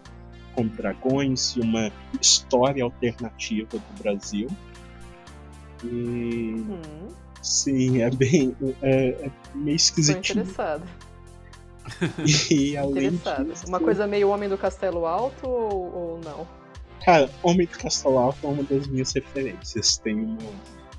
com 0.55 0.67
dragões 0.67 1.57
e 1.57 1.61
uma 1.61 1.91
história 2.21 2.83
alternativa 2.83 3.79
do 3.79 4.03
Brasil. 4.03 4.49
E 5.85 6.65
uhum. 6.69 7.09
sim, 7.43 8.01
é 8.01 8.11
bem 8.11 8.57
é, 8.83 9.09
é 9.09 9.31
meio 9.55 9.77
esquisitinho. 9.77 10.23
Tô 10.23 10.51
interessado. 10.51 10.85
E 12.51 12.77
além 12.77 13.07
interessado. 13.07 13.45
Disso, 13.47 13.67
uma 13.69 13.79
coisa 13.79 14.09
meio 14.09 14.31
Homem 14.31 14.49
do 14.49 14.59
Castelo 14.59 15.07
Alto 15.07 15.49
ou, 15.49 15.95
ou 15.95 16.21
não? 16.25 16.47
Cara, 17.07 17.31
Homem 17.41 17.69
do 17.69 17.79
Castelo 17.79 18.19
Alto 18.19 18.45
é 18.45 18.51
uma 18.51 18.65
das 18.65 18.89
minhas 18.89 19.13
referências. 19.13 19.97
Tem 19.99 20.17
uma. 20.17 20.39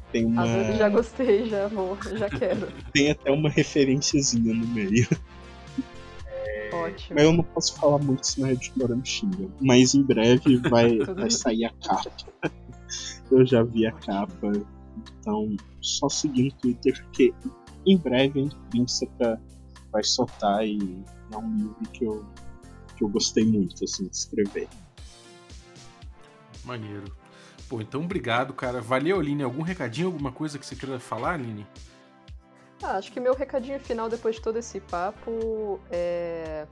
Tem 0.10 0.24
uma... 0.24 0.44
Ah, 0.44 0.72
já 0.72 0.88
gostei, 0.88 1.50
já 1.50 1.68
vou, 1.68 1.98
já 2.02 2.30
quero. 2.30 2.72
tem 2.94 3.12
até 3.12 3.30
uma 3.30 3.50
referenciazinha 3.50 4.54
no 4.54 4.66
meio. 4.68 5.06
Ótimo. 6.72 7.14
Mas 7.14 7.24
eu 7.26 7.34
não 7.34 7.44
posso 7.44 7.76
falar 7.78 7.98
muito, 7.98 8.26
senão 8.26 8.48
a 8.48 8.54
editora 8.54 8.96
me 8.96 9.06
xinga. 9.06 9.50
Mas 9.60 9.96
em 9.96 10.02
breve 10.02 10.56
vai, 10.70 10.98
vai 11.14 11.30
sair 11.30 11.66
a 11.66 11.72
capa. 11.72 12.10
eu 13.30 13.46
já 13.46 13.62
vi 13.64 13.86
a 13.86 13.92
capa. 13.92 14.54
Então, 15.20 15.58
só 15.82 16.08
seguir 16.08 16.44
no 16.44 16.52
Twitter, 16.54 17.04
porque 17.04 17.34
em 17.86 17.98
breve 17.98 18.40
a 18.40 18.44
Intrínseca 18.44 19.42
vai 19.92 20.06
soltar 20.06 20.66
e 20.66 21.04
é 21.34 21.38
um 21.38 21.54
livro 21.54 21.90
que 21.92 22.06
eu, 22.06 22.26
que 22.96 23.04
eu 23.04 23.10
gostei 23.10 23.46
muito 23.46 23.84
assim, 23.84 24.08
de 24.08 24.16
escrever. 24.16 24.70
Maneiro. 26.68 27.06
Pô, 27.70 27.82
então 27.82 28.04
obrigado, 28.04 28.54
cara. 28.54 28.82
Valeu, 28.82 29.20
Aline. 29.20 29.44
Algum 29.44 29.62
recadinho, 29.62 30.08
alguma 30.08 30.32
coisa 30.32 30.60
que 30.60 30.66
você 30.66 30.76
queira 30.76 31.00
falar, 31.00 31.34
Aline? 31.34 31.66
Ah, 32.84 32.98
acho 32.98 33.12
que 33.12 33.20
meu 33.20 33.34
recadinho 33.34 33.80
final 33.80 34.08
depois 34.10 34.36
de 34.36 34.42
todo 34.42 34.58
esse 34.58 34.80
papo 34.80 35.80
é. 35.90 36.68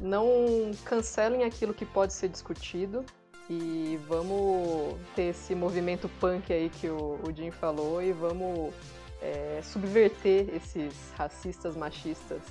Não 0.00 0.72
cancelem 0.84 1.44
aquilo 1.44 1.72
que 1.72 1.84
pode 1.84 2.12
ser 2.12 2.28
discutido 2.28 3.04
e 3.48 4.00
vamos 4.08 4.96
ter 5.14 5.24
esse 5.24 5.54
movimento 5.54 6.08
punk 6.18 6.52
aí 6.52 6.70
que 6.70 6.88
o, 6.88 7.20
o 7.22 7.32
Jim 7.32 7.50
falou 7.50 8.02
e 8.02 8.10
vamos 8.10 8.74
é, 9.20 9.60
subverter 9.62 10.48
esses 10.54 10.94
racistas, 11.16 11.76
machistas 11.76 12.42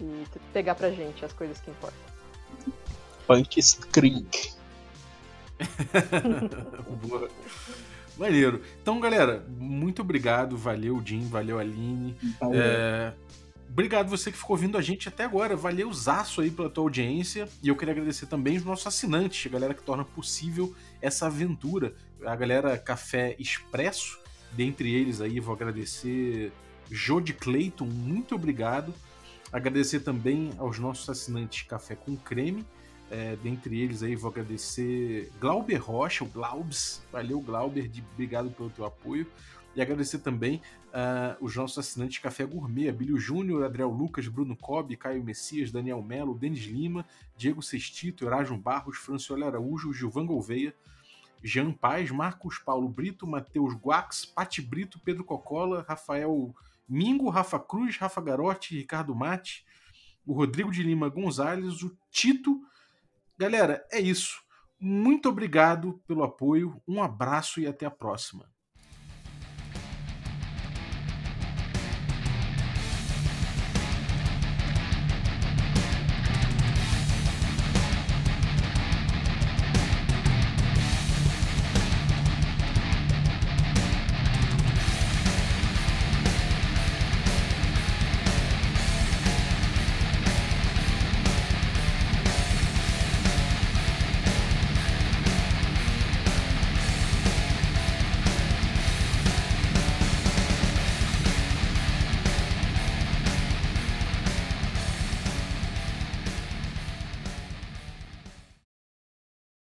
e 0.00 0.24
pegar 0.52 0.74
pra 0.74 0.90
gente 0.90 1.24
as 1.24 1.32
coisas 1.32 1.60
que 1.60 1.70
importam. 1.70 1.98
Punk 3.26 3.58
Skrik. 3.58 4.55
Boa. 7.06 7.28
Maneiro. 8.16 8.62
Então, 8.80 8.98
galera, 8.98 9.44
muito 9.58 10.02
obrigado. 10.02 10.56
Valeu, 10.56 11.02
Jim. 11.04 11.28
Valeu, 11.28 11.58
Aline. 11.58 12.16
Valeu. 12.40 12.60
É... 12.62 13.14
Obrigado 13.68 14.08
você 14.08 14.32
que 14.32 14.38
ficou 14.38 14.56
ouvindo 14.56 14.78
a 14.78 14.80
gente 14.80 15.08
até 15.08 15.24
agora. 15.24 15.54
Valeu, 15.54 15.92
Zaço, 15.92 16.40
aí 16.40 16.50
pela 16.50 16.70
tua 16.70 16.84
audiência. 16.84 17.46
E 17.62 17.68
eu 17.68 17.76
queria 17.76 17.92
agradecer 17.92 18.26
também 18.26 18.56
os 18.56 18.64
nossos 18.64 18.86
assinantes, 18.86 19.46
a 19.46 19.52
galera 19.52 19.74
que 19.74 19.82
torna 19.82 20.04
possível 20.04 20.74
essa 21.02 21.26
aventura. 21.26 21.94
A 22.24 22.34
galera 22.34 22.78
Café 22.78 23.36
Expresso, 23.38 24.18
dentre 24.52 24.94
eles 24.94 25.20
aí, 25.20 25.38
vou 25.40 25.54
agradecer 25.54 26.52
Jode 26.90 27.34
Clayton, 27.34 27.84
muito 27.84 28.34
obrigado. 28.34 28.94
Agradecer 29.52 30.00
também 30.00 30.52
aos 30.58 30.78
nossos 30.78 31.08
assinantes 31.08 31.66
Café 31.66 31.94
com 31.94 32.16
Creme, 32.16 32.64
é, 33.10 33.36
dentre 33.36 33.80
eles 33.80 34.02
aí 34.02 34.16
vou 34.16 34.30
agradecer 34.30 35.30
Glauber 35.40 35.76
Rocha, 35.76 36.24
o 36.24 36.26
Glaubs. 36.26 37.02
Valeu, 37.12 37.40
Glauber, 37.40 37.88
de, 37.88 38.04
obrigado 38.12 38.50
pelo 38.50 38.70
teu 38.70 38.84
apoio. 38.84 39.26
E 39.74 39.82
agradecer 39.82 40.18
também 40.20 40.62
uh, 40.86 41.36
os 41.44 41.54
nossos 41.54 41.78
assinantes 41.78 42.18
Café 42.18 42.46
Gourmet, 42.46 42.88
Abílio 42.88 43.18
Júnior, 43.18 43.62
Adriel 43.62 43.90
Lucas, 43.90 44.26
Bruno 44.26 44.56
Cobb, 44.56 44.96
Caio 44.96 45.22
Messias, 45.22 45.70
Daniel 45.70 46.02
Melo, 46.02 46.34
Denis 46.34 46.64
Lima, 46.64 47.04
Diego 47.36 47.60
Sestito, 47.62 48.24
Erasmo 48.24 48.56
Barros, 48.56 48.96
Franciola 48.96 49.46
Araújo, 49.46 49.92
Gilvan 49.92 50.24
Gouveia, 50.24 50.74
Jean 51.44 51.72
Paz, 51.72 52.10
Marcos 52.10 52.58
Paulo 52.58 52.88
Brito, 52.88 53.26
Matheus 53.26 53.74
Guax, 53.74 54.24
Pati 54.24 54.62
Brito, 54.62 54.98
Pedro 54.98 55.22
Cocola, 55.22 55.84
Rafael 55.86 56.54
Mingo, 56.88 57.28
Rafa 57.28 57.58
Cruz, 57.58 57.98
Rafa 57.98 58.20
Garotti, 58.22 58.76
Ricardo 58.76 59.14
Mate, 59.14 59.64
o 60.26 60.32
Rodrigo 60.32 60.72
de 60.72 60.82
Lima 60.82 61.08
Gonzalez, 61.08 61.82
o 61.82 61.96
Tito, 62.10 62.62
Galera, 63.38 63.86
é 63.92 64.00
isso. 64.00 64.40
Muito 64.78 65.28
obrigado 65.28 66.02
pelo 66.06 66.22
apoio, 66.22 66.82
um 66.86 67.02
abraço 67.02 67.60
e 67.60 67.66
até 67.66 67.86
a 67.86 67.90
próxima. 67.90 68.50